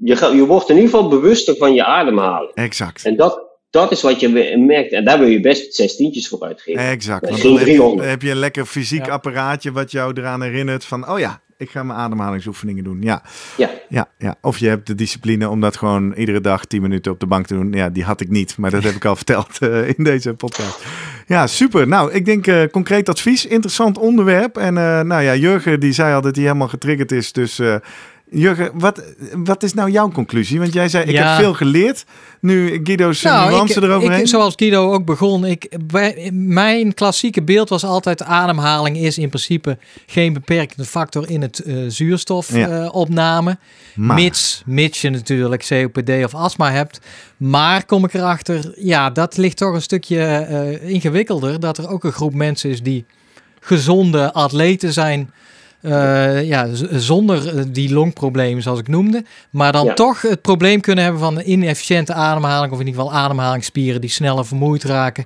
je, 0.00 0.16
je 0.36 0.46
wordt 0.46 0.68
in 0.68 0.76
ieder 0.76 0.90
geval 0.90 1.08
bewuster 1.08 1.56
van 1.56 1.74
je 1.74 1.84
ademhalen. 1.84 2.50
Exact. 2.54 3.04
En 3.04 3.16
dat, 3.16 3.40
dat 3.74 3.92
is 3.92 4.02
wat 4.02 4.20
je 4.20 4.28
merkt. 4.66 4.92
En 4.92 5.04
daar 5.04 5.18
wil 5.18 5.28
je 5.28 5.40
best 5.40 5.74
zestientjes 5.74 6.28
voor 6.28 6.40
uitgeven. 6.42 6.80
Exact. 6.80 7.28
Want 7.28 7.42
dan 7.42 7.50
heb 7.52 7.60
je, 7.60 7.64
300. 7.72 7.98
dan 8.00 8.08
heb 8.10 8.22
je 8.22 8.30
een 8.30 8.36
lekker 8.36 8.66
fysiek 8.66 9.06
Ja. 9.06 9.12
apparaatje 9.12 9.72
wat 9.72 9.90
jou 9.90 10.12
eraan 10.20 10.42
herinnert 10.42 10.84
van, 10.84 11.08
oh 11.10 11.18
ja, 11.18 11.40
ik 11.56 11.70
ga 11.70 11.82
mijn 11.82 11.98
ademhalingsoefeningen 11.98 12.84
doen. 12.84 13.02
Ja. 13.02 13.22
Ja. 13.56 13.70
Ja, 13.88 14.08
ja, 14.18 14.34
of 14.40 14.58
je 14.58 14.68
hebt 14.68 14.86
de 14.86 14.94
discipline 14.94 15.48
om 15.48 15.60
dat 15.60 15.76
gewoon 15.76 16.12
iedere 16.12 16.40
dag 16.40 16.64
10 16.64 16.82
minuten 16.82 17.12
op 17.12 17.20
de 17.20 17.26
bank 17.26 17.46
te 17.46 17.54
doen. 17.54 17.72
Ja, 17.72 17.88
die 17.90 18.04
had 18.04 18.20
ik 18.20 18.28
niet, 18.30 18.56
maar 18.56 18.70
dat 18.70 18.82
heb 18.82 18.94
ik 18.94 19.04
al 19.04 19.16
verteld 19.22 19.58
eh, 19.58 19.88
in 19.88 20.04
deze 20.04 20.34
podcast. 20.34 20.84
Ja, 21.26 21.46
super. 21.46 21.88
Nou, 21.88 22.12
ik 22.12 22.24
denk 22.24 22.46
eh, 22.46 22.62
concreet 22.70 23.08
advies, 23.08 23.46
interessant 23.46 23.98
onderwerp. 23.98 24.56
En 24.56 24.76
eh, 24.78 25.00
nou 25.00 25.22
ja, 25.22 25.34
Jurgen 25.34 25.80
die 25.80 25.92
zei 25.92 26.14
al 26.14 26.20
dat 26.20 26.34
hij 26.36 26.44
helemaal 26.44 26.68
getriggerd 26.68 27.12
is. 27.12 27.32
Dus 27.32 27.58
eh, 27.58 27.76
Jurgen, 28.30 28.70
wat, 28.74 29.02
wat 29.32 29.62
is 29.62 29.74
nou 29.74 29.90
jouw 29.90 30.10
conclusie? 30.10 30.58
Want 30.60 30.72
jij 30.72 30.88
zei, 30.88 31.04
ik 31.04 31.10
Ja. 31.10 31.28
heb 31.30 31.40
veel 31.40 31.54
geleerd. 31.54 32.04
Nu 32.40 32.80
Guido's 32.84 33.22
Nou, 33.22 33.50
nuance 33.50 33.82
eroverheen. 33.82 34.20
ik, 34.20 34.26
zoals 34.26 34.52
Guido 34.56 34.92
ook 34.92 35.04
begon, 35.04 35.44
ik, 35.44 35.76
bij, 35.86 36.30
mijn 36.32 36.94
klassieke 36.94 37.42
beeld 37.42 37.68
was 37.68 37.84
altijd 37.84 38.22
ademhaling 38.22 38.96
is 38.96 39.18
in 39.18 39.28
principe 39.28 39.78
geen 40.06 40.32
beperkende 40.32 40.84
factor 40.84 41.30
in 41.30 41.42
het 41.42 41.58
eh 41.62 41.82
Ja. 41.82 41.88
zuurstofopname. 41.90 43.58
Maar- 43.94 44.16
Mits, 44.16 44.62
mits 44.66 45.00
je 45.00 45.10
natuurlijk 45.10 45.66
COPD 45.68 46.10
of 46.24 46.34
astma 46.34 46.70
hebt. 46.70 47.00
Maar 47.36 47.84
kom 47.86 48.04
ik 48.04 48.14
erachter, 48.14 48.72
ja, 48.76 49.10
dat 49.10 49.36
ligt 49.36 49.56
toch 49.56 49.74
een 49.74 49.82
stukje 49.82 50.18
eh, 50.24 50.88
ingewikkelder. 50.90 51.60
Dat 51.60 51.78
er 51.78 51.88
ook 51.88 52.04
een 52.04 52.12
groep 52.12 52.34
mensen 52.34 52.70
is 52.70 52.82
die 52.82 53.04
gezonde 53.60 54.32
atleten 54.32 54.92
zijn. 54.92 55.30
Eh, 55.84 56.48
ja, 56.48 56.68
zonder 56.90 57.48
eh, 57.58 57.64
die 57.68 57.92
longproblemen 57.92 58.62
zoals 58.62 58.78
ik 58.78 58.88
noemde. 58.88 59.24
Maar 59.50 59.72
dan 59.72 59.84
Ja. 59.84 59.94
toch 59.94 60.22
het 60.22 60.42
probleem 60.42 60.80
kunnen 60.80 61.04
hebben 61.04 61.22
van 61.22 61.40
inefficiënte 61.44 62.12
ademhaling. 62.12 62.72
Of 62.72 62.80
in 62.80 62.86
ieder 62.86 63.00
geval 63.00 63.16
ademhalingsspieren 63.18 64.00
die 64.00 64.10
sneller 64.10 64.46
vermoeid 64.46 64.84
raken. 64.84 65.24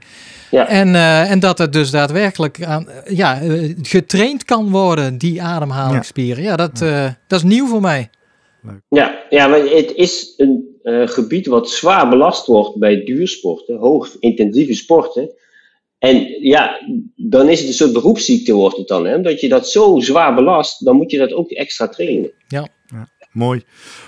Ja. 0.51 0.69
En, 0.69 0.95
eh, 0.95 1.31
en 1.31 1.41
dat 1.41 1.59
het 1.59 1.73
dus 1.73 1.91
daadwerkelijk 1.91 2.65
aan, 2.65 2.89
ja, 3.07 3.41
getraind 3.83 4.45
kan 4.45 4.71
worden, 4.71 5.19
die 5.19 5.43
ademhalingsspieren. 5.43 6.43
Ja, 6.43 6.57
dat, 6.57 6.81
eh, 6.81 7.05
dat 7.27 7.39
is 7.39 7.45
nieuw 7.45 7.67
voor 7.67 7.81
mij. 7.81 8.11
Ja, 8.89 9.19
ja, 9.31 9.47
maar 9.47 9.59
het 9.59 9.93
is 9.95 10.35
een 10.37 10.77
eh, 10.83 11.09
gebied 11.09 11.47
wat 11.47 11.71
zwaar 11.71 12.09
belast 12.09 12.47
wordt 12.47 12.79
bij 12.79 13.05
duursporten, 13.05 13.77
hoog 13.77 14.17
intensieve 14.21 14.75
sporten. 14.75 15.31
En 15.99 16.27
ja, 16.41 16.81
dan 17.17 17.49
is 17.49 17.59
het 17.59 17.69
een 17.69 17.75
soort 17.75 17.93
beroepsziekte 17.93 18.55
wordt 18.55 18.77
het 18.77 18.89
dan. 18.89 19.07
Hè? 19.07 19.15
Omdat 19.15 19.41
je 19.41 19.49
dat 19.49 19.69
zo 19.69 19.99
zwaar 19.99 20.35
belast, 20.35 20.85
dan 20.85 20.97
moet 20.97 21.11
je 21.11 21.19
dat 21.19 21.33
ook 21.33 21.51
extra 21.51 21.89
trainen. 21.89 22.33
Mooi. 23.39 23.65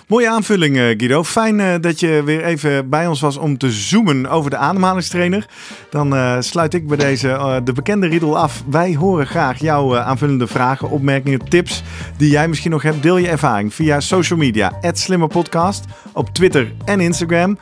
Mooie 0.07 0.29
aanvulling, 0.29 0.77
eh, 0.77 0.83
Guido. 0.83 1.25
Fijn 1.25 1.61
eh, 1.61 1.75
dat 1.81 2.01
je 2.01 2.23
weer 2.25 2.45
even 2.45 2.89
bij 2.89 3.07
ons 3.07 3.21
was 3.21 3.37
om 3.37 3.59
te 3.59 3.71
zoomen 3.71 4.27
over 4.27 4.51
de 4.51 4.57
ademhalingstrainer. 4.57 5.47
Dan 5.91 6.15
eh, 6.15 6.37
sluit 6.41 6.75
ik 6.75 6.89
bij 6.89 6.97
deze 6.97 7.61
de 7.65 7.73
bekende 7.73 8.07
riedel 8.07 8.39
af. 8.39 8.63
Wij 8.71 8.95
horen 8.95 9.27
graag 9.27 9.61
jouw 9.61 9.97
aanvullende 9.97 10.47
vragen, 10.47 10.91
opmerkingen, 10.91 11.49
tips 11.49 11.83
die 12.17 12.31
jij 12.31 12.49
misschien 12.49 12.71
nog 12.71 12.83
hebt. 12.83 13.03
Deel 13.03 13.17
je 13.17 13.29
ervaring 13.29 13.75
via 13.75 14.01
social 14.01 14.39
media, 14.39 14.73
@slimmerpodcast 14.93 15.85
op 16.13 16.29
Twitter 16.35 16.73
en 16.85 17.01
Instagram. 17.01 17.59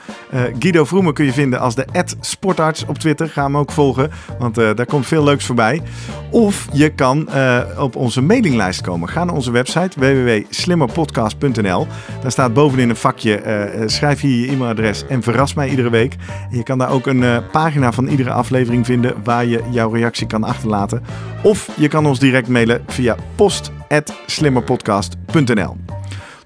Guido 0.59 0.85
Vroemen 0.85 1.15
kun 1.15 1.25
je 1.25 1.33
vinden 1.33 1.61
als 1.61 1.75
de 1.75 1.87
@sportarts 2.21 2.85
op 2.87 2.99
Twitter. 2.99 3.29
Ga 3.29 3.43
hem 3.43 3.57
ook 3.57 3.73
volgen, 3.73 4.11
want 4.39 4.55
daar 4.55 4.87
komt 4.87 5.07
veel 5.07 5.25
leuks 5.25 5.45
voorbij. 5.47 5.83
Of 6.31 6.67
je 6.73 6.89
kan 6.89 7.29
eh, 7.29 7.59
op 7.79 7.97
onze 7.97 8.21
mailinglijst 8.21 8.81
komen. 8.81 9.09
Ga 9.09 9.25
naar 9.25 9.35
onze 9.35 9.51
website 9.51 10.01
www.slimmerpodcast.nl. 10.01 11.87
Daar 12.23 12.31
staat 12.31 12.55
bovenin 12.55 12.89
een 12.91 12.97
vakje. 12.97 13.37
eh, 13.37 13.83
eh, 13.83 13.89
schrijf 13.89 14.21
hier 14.21 14.47
je 14.47 14.53
e-mailadres 14.53 15.05
en 15.09 15.23
verras 15.23 15.55
mij 15.55 15.69
iedere 15.69 15.91
week. 15.91 16.15
En 16.51 16.57
je 16.57 16.63
kan 16.63 16.79
daar 16.79 16.91
ook 16.91 17.07
een 17.07 17.23
eh, 17.25 17.37
pagina 17.53 17.93
van 17.93 18.07
iedere 18.07 18.31
aflevering 18.31 18.87
vinden 18.87 19.15
waar 19.25 19.45
je 19.47 19.61
jouw 19.71 19.91
reactie 19.93 20.27
kan 20.27 20.45
achterlaten. 20.45 21.03
Of 21.43 21.69
je 21.77 21.89
kan 21.89 22.07
ons 22.07 22.19
direct 22.19 22.49
mailen 22.49 22.83
via 22.87 23.17
post.slimmerpodcast.nl. 23.35 25.77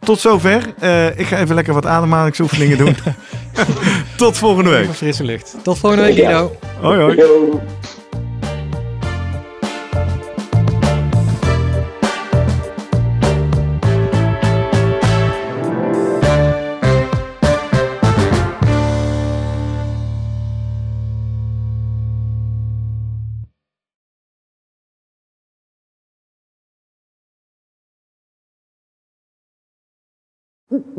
Tot 0.01 0.21
zover. 0.21 0.75
Eh, 0.79 1.19
ik 1.19 1.27
ga 1.27 1.39
even 1.39 1.55
lekker 1.55 1.75
wat 1.75 1.87
ademhalingsoefeningen 1.87 2.79
doen. 2.79 2.97
Tot 4.17 4.39
volgende 4.39 4.71
week. 4.71 4.83
Even 4.83 4.95
frisse 4.95 5.25
lucht. 5.25 5.57
Tot 5.63 5.79
volgende 5.79 6.05
week, 6.05 6.17
Ja. 6.17 6.23
Guido. 6.31 6.57
Hoi 6.81 7.01
hoi. 7.01 7.17